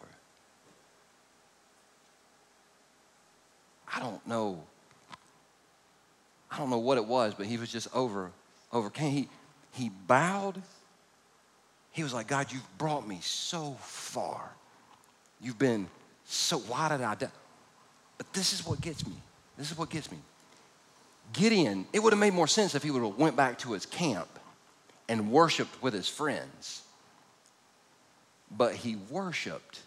I 3.94 4.00
don't 4.00 4.26
know. 4.28 4.64
I 6.50 6.58
don't 6.58 6.70
know 6.70 6.78
what 6.78 6.98
it 6.98 7.06
was, 7.06 7.34
but 7.34 7.46
he 7.46 7.58
was 7.58 7.72
just 7.72 7.88
over, 7.94 8.32
overcame. 8.72 9.12
He, 9.12 9.30
he 9.74 9.90
bowed. 9.90 10.62
He 11.92 12.04
was 12.04 12.14
like, 12.14 12.28
God, 12.28 12.52
you've 12.52 12.78
brought 12.78 13.08
me 13.08 13.20
so 13.22 13.76
far. 13.82 14.52
You've 15.42 15.60
been 15.60 15.88
so, 16.26 16.60
why 16.60 16.90
did 16.90 17.02
I 17.02 17.16
die? 17.16 17.30
But 18.18 18.34
this 18.34 18.54
is 18.54 18.66
what 18.66 18.82
gets 18.82 19.06
me. 19.08 19.14
This 19.58 19.72
is 19.72 19.78
what 19.78 19.90
gets 19.90 20.12
me. 20.12 20.18
Gideon, 21.34 21.86
it 21.94 22.00
would 22.00 22.14
have 22.14 22.20
made 22.20 22.34
more 22.34 22.48
sense 22.48 22.76
if 22.76 22.84
he 22.84 22.92
would 22.92 23.04
have 23.04 23.18
went 23.18 23.36
back 23.36 23.60
to 23.60 23.74
his 23.74 23.86
camp 23.86 24.28
and 25.08 25.32
worshiped 25.32 25.82
with 25.82 25.94
his 25.94 26.08
friends. 26.08 26.82
But 28.56 28.76
he 28.76 28.98
worshiped 29.10 29.82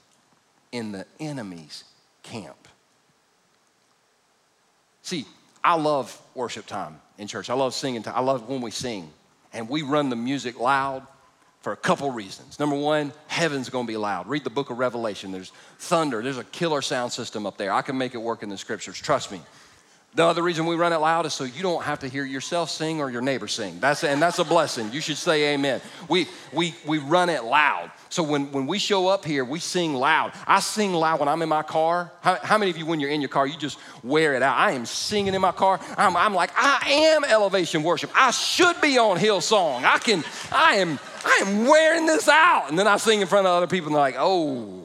in 0.72 0.92
the 0.92 1.06
enemy's 1.18 1.84
camp. 2.22 2.68
See, 5.02 5.26
I 5.62 5.74
love 5.74 6.20
worship 6.34 6.66
time 6.66 7.00
in 7.18 7.26
church. 7.26 7.50
I 7.50 7.54
love 7.54 7.74
singing 7.74 8.02
time. 8.02 8.14
I 8.16 8.20
love 8.20 8.48
when 8.48 8.60
we 8.60 8.70
sing 8.70 9.10
and 9.52 9.68
we 9.68 9.82
run 9.82 10.08
the 10.08 10.16
music 10.16 10.58
loud 10.58 11.06
for 11.60 11.72
a 11.72 11.76
couple 11.76 12.10
reasons. 12.10 12.58
Number 12.58 12.76
one, 12.76 13.12
heaven's 13.26 13.68
gonna 13.68 13.86
be 13.86 13.96
loud. 13.96 14.28
Read 14.28 14.44
the 14.44 14.50
book 14.50 14.70
of 14.70 14.78
Revelation. 14.78 15.30
There's 15.30 15.52
thunder, 15.78 16.22
there's 16.22 16.38
a 16.38 16.44
killer 16.44 16.82
sound 16.82 17.12
system 17.12 17.46
up 17.46 17.56
there. 17.58 17.72
I 17.72 17.82
can 17.82 17.98
make 17.98 18.14
it 18.14 18.18
work 18.18 18.42
in 18.42 18.48
the 18.48 18.58
scriptures, 18.58 18.98
trust 18.98 19.30
me. 19.30 19.40
The 20.14 20.24
other 20.24 20.42
reason 20.42 20.66
we 20.66 20.74
run 20.74 20.92
it 20.92 20.96
loud 20.96 21.24
is 21.26 21.34
so 21.34 21.44
you 21.44 21.62
don't 21.62 21.84
have 21.84 22.00
to 22.00 22.08
hear 22.08 22.24
yourself 22.24 22.68
sing 22.68 23.00
or 23.00 23.10
your 23.10 23.22
neighbor 23.22 23.46
sing. 23.46 23.78
That's 23.78 24.02
and 24.02 24.20
that's 24.20 24.40
a 24.40 24.44
blessing. 24.44 24.92
You 24.92 25.00
should 25.00 25.16
say 25.16 25.54
amen. 25.54 25.80
We 26.08 26.26
we 26.52 26.74
we 26.84 26.98
run 26.98 27.28
it 27.28 27.44
loud. 27.44 27.92
So 28.10 28.24
when, 28.24 28.50
when 28.50 28.66
we 28.66 28.80
show 28.80 29.06
up 29.06 29.24
here, 29.24 29.44
we 29.44 29.60
sing 29.60 29.94
loud. 29.94 30.32
I 30.44 30.58
sing 30.58 30.92
loud 30.92 31.20
when 31.20 31.28
I'm 31.28 31.42
in 31.42 31.48
my 31.48 31.62
car. 31.62 32.10
How, 32.22 32.34
how 32.42 32.58
many 32.58 32.72
of 32.72 32.76
you, 32.76 32.84
when 32.84 32.98
you're 32.98 33.10
in 33.10 33.20
your 33.20 33.28
car, 33.28 33.46
you 33.46 33.56
just 33.56 33.78
wear 34.02 34.34
it 34.34 34.42
out? 34.42 34.56
I 34.58 34.72
am 34.72 34.84
singing 34.84 35.32
in 35.32 35.40
my 35.40 35.52
car. 35.52 35.78
I'm, 35.96 36.16
I'm 36.16 36.34
like, 36.34 36.50
I 36.56 36.90
am 36.90 37.22
elevation 37.22 37.84
worship. 37.84 38.10
I 38.12 38.32
should 38.32 38.80
be 38.80 38.98
on 38.98 39.16
Hillsong. 39.16 39.84
I 39.84 39.98
can, 39.98 40.24
I 40.50 40.74
am, 40.76 40.98
I 41.24 41.44
am 41.46 41.66
wearing 41.68 42.06
this 42.06 42.28
out. 42.28 42.68
And 42.68 42.76
then 42.76 42.88
I 42.88 42.96
sing 42.96 43.20
in 43.20 43.28
front 43.28 43.46
of 43.46 43.52
other 43.52 43.68
people 43.68 43.86
and 43.86 43.94
they're 43.94 44.02
like, 44.02 44.16
oh, 44.18 44.79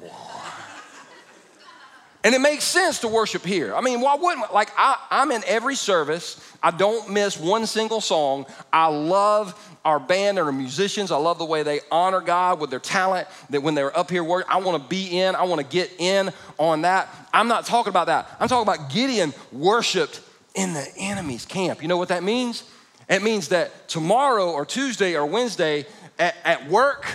and 2.25 2.33
it 2.33 2.41
makes 2.41 2.63
sense 2.63 3.01
to 3.01 3.07
worship 3.07 3.45
here. 3.45 3.75
I 3.75 3.81
mean, 3.81 4.01
why 4.01 4.15
wouldn't, 4.15 4.51
like, 4.51 4.71
I, 4.75 4.97
I'm 5.11 5.31
in 5.31 5.43
every 5.45 5.75
service. 5.75 6.41
I 6.63 6.71
don't 6.71 7.11
miss 7.11 7.39
one 7.39 7.67
single 7.67 8.01
song. 8.01 8.47
I 8.73 8.87
love 8.87 9.53
our 9.85 9.99
band 9.99 10.39
and 10.39 10.47
our 10.47 10.51
musicians. 10.51 11.11
I 11.11 11.17
love 11.17 11.37
the 11.37 11.45
way 11.45 11.61
they 11.61 11.81
honor 11.91 12.21
God 12.21 12.59
with 12.59 12.71
their 12.71 12.79
talent, 12.79 13.27
that 13.51 13.61
when 13.61 13.75
they're 13.75 13.95
up 13.95 14.09
here 14.09 14.23
working, 14.23 14.51
I 14.51 14.57
want 14.57 14.81
to 14.81 14.89
be 14.89 15.19
in, 15.19 15.35
I 15.35 15.43
want 15.43 15.61
to 15.61 15.67
get 15.67 15.91
in 15.99 16.31
on 16.57 16.81
that. 16.81 17.07
I'm 17.31 17.47
not 17.47 17.67
talking 17.67 17.91
about 17.91 18.07
that. 18.07 18.27
I'm 18.39 18.47
talking 18.47 18.67
about 18.67 18.91
Gideon 18.91 19.31
worshiped 19.51 20.19
in 20.55 20.73
the 20.73 20.87
enemy's 20.97 21.45
camp. 21.45 21.83
You 21.83 21.87
know 21.87 21.97
what 21.97 22.09
that 22.09 22.23
means? 22.23 22.63
It 23.07 23.21
means 23.21 23.49
that 23.49 23.87
tomorrow 23.87 24.49
or 24.49 24.65
Tuesday 24.65 25.15
or 25.15 25.27
Wednesday 25.27 25.85
at, 26.17 26.35
at 26.43 26.67
work, 26.69 27.05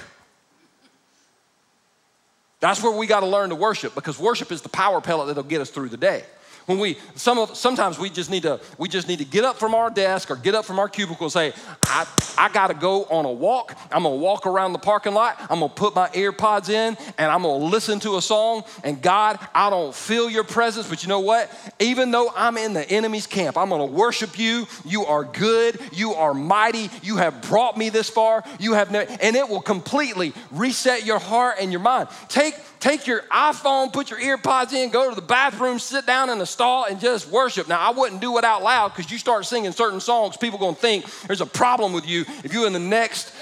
That's 2.60 2.82
where 2.82 2.92
we 2.92 3.06
got 3.06 3.20
to 3.20 3.26
learn 3.26 3.48
to 3.48 3.56
worship 3.56 3.94
because 3.94 4.18
worship 4.18 4.52
is 4.52 4.62
the 4.62 4.68
power 4.68 5.00
pellet 5.00 5.28
that'll 5.28 5.42
get 5.42 5.60
us 5.60 5.70
through 5.70 5.88
the 5.88 5.96
day. 5.96 6.24
When 6.66 6.78
we 6.78 6.98
some 7.14 7.38
of 7.38 7.56
sometimes 7.56 7.98
we 7.98 8.10
just 8.10 8.30
need 8.30 8.42
to 8.42 8.60
we 8.78 8.88
just 8.88 9.08
need 9.08 9.18
to 9.18 9.24
get 9.24 9.44
up 9.44 9.58
from 9.58 9.74
our 9.74 9.90
desk 9.90 10.30
or 10.30 10.36
get 10.36 10.54
up 10.54 10.64
from 10.64 10.78
our 10.78 10.88
cubicle 10.88 11.26
and 11.26 11.32
say, 11.32 11.52
I, 11.82 12.06
I 12.38 12.48
gotta 12.48 12.74
go 12.74 13.04
on 13.04 13.24
a 13.24 13.30
walk. 13.32 13.76
I'm 13.90 14.02
gonna 14.04 14.16
walk 14.16 14.46
around 14.46 14.72
the 14.72 14.78
parking 14.78 15.14
lot, 15.14 15.36
I'm 15.50 15.60
gonna 15.60 15.68
put 15.68 15.94
my 15.94 16.08
earpods 16.08 16.68
in, 16.68 16.96
and 17.18 17.30
I'm 17.30 17.42
gonna 17.42 17.64
listen 17.64 18.00
to 18.00 18.16
a 18.16 18.22
song. 18.22 18.64
And 18.84 19.00
God, 19.02 19.38
I 19.54 19.70
don't 19.70 19.94
feel 19.94 20.30
your 20.30 20.44
presence, 20.44 20.88
but 20.88 21.02
you 21.02 21.08
know 21.08 21.20
what? 21.20 21.50
Even 21.80 22.10
though 22.10 22.30
I'm 22.34 22.56
in 22.56 22.72
the 22.72 22.88
enemy's 22.90 23.26
camp, 23.26 23.56
I'm 23.56 23.68
gonna 23.68 23.86
worship 23.86 24.38
you. 24.38 24.66
You 24.84 25.06
are 25.06 25.24
good, 25.24 25.80
you 25.92 26.12
are 26.14 26.34
mighty, 26.34 26.90
you 27.02 27.16
have 27.16 27.42
brought 27.42 27.76
me 27.76 27.88
this 27.88 28.08
far, 28.08 28.44
you 28.58 28.74
have 28.74 28.90
ne- 28.90 29.06
and 29.20 29.36
it 29.36 29.48
will 29.48 29.62
completely 29.62 30.32
reset 30.50 31.04
your 31.04 31.18
heart 31.18 31.56
and 31.60 31.72
your 31.72 31.80
mind. 31.80 32.08
Take 32.28 32.54
take 32.80 33.06
your 33.06 33.20
iPhone, 33.30 33.92
put 33.92 34.10
your 34.10 34.18
earpods 34.18 34.72
in, 34.72 34.90
go 34.90 35.08
to 35.08 35.14
the 35.14 35.22
bathroom, 35.22 35.78
sit 35.78 36.06
down 36.06 36.30
in 36.30 36.38
the 36.38 36.46
stall, 36.46 36.86
and 36.86 36.98
just 36.98 37.28
worship. 37.28 37.68
Now, 37.68 37.78
I 37.78 37.90
wouldn't 37.90 38.20
do 38.20 38.36
it 38.38 38.44
out 38.44 38.62
loud 38.62 38.88
because 38.88 39.12
you 39.12 39.18
start 39.18 39.46
singing 39.46 39.72
certain 39.72 40.00
songs, 40.00 40.36
people 40.36 40.58
gonna 40.58 40.74
think 40.74 41.04
there's 41.26 41.42
a 41.42 41.46
problem 41.46 41.92
with 41.92 42.08
you 42.08 42.22
if 42.42 42.52
you're 42.52 42.66
in 42.66 42.72
the 42.72 42.78
next 42.78 43.32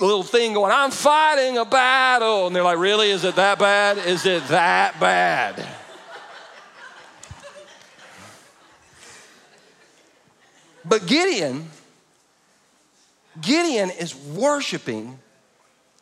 little 0.00 0.22
thing 0.22 0.54
going, 0.54 0.72
I'm 0.72 0.90
fighting 0.90 1.58
a 1.58 1.64
battle. 1.64 2.46
And 2.46 2.54
they're 2.54 2.62
like, 2.62 2.78
Really? 2.78 3.10
Is 3.10 3.24
it 3.24 3.36
that 3.36 3.58
bad? 3.58 3.98
Is 3.98 4.26
it 4.26 4.46
that 4.48 4.98
bad? 5.00 5.66
But 10.84 11.06
Gideon, 11.06 11.68
Gideon 13.40 13.90
is 13.90 14.14
worshiping 14.14 15.18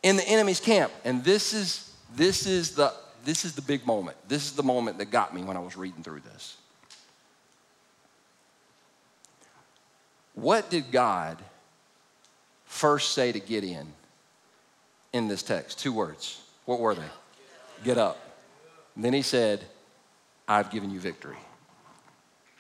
in 0.03 0.17
the 0.17 0.29
enemy's 0.29 0.61
camp. 0.61 0.93
And 1.05 1.25
this 1.25 1.53
is 1.53 1.86
this 2.17 2.47
is 2.47 2.73
the 2.73 2.93
this 3.25 3.45
is 3.45 3.55
the 3.55 3.63
big 3.63 3.85
moment. 3.85 4.17
This 4.29 4.45
is 4.45 4.53
the 4.53 4.63
moment 4.63 4.99
that 4.99 5.11
got 5.11 5.35
me 5.35 5.43
when 5.43 5.57
I 5.57 5.61
was 5.61 5.77
reading 5.77 6.03
through 6.03 6.21
this. 6.21 6.57
What 10.35 10.71
did 10.71 10.93
God 10.93 11.39
first 12.65 13.15
say 13.15 13.33
to 13.33 13.41
Gideon 13.41 13.93
in 15.13 15.27
this 15.27 15.43
text? 15.43 15.81
Two 15.81 15.93
words. 15.93 16.41
What 16.67 16.79
were 16.79 16.95
they? 16.95 17.09
Get 17.83 17.99
up. 17.99 18.19
And 18.95 19.05
then 19.05 19.13
he 19.13 19.23
said, 19.23 19.65
I've 20.47 20.71
given 20.71 20.91
you 20.91 21.01
victory. 21.01 21.39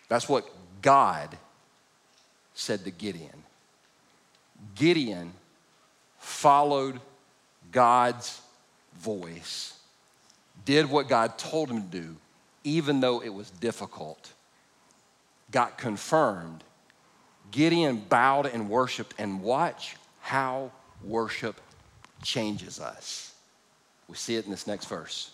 That's 0.08 0.28
what 0.28 0.48
God 0.82 1.36
said 2.54 2.84
to 2.84 2.90
Gideon. 2.90 3.44
Gideon 4.74 5.32
followed 6.18 6.98
God's 7.70 8.40
voice, 8.96 9.78
did 10.64 10.90
what 10.90 11.08
God 11.08 11.38
told 11.38 11.70
him 11.70 11.82
to 11.82 11.88
do, 11.88 12.16
even 12.64 13.00
though 13.00 13.22
it 13.22 13.28
was 13.28 13.50
difficult, 13.50 14.32
got 15.50 15.78
confirmed. 15.78 16.64
Gideon 17.50 18.04
bowed 18.08 18.46
and 18.46 18.68
worshiped, 18.68 19.14
and 19.18 19.42
watch 19.42 19.96
how 20.20 20.72
worship 21.04 21.60
changes 22.22 22.80
us. 22.80 23.34
We 24.08 24.16
see 24.16 24.36
it 24.36 24.44
in 24.44 24.50
this 24.50 24.66
next 24.66 24.86
verse. 24.86 25.30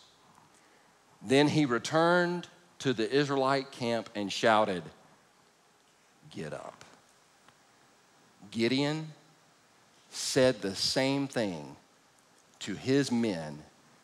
Then 1.22 1.48
he 1.48 1.64
returned 1.66 2.48
to 2.80 2.92
the 2.92 3.10
Israelite 3.10 3.70
camp 3.70 4.10
and 4.14 4.32
shouted, 4.32 4.82
Get 6.30 6.52
up. 6.52 6.84
Gideon 8.50 9.08
said 10.10 10.60
the 10.60 10.74
same 10.74 11.28
thing 11.28 11.76
to 12.62 12.74
his 12.74 13.10
men 13.10 13.58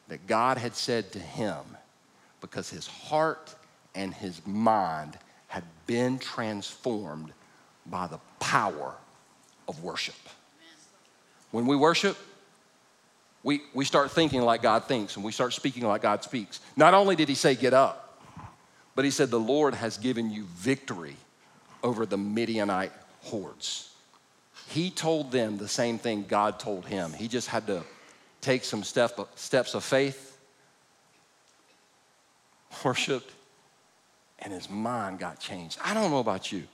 that 0.09 0.27
God 0.27 0.59
had 0.59 0.75
said 0.75 1.13
to 1.13 1.19
him 1.19 1.59
because 2.41 2.71
his 2.71 2.87
heart 2.87 3.55
and 3.95 4.13
his 4.13 4.45
mind 4.47 5.19
had 5.49 5.65
been 5.87 6.19
transformed 6.19 7.33
by 7.87 8.07
the 8.07 8.19
power 8.39 8.95
of 9.67 9.83
worship. 9.83 10.15
When 11.51 11.67
we 11.67 11.77
worship, 11.77 12.17
we, 13.43 13.63
we 13.73 13.85
start 13.85 14.11
thinking 14.11 14.43
like 14.43 14.63
God 14.63 14.85
thinks 14.85 15.17
and 15.17 15.25
we 15.25 15.33
start 15.33 15.53
speaking 15.53 15.87
like 15.87 16.03
God 16.03 16.23
speaks. 16.23 16.61
Not 16.77 16.95
only 16.95 17.17
did 17.17 17.29
he 17.29 17.35
say, 17.35 17.55
Get 17.55 17.73
up, 17.73 18.23
but 18.95 19.05
he 19.05 19.11
said, 19.11 19.31
The 19.31 19.41
Lord 19.41 19.75
has 19.75 19.97
given 19.97 20.31
you 20.31 20.45
victory 20.45 21.17
over 21.83 22.05
the 22.05 22.19
Midianite 22.19 22.93
hordes. 23.23 23.95
He 24.69 24.91
told 24.91 25.33
them 25.33 25.57
the 25.57 25.69
same 25.69 25.99
thing 25.99 26.27
God 26.29 26.59
told 26.59 26.85
him. 26.87 27.13
He 27.13 27.29
just 27.29 27.49
had 27.49 27.67
to 27.69 27.85
take 28.41 28.65
some 28.65 28.83
step, 28.85 29.19
steps 29.37 29.75
of 29.75 29.85
faith, 29.85 30.39
worshiped, 32.85 33.33
and 34.41 34.53
his 34.53 34.71
mind 34.71 35.19
got 35.19 35.41
changed. 35.41 35.79
I 35.83 35.95
don't 35.95 36.11
know 36.11 36.21
about 36.21 36.53
you, 36.53 36.65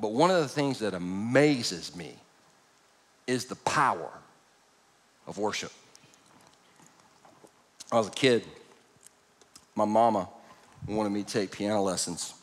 but 0.00 0.12
one 0.12 0.30
of 0.30 0.40
the 0.42 0.48
things 0.48 0.78
that 0.80 0.94
amazes 0.94 1.96
me 1.96 2.14
is 3.26 3.46
the 3.46 3.56
power 3.56 4.10
of 5.26 5.38
worship. 5.38 5.72
I 7.90 7.96
was 7.96 8.08
a 8.08 8.12
kid, 8.12 8.44
my 9.74 9.84
mama 9.84 10.28
wanted 10.86 11.10
me 11.10 11.22
to 11.22 11.32
take 11.32 11.50
piano 11.50 11.82
lessons, 11.82 12.34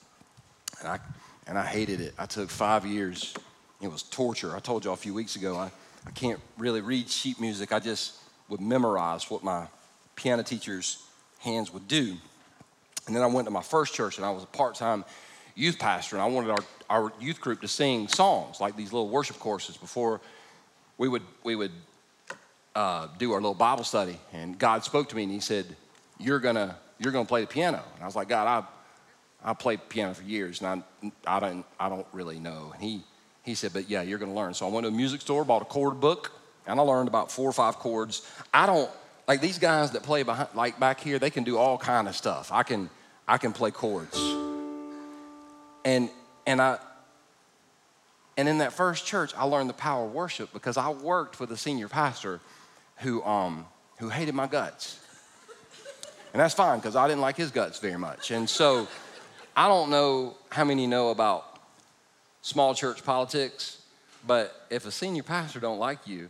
and 0.80 0.88
I, 0.88 1.00
and 1.48 1.58
I 1.58 1.66
hated 1.66 2.02
it. 2.02 2.14
I 2.18 2.26
took 2.26 2.50
five 2.50 2.86
years. 2.86 3.34
It 3.82 3.92
was 3.92 4.04
torture. 4.04 4.56
I 4.56 4.60
told 4.60 4.86
you 4.86 4.92
a 4.92 4.96
few 4.96 5.14
weeks 5.14 5.36
ago, 5.36 5.58
I, 5.58 5.72
I 6.06 6.12
can't 6.12 6.40
really 6.58 6.82
read 6.82 7.10
sheet 7.10 7.40
music. 7.40 7.72
I 7.72 7.80
just 7.80 8.18
would 8.50 8.62
memorize 8.62 9.30
what 9.30 9.44
my 9.44 9.68
piano 10.16 10.44
teacher's 10.44 11.04
hands 11.40 11.74
would 11.74 11.88
do. 11.88 12.18
And 13.08 13.16
then 13.16 13.24
I 13.24 13.28
went 13.28 13.48
to 13.48 13.52
my 13.52 13.62
first 13.62 13.94
church 13.94 14.18
and 14.18 14.26
I 14.26 14.32
was 14.32 14.44
a 14.44 14.48
part 14.48 14.76
time 14.76 15.06
youth 15.56 15.78
pastor 15.78 16.16
and 16.16 16.24
I 16.24 16.28
wanted 16.28 16.52
our, 16.52 16.64
our 16.90 17.14
youth 17.20 17.40
group 17.40 17.62
to 17.62 17.68
sing 17.68 18.08
songs 18.08 18.60
like 18.60 18.76
these 18.76 18.92
little 18.92 19.10
worship 19.10 19.40
courses 19.40 19.78
before 19.78 20.22
we 20.98 21.08
would, 21.08 21.24
we 21.44 21.56
would 21.56 21.72
uh, 22.76 23.08
do 23.18 23.34
our 23.34 23.42
little 23.42 23.54
Bible 23.54 23.84
study. 23.84 24.18
And 24.32 24.58
God 24.58 24.84
spoke 24.84 25.10
to 25.10 25.16
me 25.16 25.24
and 25.24 25.32
He 25.32 25.40
said, 25.40 25.66
You're 26.20 26.40
gonna, 26.40 26.78
you're 27.00 27.12
gonna 27.12 27.26
play 27.26 27.42
the 27.42 27.48
piano. 27.48 27.84
And 27.96 28.04
I 28.04 28.06
was 28.06 28.16
like, 28.16 28.30
God, 28.30 28.48
I, 29.44 29.50
I 29.52 29.54
played 29.54 29.90
piano 29.90 30.14
for 30.14 30.24
years 30.24 30.62
and 30.62 30.84
I, 31.28 31.38
I, 31.38 31.40
don't, 31.40 31.66
I 31.80 31.90
don't 31.90 32.08
really 32.14 32.40
know. 32.40 32.72
And 32.74 32.82
He, 32.84 33.04
he 33.44 33.56
said, 33.56 33.74
But 33.74 33.90
yeah, 33.90 34.02
you're 34.02 34.18
going 34.18 34.32
to 34.32 34.36
learn. 34.36 34.54
So 34.54 34.68
I 34.68 34.72
went 34.72 34.86
to 34.86 34.88
a 34.88 34.92
music 34.92 35.22
store, 35.22 35.46
bought 35.46 35.62
a 35.62 35.66
chord 35.66 36.00
book, 36.00 36.32
and 36.66 36.80
I 36.80 36.84
learned 36.84 37.08
about 37.08 37.32
four 37.32 37.48
or 37.48 37.54
five 37.54 37.76
chords. 37.76 38.28
I 38.54 38.66
don't, 38.66 38.90
like 39.28 39.42
these 39.42 39.60
guys 39.60 39.92
that 39.92 40.04
play 40.04 40.24
behind, 40.24 40.50
like 40.56 40.80
back 40.80 41.00
here, 41.00 41.20
they 41.20 41.30
can 41.30 41.44
do 41.44 41.58
all 41.58 41.78
kind 41.78 42.08
of 42.08 42.16
stuff. 42.16 42.52
I 42.52 42.64
can, 42.64 42.90
I 43.28 43.38
can 43.38 43.54
play 43.54 43.72
chords. 43.72 44.18
And, 45.86 46.10
and 46.48 46.62
I, 46.62 46.80
and 48.38 48.50
in 48.50 48.60
that 48.60 48.74
first 48.74 49.06
church, 49.06 49.34
I 49.38 49.44
learned 49.44 49.70
the 49.70 49.76
power 49.76 50.06
of 50.06 50.14
worship 50.14 50.52
because 50.54 50.78
I 50.78 50.90
worked 50.90 51.40
with 51.40 51.52
a 51.52 51.58
senior 51.58 51.88
pastor 51.88 52.40
who, 52.98 53.24
um, 53.24 53.66
who 54.00 54.10
hated 54.10 54.34
my 54.34 54.48
guts. 54.48 55.00
And 56.34 56.40
that's 56.40 56.56
fine 56.56 56.80
because 56.80 56.96
I 56.96 57.08
didn't 57.08 57.22
like 57.22 57.38
his 57.38 57.52
guts 57.52 57.80
very 57.80 57.98
much. 57.98 58.32
And 58.32 58.50
so 58.50 58.88
I 59.56 59.68
don't 59.68 59.92
know 59.92 60.36
how 60.50 60.64
many 60.64 60.88
know 60.88 61.10
about 61.12 61.53
small 62.44 62.76
church 62.76 63.04
politics, 63.04 63.82
but 64.28 64.68
if 64.70 64.86
a 64.86 64.92
senior 64.92 65.24
pastor 65.24 65.60
don't 65.60 65.80
like 65.80 66.06
you, 66.06 66.30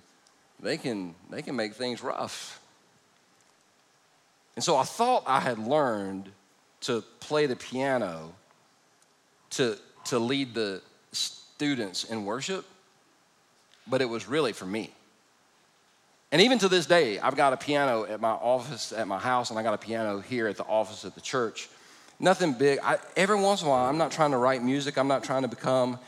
they 0.61 0.77
can 0.77 1.13
they 1.29 1.41
can 1.41 1.57
make 1.57 1.73
things 1.73 2.01
rough. 2.01 2.61
And 4.55 4.63
so 4.63 4.77
I 4.77 4.83
thought 4.83 5.23
I 5.27 5.41
had 5.41 5.59
learned 5.59 6.29
to 6.81 7.03
play 7.19 7.47
the 7.47 7.57
piano 7.57 8.31
to 9.51 9.77
to 10.05 10.19
lead 10.19 10.53
the 10.53 10.81
students 11.11 12.05
in 12.05 12.23
worship, 12.25 12.65
but 13.87 14.01
it 14.01 14.05
was 14.05 14.27
really 14.27 14.53
for 14.53 14.65
me. 14.65 14.91
And 16.31 16.41
even 16.41 16.57
to 16.59 16.67
this 16.67 16.85
day, 16.85 17.19
I've 17.19 17.35
got 17.35 17.53
a 17.53 17.57
piano 17.57 18.05
at 18.05 18.21
my 18.21 18.31
office 18.31 18.93
at 18.93 19.07
my 19.07 19.19
house, 19.19 19.49
and 19.49 19.59
I 19.59 19.63
got 19.63 19.73
a 19.73 19.77
piano 19.77 20.19
here 20.19 20.47
at 20.47 20.57
the 20.57 20.65
office 20.65 21.05
at 21.05 21.15
the 21.15 21.21
church 21.21 21.69
nothing 22.19 22.53
big. 22.53 22.79
I, 22.81 22.97
every 23.15 23.39
once 23.39 23.61
in 23.61 23.67
a 23.67 23.69
while, 23.69 23.85
I'm 23.85 23.97
not 23.97 24.11
trying 24.11 24.31
to 24.31 24.37
write 24.37 24.63
music. 24.63 24.97
I'm 24.97 25.07
not 25.07 25.23
trying 25.23 25.43
to 25.43 25.47
become 25.47 25.99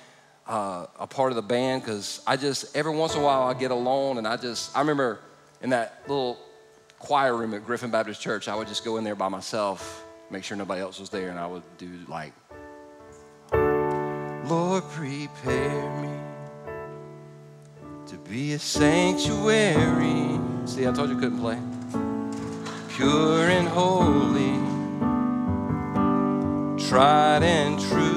uh, 0.48 0.86
a 1.00 1.08
part 1.08 1.32
of 1.32 1.36
the 1.36 1.42
band 1.42 1.82
because 1.82 2.22
I 2.28 2.38
just, 2.38 2.76
every 2.76 2.96
once 2.96 3.16
in 3.16 3.22
a 3.22 3.24
while, 3.24 3.44
I 3.44 3.54
get 3.54 3.72
alone 3.72 4.18
and 4.18 4.28
I 4.28 4.38
just, 4.38 4.76
I 4.76 4.80
remember 4.82 5.20
in 5.62 5.72
that 5.72 6.02
little 6.08 6.38
choir 7.00 7.36
room 7.36 7.54
at 7.54 7.66
Griffin 7.66 7.92
Baptist 7.92 8.22
Church, 8.22 8.48
I 8.48 8.56
would 8.56 8.68
just 8.68 8.86
go 8.86 8.98
in 8.98 9.04
there 9.04 9.16
by 9.16 9.28
myself, 9.30 10.06
make 10.30 10.44
sure 10.44 10.58
nobody 10.58 10.82
else 10.82 11.00
was 11.00 11.10
there, 11.10 11.30
and 11.30 11.40
I 11.40 11.48
would 11.48 11.64
do 11.78 11.90
like, 12.08 12.34
Lord, 13.52 14.84
prepare 14.92 16.02
me 16.02 16.10
to 18.08 18.18
be 18.30 18.54
a 18.54 18.60
sanctuary. 18.60 20.40
See, 20.66 20.88
I 20.88 20.92
told 20.92 21.10
you 21.10 21.18
I 21.18 21.20
couldn't 21.20 21.40
play. 21.40 21.60
Pure 22.90 23.50
and 23.50 23.68
holy 23.68 24.56
tried 26.88 27.42
and 27.44 27.80
true 27.80 28.15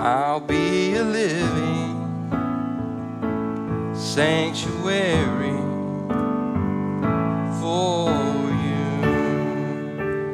I'll 0.00 0.40
be 0.40 0.94
a 0.94 1.04
living 1.04 2.00
sanctuary 3.94 5.58
for 7.60 8.10
you. 8.64 9.04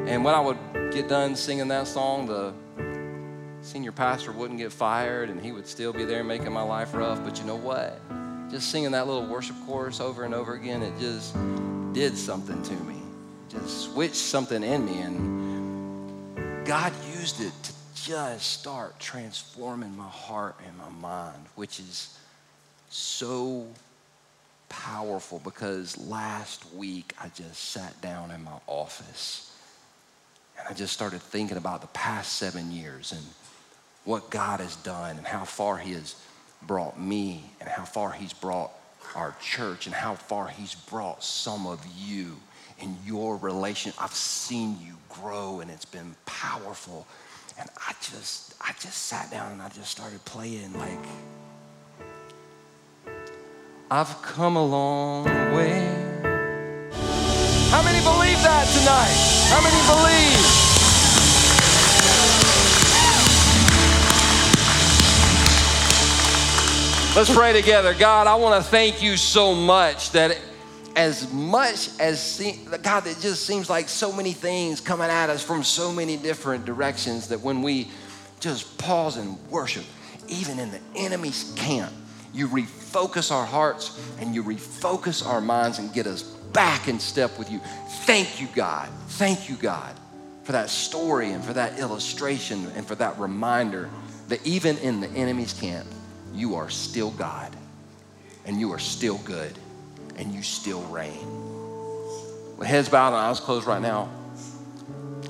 And 0.06 0.24
when 0.24 0.36
I 0.36 0.40
would 0.40 0.56
get 0.92 1.08
done 1.08 1.34
singing 1.34 1.66
that 1.66 1.88
song, 1.88 2.26
the 2.26 2.52
senior 3.60 3.90
pastor 3.90 4.30
wouldn't 4.30 4.60
get 4.60 4.70
fired 4.70 5.30
and 5.30 5.44
he 5.44 5.50
would 5.50 5.66
still 5.66 5.92
be 5.92 6.04
there 6.04 6.22
making 6.22 6.52
my 6.52 6.62
life 6.62 6.94
rough. 6.94 7.24
But 7.24 7.40
you 7.40 7.44
know 7.44 7.56
what? 7.56 8.00
Just 8.48 8.70
singing 8.70 8.92
that 8.92 9.08
little 9.08 9.26
worship 9.26 9.56
chorus 9.66 9.98
over 9.98 10.22
and 10.22 10.32
over 10.32 10.54
again, 10.54 10.80
it 10.82 10.96
just 11.00 11.36
did 11.92 12.16
something 12.16 12.62
to 12.62 12.74
me. 12.84 13.02
Just 13.48 13.92
switched 13.92 14.14
something 14.14 14.62
in 14.62 14.86
me. 14.86 15.00
And 15.00 16.64
God 16.64 16.92
used 17.18 17.40
it 17.40 17.52
to 17.64 17.75
just 18.06 18.60
start 18.60 19.00
transforming 19.00 19.96
my 19.96 20.08
heart 20.08 20.54
and 20.64 20.78
my 20.78 20.88
mind, 21.00 21.42
which 21.56 21.80
is 21.80 22.16
so 22.88 23.66
powerful 24.68 25.40
because 25.42 25.98
last 25.98 26.72
week 26.72 27.12
I 27.20 27.30
just 27.34 27.56
sat 27.56 28.00
down 28.00 28.30
in 28.30 28.44
my 28.44 28.58
office 28.68 29.52
and 30.56 30.68
I 30.68 30.72
just 30.72 30.92
started 30.92 31.20
thinking 31.20 31.56
about 31.56 31.80
the 31.80 31.88
past 31.88 32.34
seven 32.34 32.70
years 32.70 33.10
and 33.10 33.24
what 34.04 34.30
God 34.30 34.60
has 34.60 34.76
done 34.76 35.16
and 35.16 35.26
how 35.26 35.44
far 35.44 35.76
He 35.76 35.92
has 35.94 36.14
brought 36.62 37.00
me 37.00 37.42
and 37.60 37.68
how 37.68 37.84
far 37.84 38.12
He's 38.12 38.32
brought 38.32 38.70
our 39.16 39.34
church 39.42 39.86
and 39.86 39.94
how 39.94 40.14
far 40.14 40.46
He's 40.46 40.76
brought 40.76 41.24
some 41.24 41.66
of 41.66 41.84
you 41.96 42.36
in 42.78 42.96
your 43.04 43.36
relation. 43.36 43.92
I've 43.98 44.14
seen 44.14 44.78
you 44.80 44.94
grow 45.08 45.58
and 45.58 45.72
it's 45.72 45.84
been 45.84 46.14
powerful. 46.24 47.04
And 47.58 47.70
I 47.76 47.92
just, 48.02 48.54
I 48.60 48.72
just 48.80 49.06
sat 49.06 49.30
down 49.30 49.52
and 49.52 49.62
I 49.62 49.68
just 49.70 49.90
started 49.90 50.22
playing 50.24 50.72
like, 50.78 50.98
I've 53.90 54.20
come 54.20 54.56
a 54.56 54.64
long 54.64 55.24
way. 55.54 55.86
How 57.70 57.82
many 57.82 57.98
believe 58.04 58.42
that 58.42 58.66
tonight? 58.76 59.16
How 59.48 59.60
many 59.62 59.76
believe? 59.86 60.66
Let's 67.16 67.34
pray 67.34 67.54
together. 67.54 67.94
God, 67.94 68.26
I 68.26 68.34
want 68.34 68.62
to 68.62 68.70
thank 68.70 69.02
you 69.02 69.16
so 69.16 69.54
much 69.54 70.10
that 70.10 70.36
as 70.96 71.30
much 71.30 71.90
as 72.00 72.20
see, 72.20 72.58
God, 72.82 73.06
it 73.06 73.18
just 73.20 73.44
seems 73.46 73.68
like 73.68 73.88
so 73.88 74.10
many 74.10 74.32
things 74.32 74.80
coming 74.80 75.10
at 75.10 75.28
us 75.28 75.44
from 75.44 75.62
so 75.62 75.92
many 75.92 76.16
different 76.16 76.64
directions 76.64 77.28
that 77.28 77.42
when 77.42 77.60
we 77.60 77.90
just 78.40 78.78
pause 78.78 79.18
and 79.18 79.38
worship, 79.50 79.84
even 80.26 80.58
in 80.58 80.70
the 80.70 80.80
enemy's 80.94 81.52
camp, 81.54 81.92
you 82.32 82.48
refocus 82.48 83.30
our 83.30 83.44
hearts 83.44 84.00
and 84.18 84.34
you 84.34 84.42
refocus 84.42 85.24
our 85.24 85.42
minds 85.42 85.78
and 85.78 85.92
get 85.92 86.06
us 86.06 86.22
back 86.22 86.88
in 86.88 86.98
step 86.98 87.38
with 87.38 87.50
you. 87.50 87.60
Thank 88.04 88.40
you, 88.40 88.48
God. 88.54 88.88
Thank 89.08 89.50
you, 89.50 89.56
God, 89.56 89.94
for 90.44 90.52
that 90.52 90.70
story 90.70 91.32
and 91.32 91.44
for 91.44 91.52
that 91.52 91.78
illustration 91.78 92.70
and 92.74 92.86
for 92.86 92.94
that 92.94 93.18
reminder 93.18 93.90
that 94.28 94.44
even 94.46 94.78
in 94.78 95.00
the 95.00 95.08
enemy's 95.08 95.52
camp, 95.52 95.86
you 96.32 96.54
are 96.54 96.70
still 96.70 97.10
God 97.12 97.54
and 98.46 98.58
you 98.58 98.72
are 98.72 98.78
still 98.78 99.18
good 99.18 99.58
and 100.16 100.32
you 100.32 100.42
still 100.42 100.82
reign. 100.82 101.26
With 102.56 102.68
heads 102.68 102.88
bowed 102.88 103.08
and 103.08 103.16
eyes 103.16 103.40
closed 103.40 103.66
right 103.66 103.82
now, 103.82 104.08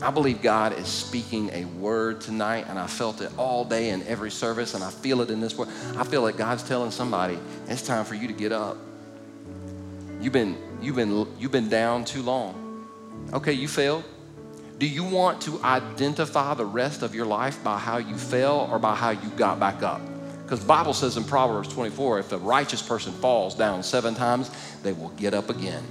I 0.02 0.10
believe 0.10 0.42
God 0.42 0.78
is 0.78 0.88
speaking 0.88 1.50
a 1.52 1.64
word 1.64 2.20
tonight, 2.20 2.66
and 2.68 2.78
I 2.78 2.86
felt 2.86 3.20
it 3.22 3.32
all 3.38 3.64
day 3.64 3.90
in 3.90 4.02
every 4.06 4.30
service, 4.30 4.74
and 4.74 4.84
I 4.84 4.90
feel 4.90 5.22
it 5.22 5.30
in 5.30 5.40
this 5.40 5.56
word. 5.56 5.68
I 5.96 6.04
feel 6.04 6.22
like 6.22 6.36
God's 6.36 6.62
telling 6.62 6.90
somebody 6.90 7.38
it's 7.66 7.82
time 7.82 8.04
for 8.04 8.14
you 8.14 8.26
to 8.26 8.34
get 8.34 8.52
up. 8.52 8.76
You've 10.20 10.34
been, 10.34 10.56
you've 10.82 10.96
been, 10.96 11.26
you've 11.38 11.52
been 11.52 11.68
down 11.68 12.04
too 12.04 12.22
long. 12.22 12.86
Okay, 13.32 13.52
you 13.52 13.68
failed. 13.68 14.04
Do 14.78 14.86
you 14.86 15.04
want 15.04 15.40
to 15.42 15.62
identify 15.62 16.52
the 16.52 16.66
rest 16.66 17.02
of 17.02 17.14
your 17.14 17.26
life 17.26 17.64
by 17.64 17.78
how 17.78 17.96
you 17.96 18.16
fell 18.16 18.68
or 18.70 18.78
by 18.78 18.94
how 18.94 19.10
you 19.10 19.30
got 19.36 19.58
back 19.58 19.82
up? 19.82 20.02
Because 20.46 20.60
the 20.60 20.66
Bible 20.66 20.94
says 20.94 21.16
in 21.16 21.24
Proverbs 21.24 21.66
24 21.66 22.20
if 22.20 22.30
a 22.30 22.38
righteous 22.38 22.80
person 22.80 23.12
falls 23.14 23.56
down 23.56 23.82
seven 23.82 24.14
times, 24.14 24.48
they 24.84 24.92
will 24.92 25.08
get 25.10 25.34
up 25.34 25.50
again. 25.50 25.82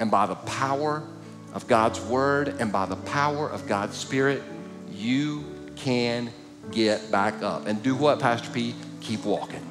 And 0.00 0.10
by 0.10 0.24
the 0.24 0.34
power 0.34 1.06
of 1.52 1.66
God's 1.66 2.00
word 2.00 2.48
and 2.58 2.72
by 2.72 2.86
the 2.86 2.96
power 2.96 3.50
of 3.50 3.68
God's 3.68 3.98
spirit, 3.98 4.42
you 4.90 5.44
can 5.76 6.32
get 6.72 7.10
back 7.10 7.42
up. 7.42 7.66
And 7.66 7.82
do 7.82 7.94
what, 7.94 8.18
Pastor 8.18 8.50
P? 8.50 8.74
Keep 9.02 9.26
walking. 9.26 9.64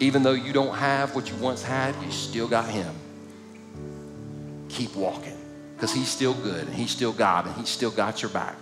Even 0.00 0.24
though 0.24 0.32
you 0.32 0.52
don't 0.52 0.74
have 0.74 1.14
what 1.14 1.30
you 1.30 1.36
once 1.36 1.62
had, 1.62 1.94
you 2.02 2.10
still 2.10 2.48
got 2.48 2.68
Him. 2.68 2.92
Keep 4.68 4.96
walking 4.96 5.38
because 5.76 5.92
He's 5.92 6.08
still 6.08 6.34
good 6.34 6.66
and 6.66 6.74
He's 6.74 6.90
still 6.90 7.12
God 7.12 7.46
and 7.46 7.54
He's 7.54 7.68
still 7.68 7.92
got 7.92 8.20
your 8.20 8.32
back. 8.32 8.56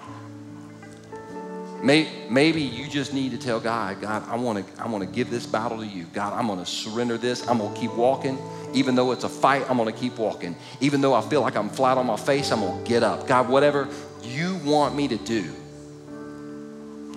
Maybe 1.85 2.63
you 2.63 2.89
just 2.89 3.13
need 3.13 3.33
to 3.33 3.39
tell 3.39 3.61
God, 3.61 4.01
God, 4.01 4.27
I 4.27 4.37
want 4.37 4.67
to 4.67 4.83
I 4.83 4.89
want 4.89 5.05
to 5.05 5.11
give 5.11 5.31
this 5.31 5.45
battle 5.45 5.79
to 5.79 5.87
you. 5.87 6.05
God, 6.15 6.33
I'm 6.33 6.47
going 6.47 6.59
to 6.59 6.65
surrender 6.65 7.19
this. 7.19 7.47
I'm 7.47 7.59
going 7.59 7.75
to 7.75 7.79
keep 7.79 7.93
walking. 7.93 8.39
Even 8.73 8.95
though 8.95 9.13
it's 9.13 9.25
a 9.25 9.29
fight, 9.29 9.69
I'm 9.69 9.77
going 9.77 9.93
to 9.93 9.99
keep 10.01 10.17
walking. 10.17 10.57
Even 10.81 11.03
though 11.03 11.13
I 11.13 11.21
feel 11.21 11.43
like 11.43 11.57
I'm 11.57 11.69
flat 11.69 11.99
on 11.99 12.07
my 12.07 12.17
face, 12.17 12.51
I'm 12.51 12.61
going 12.61 12.83
to 12.83 12.89
get 12.89 13.03
up. 13.03 13.27
God, 13.27 13.51
whatever 13.51 13.87
you 14.23 14.57
want 14.65 14.97
me 14.97 15.09
to 15.09 15.19
do, 15.19 15.53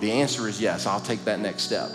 the 0.00 0.12
answer 0.12 0.46
is 0.46 0.60
yes, 0.60 0.86
I'll 0.86 1.00
take 1.00 1.24
that 1.24 1.40
next 1.40 1.62
step. 1.62 1.90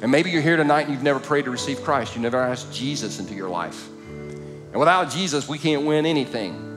And 0.00 0.12
maybe 0.12 0.30
you're 0.30 0.40
here 0.40 0.56
tonight 0.56 0.82
and 0.82 0.92
you've 0.92 1.02
never 1.02 1.18
prayed 1.18 1.46
to 1.46 1.50
receive 1.50 1.82
Christ. 1.82 2.14
You 2.14 2.22
never 2.22 2.40
asked 2.40 2.72
Jesus 2.72 3.18
into 3.18 3.34
your 3.34 3.48
life. 3.48 3.88
And 3.88 4.76
without 4.76 5.10
Jesus, 5.10 5.48
we 5.48 5.58
can't 5.58 5.84
win 5.84 6.06
anything. 6.06 6.67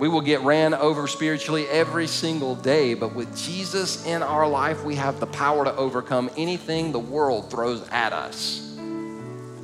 We 0.00 0.08
will 0.08 0.22
get 0.22 0.40
ran 0.40 0.72
over 0.72 1.06
spiritually 1.06 1.68
every 1.68 2.06
single 2.06 2.54
day, 2.54 2.94
but 2.94 3.14
with 3.14 3.36
Jesus 3.36 4.06
in 4.06 4.22
our 4.22 4.48
life, 4.48 4.82
we 4.82 4.94
have 4.94 5.20
the 5.20 5.26
power 5.26 5.62
to 5.66 5.76
overcome 5.76 6.30
anything 6.38 6.90
the 6.90 6.98
world 6.98 7.50
throws 7.50 7.86
at 7.90 8.14
us. 8.14 8.66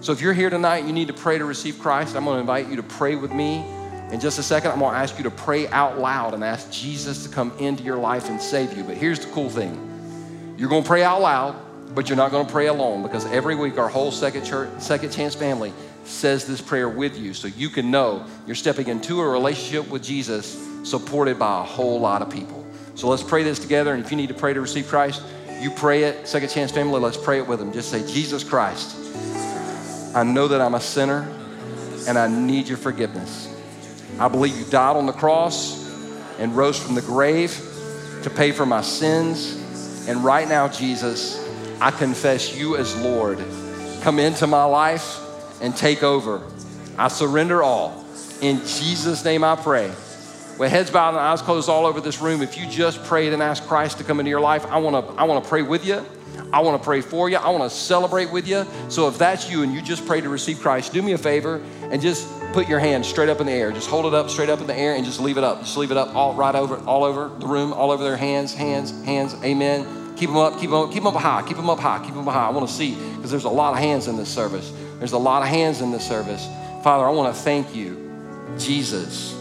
So 0.02 0.12
if 0.12 0.20
you're 0.20 0.34
here 0.34 0.50
tonight 0.50 0.84
you 0.84 0.92
need 0.92 1.08
to 1.08 1.14
pray 1.14 1.38
to 1.38 1.46
receive 1.46 1.78
Christ, 1.78 2.16
I'm 2.16 2.26
going 2.26 2.36
to 2.36 2.40
invite 2.40 2.68
you 2.68 2.76
to 2.76 2.82
pray 2.82 3.16
with 3.16 3.32
me. 3.32 3.64
In 4.12 4.20
just 4.20 4.38
a 4.38 4.42
second, 4.42 4.72
I'm 4.72 4.80
going 4.80 4.92
to 4.92 4.98
ask 4.98 5.16
you 5.16 5.24
to 5.24 5.30
pray 5.30 5.68
out 5.68 5.98
loud 5.98 6.34
and 6.34 6.44
ask 6.44 6.70
Jesus 6.70 7.22
to 7.22 7.30
come 7.30 7.50
into 7.58 7.82
your 7.82 7.96
life 7.96 8.28
and 8.28 8.38
save 8.38 8.76
you. 8.76 8.84
But 8.84 8.98
here's 8.98 9.20
the 9.20 9.32
cool 9.32 9.48
thing 9.48 10.54
you're 10.58 10.68
going 10.68 10.82
to 10.82 10.86
pray 10.86 11.02
out 11.02 11.22
loud, 11.22 11.56
but 11.94 12.10
you're 12.10 12.16
not 12.16 12.30
going 12.30 12.44
to 12.44 12.52
pray 12.52 12.66
alone 12.66 13.02
because 13.02 13.24
every 13.24 13.54
week 13.54 13.78
our 13.78 13.88
whole 13.88 14.12
second, 14.12 14.44
church, 14.44 14.68
second 14.80 15.12
chance 15.12 15.34
family 15.34 15.72
says 16.06 16.46
this 16.46 16.60
prayer 16.60 16.88
with 16.88 17.18
you 17.18 17.34
so 17.34 17.48
you 17.48 17.68
can 17.68 17.90
know 17.90 18.24
you're 18.46 18.54
stepping 18.54 18.88
into 18.88 19.20
a 19.20 19.28
relationship 19.28 19.88
with 19.90 20.02
Jesus 20.02 20.62
supported 20.84 21.38
by 21.38 21.60
a 21.60 21.64
whole 21.64 22.00
lot 22.00 22.22
of 22.22 22.30
people. 22.30 22.64
So 22.94 23.08
let's 23.08 23.22
pray 23.22 23.42
this 23.42 23.58
together. 23.58 23.92
And 23.92 24.04
if 24.04 24.10
you 24.10 24.16
need 24.16 24.28
to 24.28 24.34
pray 24.34 24.54
to 24.54 24.60
receive 24.60 24.86
Christ, 24.86 25.22
you 25.60 25.70
pray 25.70 26.04
it. 26.04 26.26
Second 26.26 26.48
Chance 26.48 26.72
family, 26.72 27.00
let's 27.00 27.16
pray 27.16 27.38
it 27.38 27.46
with 27.46 27.58
them. 27.58 27.72
Just 27.72 27.90
say, 27.90 28.06
Jesus 28.06 28.44
Christ, 28.44 28.96
I 30.14 30.22
know 30.22 30.48
that 30.48 30.60
I'm 30.60 30.74
a 30.74 30.80
sinner 30.80 31.28
and 32.08 32.16
I 32.16 32.28
need 32.28 32.68
your 32.68 32.78
forgiveness. 32.78 33.52
I 34.18 34.28
believe 34.28 34.56
you 34.56 34.64
died 34.64 34.96
on 34.96 35.06
the 35.06 35.12
cross 35.12 35.84
and 36.38 36.56
rose 36.56 36.78
from 36.78 36.94
the 36.94 37.02
grave 37.02 37.52
to 38.22 38.30
pay 38.30 38.52
for 38.52 38.64
my 38.64 38.80
sins. 38.80 40.06
And 40.08 40.24
right 40.24 40.48
now, 40.48 40.68
Jesus, 40.68 41.42
I 41.80 41.90
confess 41.90 42.56
you 42.56 42.76
as 42.76 42.98
Lord. 43.00 43.38
Come 44.02 44.18
into 44.18 44.46
my 44.46 44.64
life 44.64 45.20
and 45.60 45.76
take 45.76 46.02
over. 46.02 46.42
I 46.98 47.08
surrender 47.08 47.62
all. 47.62 48.04
In 48.40 48.58
Jesus' 48.58 49.24
name 49.24 49.44
I 49.44 49.56
pray. 49.56 49.92
With 50.58 50.70
heads 50.70 50.90
bowed 50.90 51.10
and 51.10 51.18
eyes 51.18 51.42
closed 51.42 51.68
all 51.68 51.84
over 51.84 52.00
this 52.00 52.20
room, 52.20 52.40
if 52.40 52.56
you 52.56 52.68
just 52.68 53.04
prayed 53.04 53.32
and 53.34 53.42
asked 53.42 53.66
Christ 53.66 53.98
to 53.98 54.04
come 54.04 54.20
into 54.20 54.30
your 54.30 54.40
life, 54.40 54.64
I 54.66 54.78
wanna, 54.78 55.00
I 55.16 55.24
wanna 55.24 55.46
pray 55.46 55.62
with 55.62 55.84
you. 55.84 56.04
I 56.52 56.60
wanna 56.60 56.78
pray 56.78 57.02
for 57.02 57.28
you. 57.28 57.36
I 57.36 57.50
wanna 57.50 57.68
celebrate 57.68 58.30
with 58.30 58.48
you. 58.48 58.66
So 58.88 59.08
if 59.08 59.18
that's 59.18 59.50
you 59.50 59.62
and 59.62 59.74
you 59.74 59.82
just 59.82 60.06
prayed 60.06 60.22
to 60.22 60.30
receive 60.30 60.60
Christ, 60.60 60.92
do 60.92 61.02
me 61.02 61.12
a 61.12 61.18
favor 61.18 61.62
and 61.82 62.00
just 62.00 62.26
put 62.52 62.68
your 62.68 62.78
hand 62.78 63.04
straight 63.04 63.28
up 63.28 63.40
in 63.40 63.46
the 63.46 63.52
air. 63.52 63.70
Just 63.70 63.90
hold 63.90 64.06
it 64.06 64.14
up 64.14 64.30
straight 64.30 64.48
up 64.48 64.60
in 64.60 64.66
the 64.66 64.74
air 64.74 64.94
and 64.94 65.04
just 65.04 65.20
leave 65.20 65.36
it 65.36 65.44
up. 65.44 65.60
Just 65.60 65.76
leave 65.76 65.90
it 65.90 65.98
up 65.98 66.14
all 66.14 66.34
right 66.34 66.54
over, 66.54 66.78
all 66.86 67.04
over 67.04 67.28
the 67.38 67.46
room, 67.46 67.72
all 67.74 67.90
over 67.90 68.02
their 68.02 68.16
hands, 68.16 68.54
hands, 68.54 68.92
hands. 69.04 69.34
Amen. 69.44 70.14
Keep 70.16 70.30
them 70.30 70.38
up, 70.38 70.54
keep 70.58 70.70
them 70.70 70.80
up, 70.80 70.90
keep 70.90 71.02
them 71.02 71.14
up 71.14 71.20
high, 71.20 71.42
keep 71.46 71.58
them 71.58 71.68
up 71.68 71.78
high, 71.78 71.98
keep 72.02 72.14
them 72.14 72.26
up 72.26 72.32
high. 72.32 72.46
I 72.46 72.50
wanna 72.50 72.68
see 72.68 72.94
because 73.16 73.30
there's 73.30 73.44
a 73.44 73.50
lot 73.50 73.74
of 73.74 73.78
hands 73.78 74.08
in 74.08 74.16
this 74.16 74.30
service. 74.30 74.72
There's 74.98 75.12
a 75.12 75.18
lot 75.18 75.42
of 75.42 75.48
hands 75.48 75.80
in 75.82 75.90
this 75.90 76.06
service. 76.06 76.46
Father, 76.82 77.04
I 77.04 77.10
want 77.10 77.34
to 77.34 77.40
thank 77.42 77.74
you, 77.74 78.56
Jesus. 78.58 79.36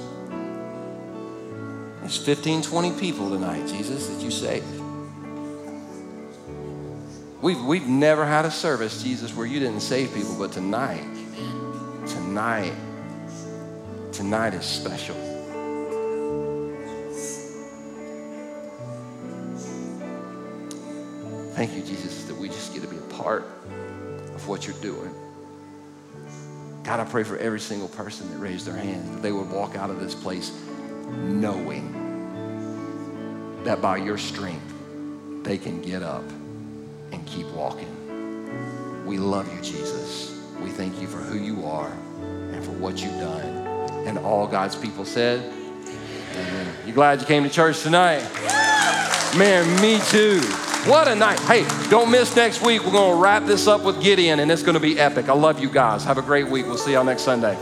It's 2.03 2.17
15, 2.17 2.61
20 2.61 2.99
people 2.99 3.29
tonight, 3.29 3.67
Jesus, 3.67 4.07
that 4.07 4.21
you 4.21 4.29
saved. 4.29 4.65
We've, 7.41 7.63
we've 7.63 7.87
never 7.87 8.25
had 8.25 8.45
a 8.45 8.51
service, 8.51 9.01
Jesus, 9.01 9.35
where 9.35 9.45
you 9.45 9.59
didn't 9.59 9.81
save 9.81 10.13
people, 10.13 10.35
but 10.37 10.51
tonight, 10.51 11.05
tonight, 12.07 12.73
tonight 14.11 14.53
is 14.53 14.65
special. 14.65 15.15
Thank 21.55 21.73
you, 21.73 21.81
Jesus, 21.83 22.25
that 22.25 22.35
we 22.35 22.49
just 22.49 22.73
get 22.73 22.81
to 22.81 22.89
be 22.89 22.97
a 22.97 23.13
part 23.13 23.45
of 24.33 24.47
what 24.47 24.67
you're 24.67 24.75
doing. 24.81 25.13
God, 26.85 26.99
I 26.99 27.03
pray 27.03 27.23
for 27.23 27.35
every 27.37 27.59
single 27.59 27.87
person 27.87 28.31
that 28.31 28.37
raised 28.37 28.67
their 28.67 28.77
hand 28.77 29.15
that 29.15 29.23
they 29.23 29.31
would 29.31 29.49
walk 29.49 29.75
out 29.75 29.89
of 29.89 29.99
this 29.99 30.13
place 30.13 30.51
knowing 31.09 31.91
that 33.63 33.81
by 33.81 33.97
your 33.97 34.19
strength 34.19 34.71
they 35.41 35.57
can 35.57 35.81
get 35.81 36.03
up 36.03 36.23
and 37.11 37.25
keep 37.25 37.47
walking. 37.47 37.91
We 39.03 39.17
love 39.17 39.51
you, 39.51 39.61
Jesus. 39.63 40.39
We 40.61 40.69
thank 40.69 41.01
you 41.01 41.07
for 41.07 41.17
who 41.17 41.39
you 41.39 41.65
are 41.65 41.91
and 42.51 42.63
for 42.63 42.71
what 42.73 43.01
you've 43.01 43.19
done. 43.19 43.65
And 44.07 44.19
all 44.19 44.45
God's 44.45 44.75
people 44.75 45.05
said, 45.05 45.41
Amen. 45.41 46.67
You 46.85 46.93
glad 46.93 47.19
you 47.19 47.25
came 47.25 47.43
to 47.43 47.49
church 47.49 47.81
tonight? 47.81 48.21
Man, 49.35 49.81
me 49.81 49.99
too. 50.11 50.41
What 50.85 51.07
a 51.07 51.15
night. 51.15 51.39
Hey, 51.39 51.65
don't 51.89 52.11
miss 52.11 52.35
next 52.35 52.61
week. 52.61 52.85
We're 52.85 52.91
going 52.91 53.17
to 53.17 53.19
wrap 53.19 53.45
this 53.45 53.65
up 53.65 53.81
with 53.81 53.99
Gideon, 54.03 54.39
and 54.39 54.51
it's 54.51 54.61
going 54.61 54.75
to 54.75 54.79
be 54.79 54.99
epic. 54.99 55.29
I 55.29 55.33
love 55.33 55.59
you 55.59 55.67
guys. 55.67 56.03
Have 56.03 56.19
a 56.19 56.21
great 56.21 56.47
week. 56.47 56.67
We'll 56.67 56.77
see 56.77 56.93
y'all 56.93 57.03
next 57.03 57.23
Sunday. 57.23 57.57